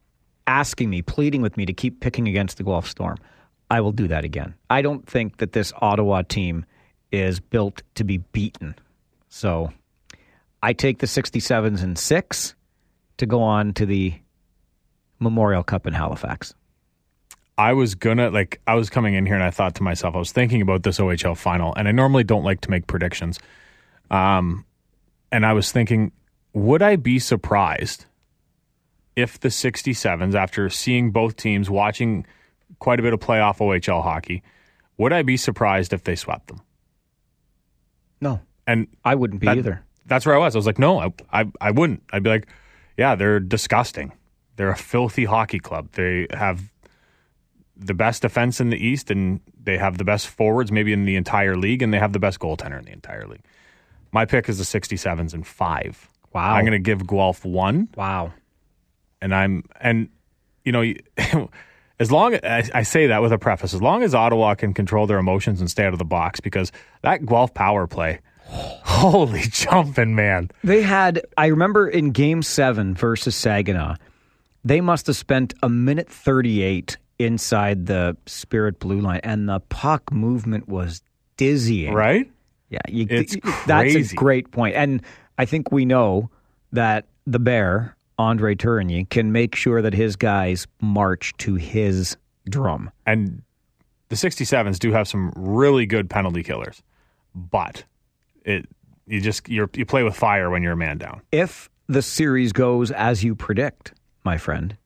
asking 0.47 0.91
me, 0.91 1.03
pleading 1.03 1.43
with 1.43 1.57
me 1.57 1.67
to 1.67 1.73
keep 1.73 2.01
picking 2.01 2.27
against 2.27 2.57
the 2.57 2.65
Guelph 2.65 2.89
Storm, 2.89 3.17
I 3.71 3.81
will 3.81 3.93
do 3.93 4.09
that 4.09 4.25
again. 4.25 4.55
I 4.71 4.83
don't 4.83 5.07
think 5.07 5.37
that 5.37 5.53
this 5.53 5.73
Ottawa 5.81 6.23
team 6.23 6.65
is 7.13 7.39
built 7.39 7.83
to 7.95 8.05
be 8.05 8.19
beaten. 8.19 8.75
So 9.29 9.73
I 10.63 10.73
take 10.73 10.99
the 10.99 11.07
67s 11.07 11.83
and 11.83 11.99
six 11.99 12.55
to 13.19 13.27
go 13.27 13.43
on 13.43 13.75
to 13.75 13.87
the 13.87 14.15
Memorial 15.19 15.63
Cup 15.63 15.87
in 15.87 15.93
Halifax. 15.93 16.55
I 17.59 17.75
was 17.75 17.95
gonna 17.95 18.31
like 18.31 18.61
I 18.67 18.75
was 18.75 18.89
coming 18.89 19.15
in 19.15 19.27
here 19.27 19.35
and 19.35 19.45
I 19.45 19.51
thought 19.51 19.75
to 19.77 19.83
myself, 19.83 20.15
I 20.15 20.19
was 20.19 20.33
thinking 20.33 20.63
about 20.63 20.83
this 20.85 20.99
OHL 20.99 21.37
final, 21.37 21.75
and 21.75 21.87
I 21.87 21.93
normally 21.93 22.25
don't 22.25 22.45
like 22.45 22.63
to 22.63 22.71
make 22.71 22.87
predictions. 22.87 23.39
Um, 24.11 24.65
and 25.31 25.45
I 25.45 25.53
was 25.53 25.71
thinking, 25.71 26.13
would 26.55 26.83
I 26.83 26.97
be 26.97 27.19
surprised 27.19 28.07
if 29.17 29.39
the 29.41 29.49
67s, 29.49 30.35
after 30.35 30.69
seeing 30.71 31.11
both 31.11 31.37
teams, 31.37 31.69
watching 31.69 32.27
quite 32.79 32.99
a 32.99 33.03
bit 33.03 33.13
of 33.13 33.21
playoff 33.21 33.59
OHL 33.59 34.03
hockey, 34.03 34.43
would 34.97 35.13
I 35.13 35.23
be 35.23 35.37
surprised 35.37 35.93
if 35.93 36.05
they 36.05 36.17
swept 36.17 36.49
them? 36.49 36.61
No. 38.21 38.41
and 38.67 38.87
I 39.05 39.15
wouldn't 39.15 39.41
be 39.41 39.47
that- 39.47 39.59
either. 39.59 39.83
That's 40.07 40.27
where 40.27 40.35
I 40.35 40.39
was. 40.39 40.55
I 40.55 40.59
was 40.59 40.67
like, 40.67 40.79
no, 40.79 40.99
I, 40.99 41.13
I, 41.33 41.45
I 41.61 41.71
wouldn't. 41.71 42.03
I'd 42.13 42.23
be 42.23 42.31
like, 42.31 42.49
yeah, 42.97 43.15
they're 43.15 43.41
disgusting. 43.41 44.13
They're 44.57 44.71
a 44.71 44.77
filthy 44.77 45.25
hockey 45.25 45.59
club. 45.59 45.93
They 45.93 46.27
have 46.33 46.71
the 47.77 47.95
best 47.95 48.23
defense 48.23 48.61
in 48.61 48.71
the 48.71 48.77
East, 48.77 49.11
and 49.11 49.41
they 49.63 49.79
have 49.79 49.99
the 49.99 50.05
best 50.05 50.29
forwards 50.29 50.71
maybe 50.71 50.93
in 50.93 51.05
the 51.05 51.17
entire 51.17 51.57
league, 51.57 51.83
and 51.83 51.93
they 51.93 51.99
have 51.99 52.13
the 52.13 52.19
best 52.19 52.39
goaltender 52.39 52.79
in 52.79 52.85
the 52.85 52.93
entire 52.93 53.27
league. 53.27 53.43
My 54.13 54.25
pick 54.27 54.49
is 54.49 54.59
the 54.59 54.65
67s 54.81 55.33
and 55.33 55.47
five. 55.47 56.09
Wow. 56.35 56.55
I'm 56.55 56.65
going 56.65 56.73
to 56.73 56.79
give 56.79 57.07
Guelph 57.07 57.45
one, 57.45 57.89
Wow. 57.97 58.33
and 59.21 59.35
I'm 59.35 59.65
and 59.81 60.09
you 60.65 60.73
know, 60.73 60.93
as 61.99 62.13
long 62.13 62.35
as 62.35 62.71
I 62.75 62.83
say 62.83 63.07
that 63.09 63.23
with 63.23 63.33
a 63.33 63.39
preface, 63.39 63.75
as 63.75 63.83
long 63.83 64.03
as 64.03 64.15
Ottawa 64.15 64.55
can 64.55 64.75
control 64.75 65.07
their 65.07 65.19
emotions 65.19 65.61
and 65.61 65.71
stay 65.71 65.85
out 65.85 65.93
of 65.93 65.99
the 65.99 66.05
box, 66.05 66.41
because 66.41 66.71
that 67.03 67.25
Guelph 67.27 67.53
power 67.55 67.87
play, 67.87 68.21
holy 68.47 69.43
jumping 69.43 70.15
man. 70.15 70.51
They 70.63 70.83
had, 70.83 71.23
I 71.37 71.47
remember 71.47 71.89
in 71.89 72.11
game 72.11 72.43
seven 72.43 72.95
versus 72.95 73.35
Saginaw, 73.35 73.97
they 74.65 74.81
must 74.81 75.07
have 75.07 75.17
spent 75.17 75.55
a 75.63 75.69
minute 75.69 76.09
38 76.09 76.97
inside 77.19 77.87
the 77.87 78.17
Spirit 78.27 78.79
blue 78.79 79.01
line, 79.01 79.21
and 79.23 79.49
the 79.49 79.61
puck 79.61 80.13
movement 80.13 80.69
was 80.69 81.03
dizzying. 81.37 81.95
Right? 81.95 82.31
Yeah. 82.69 82.81
You, 82.89 83.07
It's 83.09 83.37
That's 83.67 84.13
a 84.13 84.15
great 84.15 84.51
point. 84.51 84.77
And 84.77 85.03
I 85.39 85.45
think 85.45 85.73
we 85.73 85.85
know 85.85 86.31
that 86.73 87.07
the 87.27 87.39
Bear, 87.39 87.97
Andre 88.19 88.55
Tourigny, 88.55 89.09
can 89.09 89.33
make 89.33 89.55
sure 89.55 89.83
that 89.83 89.95
his 89.95 90.17
guys 90.17 90.67
march 90.81 91.33
to 91.39 91.55
his 91.57 92.17
drum. 92.49 92.91
and 93.07 93.43
the 94.09 94.17
67s 94.17 94.79
do 94.79 94.93
have 94.93 95.09
some 95.09 95.33
really 95.35 95.87
good 95.87 96.11
penalty 96.11 96.43
killers, 96.43 96.83
but 97.35 97.83
it 98.45 98.69
you 99.07 99.21
just 99.21 99.49
you 99.49 99.69
you 99.75 99.85
play 99.85 100.03
with 100.03 100.17
fire 100.17 100.51
when 100.51 100.63
you're 100.63 100.73
a 100.73 100.77
man 100.77 100.99
down. 100.99 101.23
If 101.33 101.69
the 101.87 102.03
series 102.03 102.53
goes 102.53 102.91
as 102.91 103.23
you 103.23 103.35
predict, 103.35 103.93
my 104.25 104.39
friend, 104.39 104.77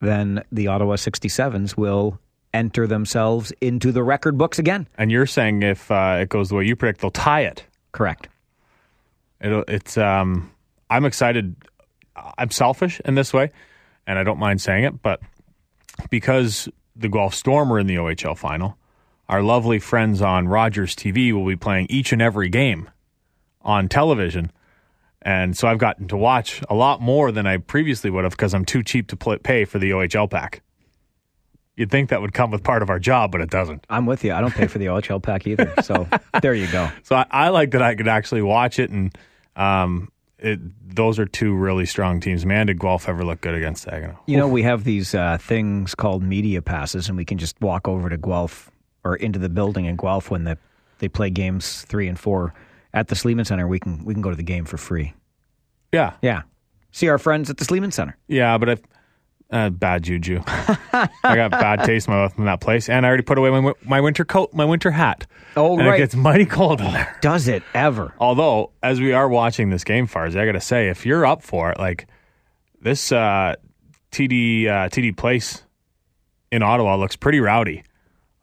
then 0.00 0.42
the 0.50 0.68
Ottawa 0.68 0.96
67s 0.96 1.76
will 1.76 2.18
enter 2.52 2.86
themselves 2.86 3.52
into 3.60 3.92
the 3.92 4.02
record 4.02 4.38
books 4.38 4.58
again. 4.58 4.88
And 4.96 5.12
you're 5.12 5.26
saying 5.26 5.62
if 5.62 5.90
uh, 5.90 6.18
it 6.20 6.28
goes 6.28 6.48
the 6.48 6.54
way 6.54 6.64
you 6.64 6.74
predict, 6.74 7.00
they'll 7.00 7.10
tie 7.10 7.42
it. 7.42 7.64
Correct. 7.92 8.28
It'll, 9.40 9.64
it's 9.68 9.98
um, 9.98 10.50
I'm 10.88 11.04
excited. 11.04 11.54
I'm 12.38 12.50
selfish 12.50 13.00
in 13.04 13.14
this 13.14 13.32
way, 13.32 13.50
and 14.06 14.18
I 14.18 14.22
don't 14.22 14.38
mind 14.38 14.62
saying 14.62 14.84
it, 14.84 15.02
but 15.02 15.20
because 16.08 16.68
the 16.94 17.08
Guelph 17.08 17.34
Storm 17.34 17.70
are 17.72 17.78
in 17.78 17.86
the 17.86 17.96
OHL 17.96 18.36
final, 18.36 18.78
our 19.28 19.42
lovely 19.42 19.78
friends 19.78 20.22
on 20.22 20.48
Rogers 20.48 20.96
TV 20.96 21.32
will 21.32 21.46
be 21.46 21.56
playing 21.56 21.88
each 21.90 22.12
and 22.12 22.22
every 22.22 22.48
game 22.48 22.88
on 23.66 23.88
television. 23.88 24.50
And 25.20 25.56
so 25.56 25.66
I've 25.66 25.78
gotten 25.78 26.06
to 26.08 26.16
watch 26.16 26.62
a 26.70 26.74
lot 26.74 27.02
more 27.02 27.32
than 27.32 27.46
I 27.46 27.58
previously 27.58 28.10
would 28.10 28.24
have 28.24 28.32
because 28.32 28.54
I'm 28.54 28.64
too 28.64 28.82
cheap 28.82 29.08
to 29.08 29.16
pl- 29.16 29.38
pay 29.38 29.64
for 29.64 29.78
the 29.78 29.90
OHL 29.90 30.30
pack. 30.30 30.62
You'd 31.74 31.90
think 31.90 32.08
that 32.08 32.22
would 32.22 32.32
come 32.32 32.50
with 32.52 32.62
part 32.62 32.80
of 32.80 32.88
our 32.88 33.00
job, 33.00 33.32
but 33.32 33.42
it 33.42 33.50
doesn't. 33.50 33.84
I'm 33.90 34.06
with 34.06 34.24
you. 34.24 34.32
I 34.32 34.40
don't 34.40 34.54
pay 34.54 34.66
for 34.66 34.78
the 34.78 34.86
OHL 34.86 35.22
pack 35.22 35.46
either. 35.46 35.74
So 35.82 36.08
there 36.40 36.54
you 36.54 36.68
go. 36.68 36.90
So 37.02 37.16
I, 37.16 37.26
I 37.30 37.48
like 37.50 37.72
that 37.72 37.82
I 37.82 37.96
could 37.96 38.08
actually 38.08 38.40
watch 38.40 38.78
it, 38.78 38.88
and 38.88 39.14
um, 39.56 40.10
it, 40.38 40.58
those 40.94 41.18
are 41.18 41.26
two 41.26 41.54
really 41.54 41.84
strong 41.84 42.20
teams. 42.20 42.46
Man, 42.46 42.68
did 42.68 42.78
Guelph 42.78 43.08
ever 43.08 43.24
look 43.24 43.42
good 43.42 43.54
against 43.54 43.82
Saginaw? 43.82 44.16
You 44.26 44.38
know, 44.38 44.48
we 44.48 44.62
have 44.62 44.84
these 44.84 45.14
uh, 45.14 45.36
things 45.38 45.94
called 45.94 46.22
media 46.22 46.62
passes, 46.62 47.08
and 47.08 47.18
we 47.18 47.26
can 47.26 47.36
just 47.36 47.60
walk 47.60 47.88
over 47.88 48.08
to 48.08 48.16
Guelph 48.16 48.70
or 49.04 49.16
into 49.16 49.38
the 49.38 49.50
building 49.50 49.84
in 49.84 49.96
Guelph 49.96 50.30
when 50.30 50.44
the, 50.44 50.56
they 50.98 51.08
play 51.08 51.28
games 51.28 51.82
three 51.82 52.08
and 52.08 52.18
four 52.18 52.54
at 52.92 53.08
the 53.08 53.14
Sleeman 53.14 53.44
Center. 53.44 53.66
We 53.68 53.78
can 53.78 54.04
we 54.04 54.14
can 54.14 54.22
go 54.22 54.30
to 54.30 54.36
the 54.36 54.42
game 54.42 54.64
for 54.64 54.76
free. 54.76 55.14
Yeah, 55.92 56.14
Yeah, 56.20 56.42
see 56.90 57.08
our 57.08 57.18
friends 57.18 57.48
at 57.48 57.58
the 57.58 57.64
Sleeman 57.64 57.92
Center. 57.92 58.16
yeah, 58.28 58.58
but 58.58 58.70
I, 58.70 58.76
uh, 59.50 59.70
bad 59.70 60.02
juju. 60.02 60.42
I 60.46 61.08
got 61.22 61.52
bad 61.52 61.84
taste 61.84 62.08
in 62.08 62.14
my 62.14 62.22
mouth 62.22 62.38
in 62.38 62.44
that 62.46 62.60
place, 62.60 62.88
and 62.88 63.06
I 63.06 63.08
already 63.08 63.22
put 63.22 63.38
away 63.38 63.50
my, 63.50 63.72
my 63.84 64.00
winter 64.00 64.24
coat, 64.24 64.52
my 64.52 64.64
winter 64.64 64.90
hat. 64.90 65.26
Oh, 65.56 65.78
and 65.78 65.86
right. 65.86 65.94
it 65.94 65.98
gets 65.98 66.14
mighty 66.16 66.46
cold 66.46 66.80
in 66.80 66.92
there. 66.92 67.16
Does 67.20 67.46
it 67.48 67.62
ever? 67.72 68.12
Although, 68.18 68.72
as 68.82 69.00
we 69.00 69.12
are 69.12 69.28
watching 69.28 69.70
this 69.70 69.84
game, 69.84 70.06
Farzy, 70.08 70.38
I 70.38 70.44
got 70.46 70.52
to 70.52 70.60
say, 70.60 70.88
if 70.88 71.06
you're 71.06 71.24
up 71.24 71.42
for 71.42 71.70
it, 71.70 71.78
like 71.78 72.08
this 72.80 73.12
uh, 73.12 73.54
TD 74.10 74.66
uh, 74.66 74.88
TD 74.88 75.16
Place 75.16 75.62
in 76.50 76.62
Ottawa 76.62 76.96
looks 76.96 77.16
pretty 77.16 77.40
rowdy. 77.40 77.84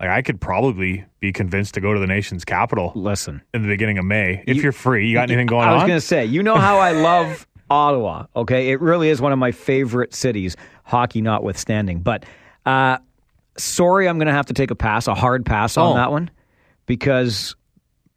Like 0.04 0.12
I 0.18 0.22
could 0.22 0.42
probably 0.42 1.06
be 1.22 1.32
convinced 1.32 1.76
to 1.76 1.82
go 1.82 1.94
to 1.94 2.00
the 2.00 2.08
nation's 2.08 2.44
capital 2.44 2.92
Listen, 2.94 3.42
in 3.54 3.62
the 3.62 3.70
beginning 3.70 3.98
of 3.98 4.04
May 4.04 4.44
if 4.46 4.58
you, 4.58 4.68
are 4.68 4.74
free. 4.74 5.08
You 5.08 5.13
got 5.13 5.30
anything 5.30 5.48
going 5.48 5.66
on? 5.66 5.70
I 5.70 5.74
was 5.76 5.84
going 5.84 5.96
to 5.96 6.02
say, 6.02 6.26
you 6.26 6.44
know 6.44 6.58
how 6.58 6.78
I 6.80 6.92
love 6.92 7.48
Ottawa. 7.70 8.26
Okay, 8.36 8.72
it 8.72 8.82
really 8.82 9.08
is 9.08 9.22
one 9.22 9.32
of 9.32 9.39
my 9.39 9.54
favorite 9.54 10.13
cities, 10.13 10.58
hockey 10.84 11.22
notwithstanding. 11.22 12.02
But 12.02 12.26
uh, 12.66 12.98
sorry, 13.58 14.10
I'm 14.10 14.18
going 14.18 14.28
to 14.28 14.34
have 14.34 14.48
to 14.48 14.54
take 14.54 14.72
a 14.72 14.76
pass, 14.76 15.08
a 15.08 15.16
hard 15.16 15.46
pass 15.46 15.78
on 15.78 15.94
Oh. 15.94 15.96
that 15.96 16.12
one, 16.12 16.30
because 16.86 17.56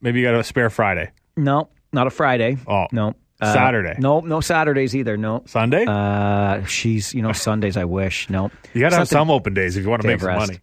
Maybe 0.00 0.18
you 0.20 0.26
got 0.26 0.34
a 0.34 0.42
spare 0.42 0.70
Friday, 0.70 1.12
no, 1.36 1.68
not 1.92 2.08
a 2.08 2.10
Friday. 2.10 2.58
Oh. 2.66 2.86
no. 2.90 3.14
Uh, 3.40 3.52
Saturday. 3.52 3.94
No, 3.98 4.20
no 4.20 4.40
Saturdays 4.40 4.96
either. 4.96 5.16
No. 5.18 5.42
Sunday. 5.46 5.84
Uh, 5.86 6.64
she's, 6.64 7.12
you 7.12 7.20
know, 7.20 7.32
Sundays. 7.32 7.76
I 7.76 7.84
wish. 7.84 8.30
No. 8.30 8.50
you 8.72 8.80
got 8.80 8.90
to 8.90 8.96
have 8.96 9.08
some 9.08 9.30
open 9.30 9.52
days 9.52 9.76
if 9.76 9.84
you 9.84 9.90
want 9.90 10.00
to 10.00 10.08
make 10.08 10.20
some 10.20 10.34
money. 10.34 10.58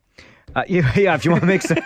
Uh, 0.56 0.64
yeah, 0.68 0.92
yeah, 0.96 1.16
if 1.16 1.26
you 1.26 1.32
want 1.32 1.42
to 1.42 1.48
make 1.48 1.62
some. 1.62 1.78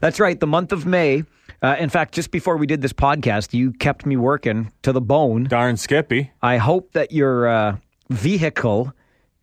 That's 0.00 0.20
right. 0.20 0.38
The 0.38 0.46
month 0.46 0.72
of 0.72 0.86
May. 0.86 1.24
Uh, 1.60 1.74
in 1.78 1.88
fact, 1.88 2.14
just 2.14 2.30
before 2.30 2.56
we 2.56 2.66
did 2.66 2.82
this 2.82 2.92
podcast, 2.92 3.52
you 3.52 3.72
kept 3.72 4.06
me 4.06 4.16
working 4.16 4.70
to 4.82 4.92
the 4.92 5.00
bone. 5.00 5.44
Darn 5.44 5.76
Skippy. 5.76 6.30
I 6.40 6.58
hope 6.58 6.92
that 6.92 7.10
your 7.10 7.48
uh, 7.48 7.76
vehicle 8.10 8.92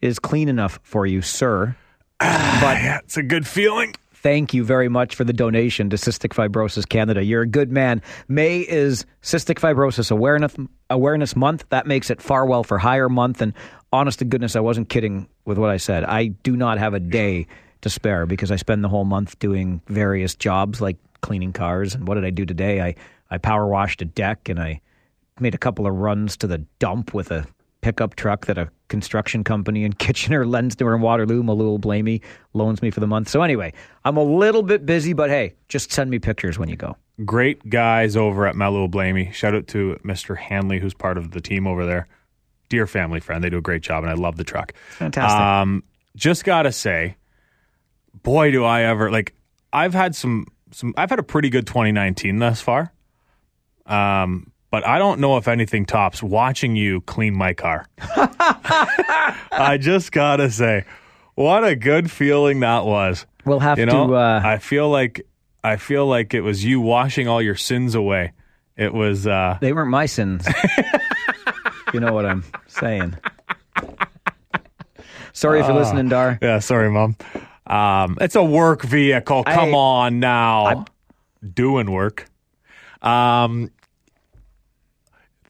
is 0.01 0.19
clean 0.19 0.47
enough 0.47 0.79
for 0.83 1.05
you, 1.05 1.21
sir. 1.21 1.75
but 2.19 2.31
Yeah, 2.81 2.99
it's 2.99 3.17
a 3.17 3.23
good 3.23 3.45
feeling. 3.45 3.93
thank 4.13 4.53
you 4.53 4.63
very 4.63 4.87
much 4.87 5.13
for 5.15 5.23
the 5.25 5.33
donation 5.33 5.89
to 5.89 5.97
Cystic 5.97 6.29
Fibrosis 6.33 6.87
Canada. 6.87 7.21
You're 7.23 7.41
a 7.41 7.47
good 7.47 7.69
man. 7.71 8.01
May 8.29 8.59
is 8.59 9.05
Cystic 9.21 9.55
Fibrosis 9.59 10.09
Awareness 10.09 10.55
Awareness 10.89 11.35
Month. 11.35 11.65
That 11.69 11.85
makes 11.85 12.09
it 12.09 12.21
Farwell 12.21 12.63
for 12.63 12.77
Hire 12.77 13.09
Month. 13.09 13.41
And 13.41 13.53
honest 13.91 14.19
to 14.19 14.25
goodness, 14.25 14.55
I 14.55 14.61
wasn't 14.61 14.87
kidding 14.87 15.27
with 15.43 15.57
what 15.57 15.69
I 15.69 15.77
said. 15.77 16.05
I 16.05 16.27
do 16.27 16.55
not 16.55 16.77
have 16.77 16.93
a 16.93 16.99
day 17.01 17.47
to 17.85 17.89
spare 17.91 18.25
because 18.25 18.49
I 18.51 18.55
spend 18.55 18.83
the 18.83 18.89
whole 18.89 19.05
month 19.05 19.37
doing 19.37 19.79
various 19.87 20.33
jobs 20.33 20.81
like 20.81 20.97
cleaning 21.21 21.53
cars. 21.53 21.93
And 21.93 22.07
what 22.07 22.15
did 22.15 22.25
I 22.25 22.31
do 22.31 22.43
today? 22.43 22.81
I, 22.81 22.95
I 23.29 23.37
power 23.37 23.67
washed 23.67 24.01
a 24.01 24.05
deck 24.05 24.49
and 24.49 24.59
I 24.59 24.81
made 25.39 25.53
a 25.53 25.59
couple 25.59 25.85
of 25.85 25.93
runs 25.93 26.35
to 26.37 26.47
the 26.47 26.57
dump 26.79 27.13
with 27.13 27.29
a 27.29 27.45
pickup 27.81 28.15
truck 28.15 28.47
that 28.47 28.57
a 28.57 28.71
construction 28.87 29.43
company 29.43 29.83
in 29.83 29.93
Kitchener 29.99 30.47
lends 30.47 30.75
to 30.77 30.85
her 30.87 30.95
in 30.95 31.01
Waterloo. 31.01 31.43
Melloul 31.43 31.79
Blamey 31.79 32.21
loans 32.55 32.81
me 32.81 32.89
for 32.89 33.01
the 33.01 33.07
month. 33.07 33.29
So 33.29 33.43
anyway, 33.43 33.71
I'm 34.03 34.17
a 34.17 34.23
little 34.23 34.63
bit 34.63 34.83
busy, 34.83 35.13
but 35.13 35.29
hey, 35.29 35.53
just 35.69 35.91
send 35.91 36.09
me 36.09 36.17
pictures 36.17 36.57
when 36.57 36.67
you 36.67 36.75
go. 36.75 36.97
Great 37.23 37.69
guys 37.69 38.17
over 38.17 38.47
at 38.47 38.55
Melloul 38.55 38.89
Blamey. 38.89 39.31
Shout 39.31 39.53
out 39.53 39.67
to 39.67 39.99
Mr. 40.03 40.35
Hanley, 40.35 40.79
who's 40.79 40.95
part 40.95 41.19
of 41.19 41.31
the 41.31 41.39
team 41.39 41.67
over 41.67 41.85
there. 41.85 42.07
Dear 42.69 42.87
family 42.87 43.19
friend, 43.19 43.43
they 43.43 43.51
do 43.51 43.59
a 43.59 43.61
great 43.61 43.83
job, 43.83 44.03
and 44.03 44.09
I 44.09 44.15
love 44.15 44.37
the 44.37 44.43
truck. 44.43 44.73
Fantastic. 44.97 45.39
Um, 45.39 45.83
just 46.15 46.45
gotta 46.45 46.71
say, 46.71 47.15
boy, 48.25 48.51
do 48.51 48.65
I 48.65 48.81
ever 48.83 49.09
like. 49.09 49.33
I've 49.71 49.93
had 49.93 50.15
some 50.15 50.47
some. 50.71 50.93
I've 50.97 51.09
had 51.09 51.19
a 51.19 51.23
pretty 51.23 51.49
good 51.49 51.65
2019 51.67 52.39
thus 52.39 52.59
far. 52.59 52.91
Um, 53.85 54.51
but 54.71 54.85
I 54.85 54.97
don't 54.99 55.21
know 55.21 55.37
if 55.37 55.47
anything 55.47 55.85
tops 55.85 56.21
watching 56.21 56.75
you 56.75 56.99
clean 57.01 57.33
my 57.37 57.53
car. 57.53 57.85
I 57.99 59.77
just 59.79 60.11
gotta 60.11 60.49
say, 60.51 60.83
what 61.35 61.63
a 61.63 61.75
good 61.77 62.11
feeling 62.11 62.59
that 62.61 62.85
was. 62.85 63.25
We'll 63.45 63.59
have 63.59 63.77
You 63.79 63.85
know, 63.85 64.07
to. 64.07 64.15
Uh, 64.15 64.41
I 64.43 64.57
feel 64.57 64.89
like 64.89 65.25
I 65.63 65.77
feel 65.77 66.05
like 66.07 66.33
it 66.33 66.41
was 66.41 66.65
you 66.65 66.81
washing 66.81 67.27
all 67.27 67.41
your 67.41 67.55
sins 67.55 67.95
away. 67.95 68.33
It 68.75 68.93
was. 68.93 69.25
uh 69.27 69.57
they 69.61 69.71
weren't 69.71 69.89
my 69.91 70.07
sins. 70.07 70.45
you 71.93 71.99
know 72.01 72.11
what 72.13 72.25
I'm 72.25 72.43
saying. 72.67 73.15
Sorry 75.31 75.59
if 75.59 75.67
you're 75.67 75.75
listening, 75.75 76.07
Dar. 76.09 76.39
Yeah, 76.41 76.59
sorry, 76.59 76.89
mom. 76.89 77.17
Um, 77.67 78.17
it's 78.21 78.35
a 78.35 78.43
work 78.43 78.81
vehicle. 78.83 79.43
Come 79.43 79.69
I- 79.73 79.77
on 79.77 80.19
now, 80.19 80.85
doing 81.53 81.91
work. 81.91 82.29
Um, 83.01 83.71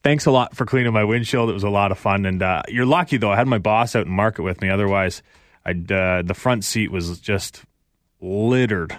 thanks 0.02 0.26
a 0.26 0.30
lot 0.30 0.56
for 0.56 0.64
cleaning 0.66 0.92
my 0.92 1.04
windshield. 1.04 1.50
It 1.50 1.54
was 1.54 1.64
a 1.64 1.70
lot 1.70 1.92
of 1.92 1.98
fun, 1.98 2.26
and 2.26 2.42
uh, 2.42 2.62
you're 2.68 2.86
lucky 2.86 3.16
though. 3.16 3.32
I 3.32 3.36
had 3.36 3.46
my 3.46 3.58
boss 3.58 3.96
out 3.96 4.06
in 4.06 4.12
market 4.12 4.42
with 4.42 4.60
me. 4.60 4.68
Otherwise, 4.70 5.22
I'd 5.64 5.90
uh, 5.90 6.22
the 6.24 6.34
front 6.34 6.64
seat 6.64 6.90
was 6.90 7.18
just 7.20 7.64
littered 8.20 8.96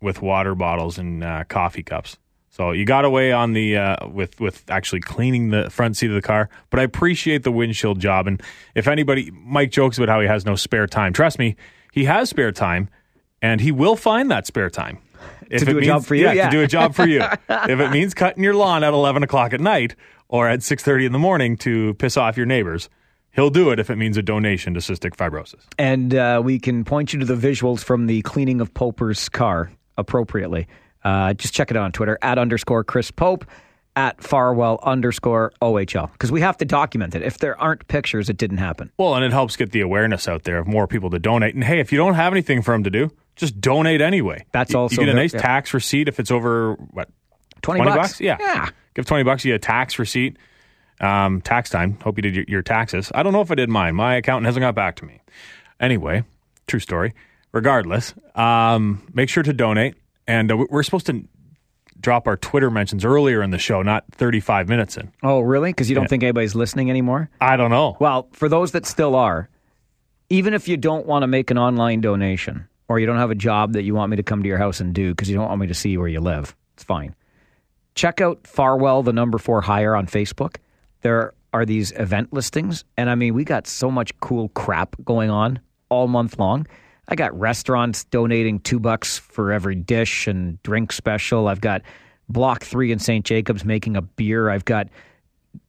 with 0.00 0.20
water 0.20 0.54
bottles 0.54 0.98
and 0.98 1.22
uh, 1.22 1.44
coffee 1.44 1.82
cups. 1.82 2.18
So 2.50 2.72
you 2.72 2.84
got 2.84 3.06
away 3.06 3.32
on 3.32 3.54
the 3.54 3.76
uh, 3.78 4.08
with 4.08 4.38
with 4.38 4.62
actually 4.68 5.00
cleaning 5.00 5.48
the 5.48 5.70
front 5.70 5.96
seat 5.96 6.10
of 6.10 6.14
the 6.14 6.20
car, 6.22 6.50
but 6.68 6.80
I 6.80 6.82
appreciate 6.82 7.44
the 7.44 7.52
windshield 7.52 7.98
job. 7.98 8.26
And 8.26 8.42
if 8.74 8.86
anybody, 8.88 9.30
Mike 9.32 9.70
jokes 9.70 9.96
about 9.96 10.10
how 10.10 10.20
he 10.20 10.26
has 10.26 10.44
no 10.44 10.54
spare 10.54 10.86
time. 10.86 11.14
Trust 11.14 11.38
me, 11.38 11.56
he 11.92 12.06
has 12.06 12.30
spare 12.30 12.50
time, 12.50 12.88
and 13.40 13.60
he 13.60 13.70
will 13.70 13.94
find 13.96 14.30
that 14.30 14.46
spare 14.46 14.70
time. 14.70 14.98
If 15.48 15.60
To 15.60 15.66
do 15.66 15.70
it 15.72 15.74
a 15.74 15.74
means, 15.76 15.86
job 15.86 16.04
for 16.06 16.14
you, 16.14 16.30
yeah. 16.30 16.46
to 16.46 16.50
do 16.50 16.62
a 16.62 16.66
job 16.66 16.94
for 16.94 17.06
you. 17.06 17.20
if 17.48 17.78
it 17.78 17.90
means 17.90 18.14
cutting 18.14 18.42
your 18.42 18.54
lawn 18.54 18.82
at 18.82 18.94
11 18.94 19.22
o'clock 19.22 19.52
at 19.52 19.60
night 19.60 19.94
or 20.28 20.48
at 20.48 20.60
6.30 20.60 21.06
in 21.06 21.12
the 21.12 21.18
morning 21.18 21.58
to 21.58 21.92
piss 21.94 22.16
off 22.16 22.38
your 22.38 22.46
neighbors, 22.46 22.88
he'll 23.32 23.50
do 23.50 23.70
it 23.70 23.78
if 23.78 23.90
it 23.90 23.96
means 23.96 24.16
a 24.16 24.22
donation 24.22 24.72
to 24.72 24.80
cystic 24.80 25.14
fibrosis. 25.14 25.66
And 25.78 26.14
uh, 26.14 26.40
we 26.42 26.58
can 26.58 26.84
point 26.84 27.12
you 27.12 27.20
to 27.20 27.26
the 27.26 27.34
visuals 27.36 27.84
from 27.84 28.06
the 28.06 28.22
cleaning 28.22 28.62
of 28.62 28.72
Poper's 28.72 29.28
car 29.28 29.70
appropriately. 29.98 30.66
Uh, 31.04 31.34
just 31.34 31.52
check 31.52 31.70
it 31.70 31.76
out 31.76 31.84
on 31.84 31.92
Twitter 31.92 32.18
at 32.22 32.38
underscore 32.38 32.84
Chris 32.84 33.10
Pope 33.10 33.44
at 33.94 34.22
Farwell 34.22 34.78
underscore 34.82 35.52
OHL 35.60 36.10
because 36.12 36.32
we 36.32 36.40
have 36.40 36.56
to 36.58 36.64
document 36.64 37.14
it. 37.14 37.22
If 37.22 37.38
there 37.38 37.60
aren't 37.60 37.86
pictures, 37.88 38.28
it 38.28 38.36
didn't 38.36 38.58
happen. 38.58 38.90
Well, 38.98 39.14
and 39.14 39.24
it 39.24 39.32
helps 39.32 39.56
get 39.56 39.72
the 39.72 39.80
awareness 39.80 40.28
out 40.28 40.44
there 40.44 40.58
of 40.58 40.66
more 40.66 40.86
people 40.86 41.10
to 41.10 41.18
donate. 41.18 41.54
And 41.54 41.62
hey, 41.62 41.78
if 41.80 41.92
you 41.92 41.98
don't 41.98 42.14
have 42.14 42.32
anything 42.32 42.62
for 42.62 42.72
them 42.72 42.84
to 42.84 42.90
do, 42.90 43.10
just 43.36 43.60
donate 43.60 44.00
anyway. 44.00 44.44
That's 44.52 44.72
You- 44.72 44.78
also 44.78 45.00
you 45.00 45.06
get 45.06 45.14
a 45.14 45.16
nice 45.16 45.34
yeah. 45.34 45.40
tax 45.40 45.74
receipt 45.74 46.08
if 46.08 46.18
it's 46.18 46.30
over 46.30 46.74
what 46.90 47.08
20, 47.62 47.84
bucks? 47.84 48.20
Yeah. 48.20 48.36
Yeah. 48.40 48.70
Give 48.94 49.06
20 49.06 49.24
bucks, 49.24 49.44
you 49.44 49.52
get 49.52 49.56
a 49.56 49.58
tax 49.58 49.98
receipt. 49.98 50.36
Um, 51.00 51.40
tax 51.40 51.68
time. 51.68 51.98
Hope 52.04 52.16
you 52.16 52.22
did 52.22 52.36
your, 52.36 52.44
your 52.46 52.62
taxes. 52.62 53.10
I 53.14 53.22
don't 53.24 53.32
know 53.32 53.40
if 53.40 53.50
I 53.50 53.56
did 53.56 53.68
mine. 53.68 53.96
My 53.96 54.14
accountant 54.16 54.46
hasn't 54.46 54.62
got 54.62 54.74
back 54.76 54.94
to 54.96 55.04
me. 55.04 55.20
Anyway, 55.80 56.22
true 56.68 56.78
story. 56.78 57.12
Regardless, 57.50 58.14
um, 58.36 59.04
make 59.12 59.28
sure 59.28 59.42
to 59.42 59.52
donate. 59.52 59.96
And 60.28 60.52
uh, 60.52 60.64
we're 60.70 60.84
supposed 60.84 61.06
to 61.06 61.24
drop 62.02 62.26
our 62.26 62.36
Twitter 62.36 62.70
mentions 62.70 63.04
earlier 63.04 63.42
in 63.42 63.50
the 63.50 63.58
show, 63.58 63.80
not 63.82 64.04
35 64.12 64.68
minutes 64.68 64.96
in. 64.96 65.10
Oh, 65.22 65.40
really? 65.40 65.70
Because 65.70 65.88
you 65.88 65.94
don't 65.94 66.08
think 66.08 66.22
anybody's 66.22 66.54
listening 66.54 66.90
anymore? 66.90 67.30
I 67.40 67.56
don't 67.56 67.70
know. 67.70 67.96
Well, 68.00 68.28
for 68.32 68.48
those 68.48 68.72
that 68.72 68.84
still 68.84 69.14
are, 69.14 69.48
even 70.28 70.52
if 70.52 70.68
you 70.68 70.76
don't 70.76 71.06
want 71.06 71.22
to 71.22 71.26
make 71.26 71.50
an 71.50 71.58
online 71.58 72.00
donation 72.00 72.68
or 72.88 72.98
you 72.98 73.06
don't 73.06 73.18
have 73.18 73.30
a 73.30 73.36
job 73.36 73.72
that 73.74 73.82
you 73.82 73.94
want 73.94 74.10
me 74.10 74.16
to 74.16 74.22
come 74.22 74.42
to 74.42 74.48
your 74.48 74.58
house 74.58 74.80
and 74.80 74.94
do 74.94 75.10
because 75.10 75.30
you 75.30 75.36
don't 75.36 75.48
want 75.48 75.60
me 75.60 75.68
to 75.68 75.74
see 75.74 75.96
where 75.96 76.08
you 76.08 76.20
live, 76.20 76.54
it's 76.74 76.84
fine. 76.84 77.14
Check 77.94 78.20
out 78.20 78.46
Farwell, 78.46 79.02
the 79.02 79.12
number 79.12 79.38
four 79.38 79.60
hire 79.60 79.94
on 79.94 80.06
Facebook. 80.06 80.56
There 81.02 81.34
are 81.52 81.66
these 81.66 81.92
event 81.92 82.32
listings. 82.32 82.84
And 82.96 83.10
I 83.10 83.14
mean, 83.14 83.34
we 83.34 83.44
got 83.44 83.66
so 83.66 83.90
much 83.90 84.18
cool 84.20 84.48
crap 84.50 84.96
going 85.04 85.30
on 85.30 85.60
all 85.88 86.08
month 86.08 86.38
long. 86.38 86.66
I 87.08 87.14
got 87.14 87.38
restaurants 87.38 88.04
donating 88.04 88.60
two 88.60 88.78
bucks 88.78 89.18
for 89.18 89.52
every 89.52 89.74
dish 89.74 90.26
and 90.26 90.62
drink 90.62 90.92
special. 90.92 91.48
I've 91.48 91.60
got 91.60 91.82
Block 92.28 92.62
3 92.62 92.92
in 92.92 92.98
St. 92.98 93.24
Jacobs 93.24 93.64
making 93.64 93.96
a 93.96 94.02
beer. 94.02 94.50
I've 94.50 94.64
got 94.64 94.88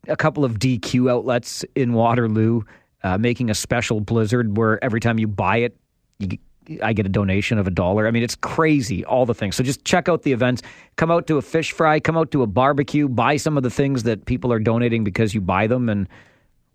a 0.08 0.16
couple 0.16 0.46
of 0.46 0.60
DQ 0.60 1.12
outlets 1.12 1.66
in 1.76 1.94
Waterloo 1.94 2.62
uh, 3.04 3.18
making 3.18 3.50
a 3.50 3.56
special 3.56 4.00
blizzard 4.00 4.58
where 4.58 4.84
every 4.84 5.00
time 5.00 5.20
you 5.20 5.28
buy 5.28 5.58
it, 5.58 5.78
you, 6.20 6.38
I 6.82 6.94
get 6.94 7.06
a 7.06 7.10
donation 7.10 7.58
of 7.58 7.68
a 7.68 7.72
dollar. 7.72 8.08
I 8.08 8.12
mean, 8.12 8.24
it's 8.24 8.36
crazy, 8.36 9.04
all 9.04 9.26
the 9.26 9.34
things. 9.34 9.56
So 9.56 9.64
just 9.64 9.84
check 9.84 10.08
out 10.08 10.24
the 10.24 10.32
events. 10.32 10.62
Come 10.96 11.12
out 11.12 11.28
to 11.28 11.38
a 11.38 11.42
fish 11.42 11.74
fry, 11.74 12.00
come 12.00 12.18
out 12.18 12.32
to 12.32 12.44
a 12.44 12.48
barbecue, 12.48 13.10
buy 13.10 13.38
some 13.38 13.58
of 13.58 13.64
the 13.64 13.70
things 13.70 14.04
that 14.04 14.26
people 14.26 14.54
are 14.54 14.60
donating 14.60 15.04
because 15.04 15.34
you 15.34 15.42
buy 15.42 15.68
them, 15.68 15.90
and 15.90 16.08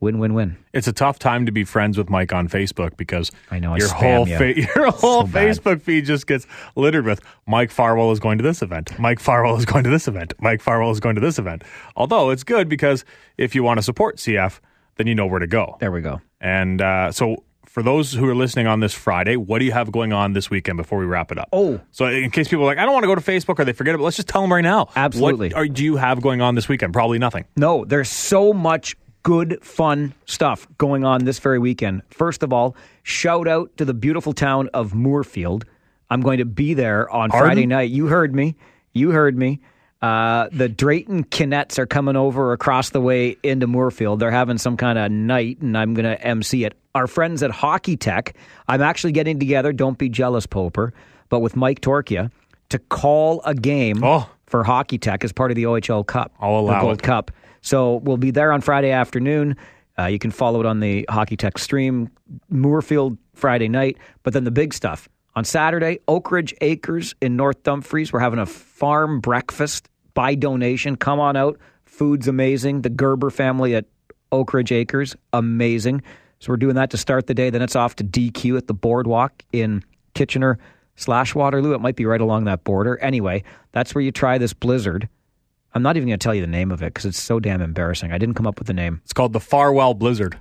win, 0.00 0.18
win, 0.18 0.34
win. 0.34 0.56
it's 0.72 0.86
a 0.86 0.92
tough 0.92 1.18
time 1.18 1.46
to 1.46 1.52
be 1.52 1.64
friends 1.64 1.98
with 1.98 2.08
Mike 2.08 2.32
on 2.32 2.48
Facebook 2.48 2.96
because 2.96 3.30
I 3.50 3.58
know, 3.58 3.74
I 3.74 3.78
your 3.78 3.88
whole 3.88 4.28
you. 4.28 4.38
fa- 4.38 4.60
your 4.76 4.90
whole 4.90 5.26
So. 5.26 5.32
Facebook 5.32 5.82
feed 5.82 6.04
just 6.04 6.26
gets 6.26 6.46
littered 6.76 7.04
with 7.04 7.20
Mike 7.46 7.70
Farwell 7.70 8.12
is 8.12 8.20
going 8.20 8.38
to 8.38 8.44
this 8.44 8.62
event. 8.62 8.98
Mike 8.98 9.20
Farwell 9.20 9.56
is 9.56 9.64
going 9.64 9.84
to 9.84 9.90
this 9.90 10.06
event. 10.08 10.34
Mike 10.40 10.60
Farwell 10.60 10.90
is 10.90 11.00
going 11.00 11.14
to 11.16 11.20
this 11.20 11.38
event. 11.38 11.64
Although 11.96 12.30
it's 12.30 12.44
good 12.44 12.68
because 12.68 13.04
if 13.36 13.54
you 13.54 13.62
want 13.62 13.78
to 13.78 13.82
support 13.82 14.16
CF, 14.16 14.60
then 14.96 15.06
you 15.06 15.14
know 15.14 15.26
where 15.26 15.40
to 15.40 15.46
go. 15.46 15.76
There 15.80 15.92
we 15.92 16.00
go. 16.00 16.20
And 16.40 16.80
uh, 16.82 17.12
so 17.12 17.42
for 17.66 17.82
those 17.82 18.12
who 18.12 18.28
are 18.28 18.34
listening 18.34 18.66
on 18.66 18.80
this 18.80 18.94
Friday, 18.94 19.36
what 19.36 19.58
do 19.58 19.64
you 19.64 19.72
have 19.72 19.92
going 19.92 20.12
on 20.12 20.32
this 20.32 20.50
weekend 20.50 20.76
before 20.78 20.98
we 20.98 21.04
wrap 21.06 21.30
it 21.30 21.38
up? 21.38 21.48
Oh. 21.52 21.80
so 21.92 22.06
in 22.06 22.30
case 22.30 22.48
people 22.48 22.64
are 22.64 22.66
like, 22.66 22.78
I 22.78 22.84
don't 22.84 22.92
want 22.94 23.04
to 23.04 23.08
go 23.08 23.14
to 23.14 23.20
Facebook 23.20 23.58
or 23.58 23.64
they 23.64 23.72
forget 23.72 23.94
it, 23.94 23.98
but 23.98 24.04
let's 24.04 24.16
just 24.16 24.28
tell 24.28 24.40
them 24.42 24.52
right 24.52 24.62
now. 24.62 24.88
Absolutely. 24.96 25.48
What 25.50 25.56
are, 25.56 25.66
do 25.68 25.84
you 25.84 25.96
have 25.96 26.20
going 26.22 26.40
on 26.40 26.54
this 26.54 26.68
weekend? 26.68 26.92
Probably 26.92 27.18
nothing. 27.18 27.44
No, 27.56 27.84
there's 27.84 28.08
so 28.08 28.52
much 28.52 28.96
good, 29.22 29.58
fun 29.62 30.14
stuff 30.26 30.66
going 30.78 31.04
on 31.04 31.24
this 31.24 31.38
very 31.38 31.58
weekend. 31.58 32.02
First 32.10 32.42
of 32.42 32.52
all, 32.52 32.76
shout 33.02 33.46
out 33.48 33.76
to 33.76 33.84
the 33.84 33.94
beautiful 33.94 34.32
town 34.32 34.68
of 34.74 34.92
Moorefield. 34.92 35.64
I'm 36.10 36.20
going 36.20 36.38
to 36.38 36.44
be 36.44 36.74
there 36.74 37.08
on? 37.10 37.30
Friday 37.30 37.66
night. 37.66 37.90
You 37.90 38.06
heard 38.06 38.34
me. 38.34 38.56
You 38.92 39.10
heard 39.10 39.36
me. 39.36 39.60
Uh, 40.00 40.48
the 40.52 40.68
Drayton 40.68 41.24
Kinettes 41.24 41.78
are 41.78 41.86
coming 41.86 42.14
over 42.16 42.52
across 42.52 42.90
the 42.90 43.00
way 43.00 43.36
into 43.42 43.66
Moorefield. 43.66 44.20
They're 44.20 44.30
having 44.30 44.56
some 44.56 44.76
kind 44.76 44.96
of 44.98 45.10
night, 45.10 45.60
and 45.60 45.76
I'm 45.76 45.92
going 45.94 46.04
to 46.04 46.20
MC 46.24 46.64
it. 46.64 46.74
Our 46.94 47.06
friends 47.08 47.42
at 47.42 47.50
Hockey 47.50 47.96
Tech, 47.96 48.34
I'm 48.68 48.80
actually 48.80 49.12
getting 49.12 49.38
together. 49.40 49.72
Don't 49.72 49.98
be 49.98 50.08
jealous, 50.08 50.46
Poper, 50.46 50.94
but 51.28 51.40
with 51.40 51.56
Mike 51.56 51.80
Torchia 51.80 52.30
to 52.70 52.78
call 52.78 53.42
a 53.44 53.54
game 53.54 54.02
Oh. 54.04 54.28
for 54.46 54.62
Hockey 54.64 54.98
Tech 54.98 55.24
as 55.24 55.32
part 55.32 55.50
of 55.50 55.56
the 55.56 55.64
OHL 55.64 56.06
Cup, 56.06 56.32
I'll 56.40 56.54
the 56.64 56.70
allow 56.70 56.80
Gold 56.82 56.98
it. 56.98 57.02
Cup. 57.02 57.30
So 57.68 57.96
we'll 57.96 58.16
be 58.16 58.30
there 58.30 58.50
on 58.50 58.62
Friday 58.62 58.92
afternoon. 58.92 59.54
Uh, 59.98 60.06
you 60.06 60.18
can 60.18 60.30
follow 60.30 60.58
it 60.60 60.64
on 60.64 60.80
the 60.80 61.04
Hockey 61.10 61.36
Tech 61.36 61.58
stream, 61.58 62.10
Moorefield 62.50 63.18
Friday 63.34 63.68
night. 63.68 63.98
But 64.22 64.32
then 64.32 64.44
the 64.44 64.50
big 64.50 64.72
stuff 64.72 65.06
on 65.36 65.44
Saturday, 65.44 65.98
Oak 66.08 66.30
Ridge 66.30 66.54
Acres 66.62 67.14
in 67.20 67.36
North 67.36 67.62
Dumfries. 67.64 68.10
We're 68.10 68.20
having 68.20 68.38
a 68.38 68.46
farm 68.46 69.20
breakfast 69.20 69.90
by 70.14 70.34
donation. 70.34 70.96
Come 70.96 71.20
on 71.20 71.36
out. 71.36 71.58
Food's 71.84 72.26
amazing. 72.26 72.82
The 72.82 72.90
Gerber 72.90 73.28
family 73.28 73.74
at 73.74 73.84
Oak 74.32 74.54
Ridge 74.54 74.72
Acres, 74.72 75.14
amazing. 75.34 76.02
So 76.38 76.52
we're 76.52 76.56
doing 76.56 76.76
that 76.76 76.88
to 76.90 76.96
start 76.96 77.26
the 77.26 77.34
day. 77.34 77.50
Then 77.50 77.60
it's 77.60 77.76
off 77.76 77.96
to 77.96 78.04
DQ 78.04 78.56
at 78.56 78.66
the 78.66 78.74
boardwalk 78.74 79.42
in 79.52 79.84
Kitchener 80.14 80.58
slash 80.96 81.34
Waterloo. 81.34 81.74
It 81.74 81.82
might 81.82 81.96
be 81.96 82.06
right 82.06 82.20
along 82.20 82.44
that 82.44 82.64
border. 82.64 82.98
Anyway, 83.00 83.44
that's 83.72 83.94
where 83.94 84.02
you 84.02 84.10
try 84.10 84.38
this 84.38 84.54
blizzard. 84.54 85.08
I'm 85.74 85.82
not 85.82 85.96
even 85.96 86.08
going 86.08 86.18
to 86.18 86.22
tell 86.22 86.34
you 86.34 86.40
the 86.40 86.46
name 86.46 86.70
of 86.70 86.82
it 86.82 86.86
because 86.86 87.04
it's 87.04 87.20
so 87.20 87.40
damn 87.40 87.60
embarrassing. 87.60 88.12
I 88.12 88.18
didn't 88.18 88.34
come 88.34 88.46
up 88.46 88.58
with 88.58 88.66
the 88.66 88.74
name. 88.74 89.00
It's 89.04 89.12
called 89.12 89.32
the 89.32 89.40
Farwell 89.40 89.94
Blizzard. 89.94 90.38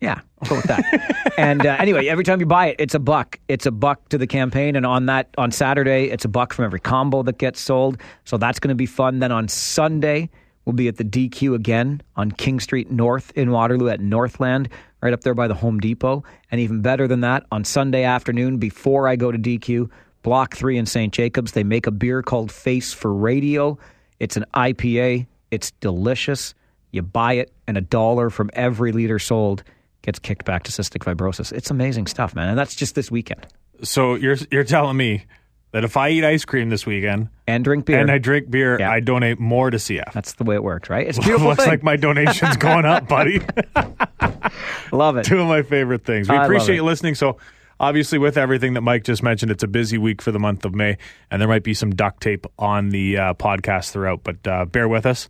Yeah, 0.00 0.20
I'll 0.40 0.48
go 0.48 0.56
with 0.56 0.66
that. 0.66 1.32
and 1.38 1.66
uh, 1.66 1.76
anyway, 1.78 2.06
every 2.06 2.22
time 2.22 2.38
you 2.38 2.46
buy 2.46 2.68
it, 2.68 2.76
it's 2.78 2.94
a 2.94 3.00
buck. 3.00 3.40
It's 3.48 3.66
a 3.66 3.72
buck 3.72 4.08
to 4.10 4.18
the 4.18 4.28
campaign, 4.28 4.76
and 4.76 4.86
on 4.86 5.06
that 5.06 5.28
on 5.36 5.50
Saturday, 5.50 6.04
it's 6.04 6.24
a 6.24 6.28
buck 6.28 6.52
from 6.52 6.64
every 6.64 6.78
combo 6.78 7.22
that 7.24 7.38
gets 7.38 7.60
sold. 7.60 8.00
So 8.24 8.36
that's 8.36 8.60
going 8.60 8.68
to 8.68 8.76
be 8.76 8.86
fun. 8.86 9.18
Then 9.18 9.32
on 9.32 9.48
Sunday, 9.48 10.30
we'll 10.64 10.74
be 10.74 10.86
at 10.86 10.98
the 10.98 11.04
DQ 11.04 11.54
again 11.56 12.00
on 12.14 12.30
King 12.30 12.60
Street 12.60 12.92
North 12.92 13.32
in 13.34 13.50
Waterloo 13.50 13.88
at 13.88 14.00
Northland, 14.00 14.68
right 15.02 15.12
up 15.12 15.22
there 15.22 15.34
by 15.34 15.48
the 15.48 15.54
Home 15.54 15.80
Depot. 15.80 16.22
And 16.52 16.60
even 16.60 16.80
better 16.80 17.08
than 17.08 17.22
that, 17.22 17.46
on 17.50 17.64
Sunday 17.64 18.04
afternoon 18.04 18.58
before 18.58 19.08
I 19.08 19.16
go 19.16 19.32
to 19.32 19.38
DQ, 19.38 19.90
Block 20.22 20.54
Three 20.54 20.78
in 20.78 20.86
St. 20.86 21.12
Jacobs, 21.12 21.52
they 21.52 21.64
make 21.64 21.88
a 21.88 21.90
beer 21.90 22.22
called 22.22 22.52
Face 22.52 22.92
for 22.92 23.12
Radio. 23.12 23.78
It's 24.20 24.36
an 24.36 24.44
IPA. 24.54 25.26
It's 25.50 25.70
delicious. 25.80 26.54
You 26.90 27.02
buy 27.02 27.34
it, 27.34 27.52
and 27.66 27.76
a 27.76 27.80
dollar 27.80 28.30
from 28.30 28.50
every 28.54 28.92
liter 28.92 29.18
sold 29.18 29.62
gets 30.02 30.18
kicked 30.18 30.44
back 30.44 30.62
to 30.64 30.72
cystic 30.72 31.04
fibrosis. 31.04 31.52
It's 31.52 31.70
amazing 31.70 32.06
stuff, 32.06 32.34
man. 32.34 32.48
And 32.48 32.58
that's 32.58 32.74
just 32.74 32.94
this 32.94 33.10
weekend. 33.10 33.46
So 33.82 34.14
you're 34.14 34.36
you're 34.50 34.64
telling 34.64 34.96
me 34.96 35.26
that 35.72 35.84
if 35.84 35.96
I 35.98 36.08
eat 36.08 36.24
ice 36.24 36.46
cream 36.46 36.70
this 36.70 36.86
weekend 36.86 37.28
And 37.46 37.62
drink 37.62 37.84
beer. 37.84 38.00
and 38.00 38.10
I 38.10 38.16
drink 38.16 38.50
beer, 38.50 38.78
Yeah. 38.80 38.90
I 38.90 39.00
donate 39.00 39.38
more 39.38 39.70
to 39.70 39.76
CF. 39.76 40.12
that's 40.14 40.32
the 40.32 40.44
way 40.44 40.54
it 40.54 40.62
works, 40.62 40.88
right? 40.88 41.06
It's 41.06 41.18
beautiful 41.22 41.48
Looks 41.48 41.62
thing. 41.62 41.68
like 41.70 41.82
my 41.82 41.96
donation's 41.96 42.56
going 42.68 42.86
up, 42.86 43.06
buddy. 43.06 43.42
Love 44.92 45.18
it. 45.18 45.24
Two 45.26 45.40
of 45.40 45.46
my 45.46 45.62
favorite 45.62 46.04
things. 46.04 46.28
We 46.28 46.36
I 46.36 46.44
appreciate 46.44 46.76
you 46.76 46.84
listening. 46.84 47.14
So 47.14 47.36
obviously, 47.80 48.18
with 48.18 48.36
everything 48.36 48.74
that 48.74 48.80
Mike 48.82 49.04
just 49.04 49.22
mentioned, 49.22 49.50
it's 49.50 49.62
a 49.62 49.68
busy 49.68 49.98
week 49.98 50.20
for 50.22 50.32
the 50.32 50.38
month 50.38 50.64
of 50.64 50.74
May, 50.74 50.96
and 51.30 51.40
there 51.40 51.48
might 51.48 51.62
be 51.64 51.74
some 51.74 51.90
duct 51.90 52.22
tape 52.22 52.46
on 52.58 52.90
the 52.90 53.16
uh, 53.18 53.34
podcast 53.34 53.90
throughout. 53.90 54.22
But 54.24 54.46
uh, 54.46 54.64
bear 54.66 54.88
with 54.88 55.06
us 55.06 55.28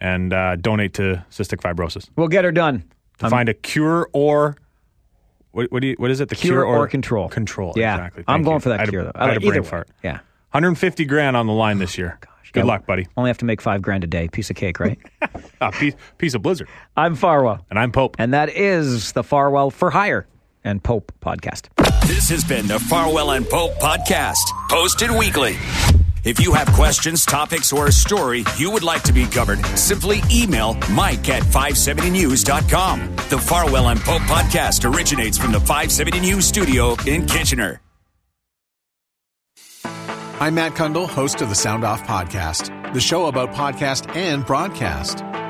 and 0.00 0.32
uh, 0.32 0.56
donate 0.56 0.94
to 0.94 1.24
cystic 1.30 1.60
fibrosis 1.60 2.08
We'll 2.16 2.28
get 2.28 2.44
her 2.44 2.52
done. 2.52 2.84
to 3.18 3.28
find 3.30 3.48
a 3.48 3.54
cure 3.54 4.08
or. 4.12 4.56
What, 5.52 5.72
what 5.72 5.82
do 5.82 5.88
you? 5.88 5.94
What 5.98 6.12
is 6.12 6.20
it? 6.20 6.28
The 6.28 6.36
Cure 6.36 6.64
or 6.64 6.86
control. 6.86 7.28
Control. 7.28 7.72
Yeah. 7.74 7.96
Exactly. 7.96 8.24
I'm 8.28 8.44
going 8.44 8.54
you. 8.56 8.60
for 8.60 8.68
that 8.68 8.76
I 8.76 8.82
had 8.82 8.88
a- 8.88 8.92
cure, 8.92 9.02
though. 9.04 9.12
I 9.16 9.26
had 9.28 9.36
a 9.38 9.40
brain 9.40 9.54
either 9.64 9.78
way. 9.78 9.82
Yeah. 10.04 10.12
150 10.52 11.04
grand 11.06 11.36
on 11.36 11.46
the 11.48 11.52
line 11.52 11.78
this 11.78 11.98
year. 11.98 12.18
Gosh, 12.20 12.52
Good 12.52 12.60
Yeah. 12.60 12.64
luck, 12.66 12.86
buddy. 12.86 13.08
Only 13.16 13.30
have 13.30 13.38
to 13.38 13.44
make 13.44 13.60
five 13.60 13.82
grand 13.82 14.04
a 14.04 14.06
day. 14.06 14.28
Piece 14.28 14.48
of 14.50 14.54
cake, 14.56 14.78
right? 14.78 14.98
A 15.60 15.72
piece, 15.72 15.94
piece 16.18 16.34
of 16.34 16.42
Blizzard. 16.42 16.68
I'm 16.96 17.14
Farwell. 17.16 17.66
And 17.68 17.78
I'm 17.80 17.90
Pope. 17.92 18.14
And 18.18 18.32
that 18.32 18.48
is 18.48 19.10
the 19.12 19.22
Farwell 19.24 19.70
for 19.70 19.90
Hire 19.90 20.26
and 20.64 20.82
Pope 20.82 21.12
podcast. 21.20 21.68
This 22.06 22.28
has 22.30 22.44
been 22.44 22.66
the 22.66 22.78
Farwell 22.78 23.32
and 23.32 23.48
Pope 23.48 23.72
podcast, 23.74 24.50
posted 24.68 25.10
weekly. 25.10 25.56
If 26.24 26.38
you 26.40 26.52
have 26.52 26.66
questions, 26.72 27.24
topics, 27.24 27.72
or 27.72 27.86
a 27.86 27.92
story 27.92 28.44
you 28.58 28.70
would 28.70 28.82
like 28.82 29.02
to 29.04 29.12
be 29.12 29.26
covered, 29.26 29.64
simply 29.76 30.20
email 30.30 30.74
Mike 30.90 31.28
at 31.30 31.42
570news.com. 31.42 33.16
The 33.30 33.38
Farwell 33.38 33.88
and 33.88 34.00
Pope 34.00 34.22
podcast 34.22 34.92
originates 34.92 35.38
from 35.38 35.52
the 35.52 35.60
570 35.60 36.20
News 36.20 36.46
studio 36.46 36.96
in 37.06 37.26
Kitchener. 37.26 37.80
I'm 39.84 40.54
Matt 40.54 40.72
Cundill, 40.72 41.08
host 41.08 41.40
of 41.42 41.48
the 41.48 41.54
Sound 41.54 41.84
Off 41.84 42.02
Podcast, 42.04 42.92
the 42.94 43.00
show 43.00 43.26
about 43.26 43.52
podcast 43.52 44.14
and 44.16 44.44
broadcast. 44.44 45.22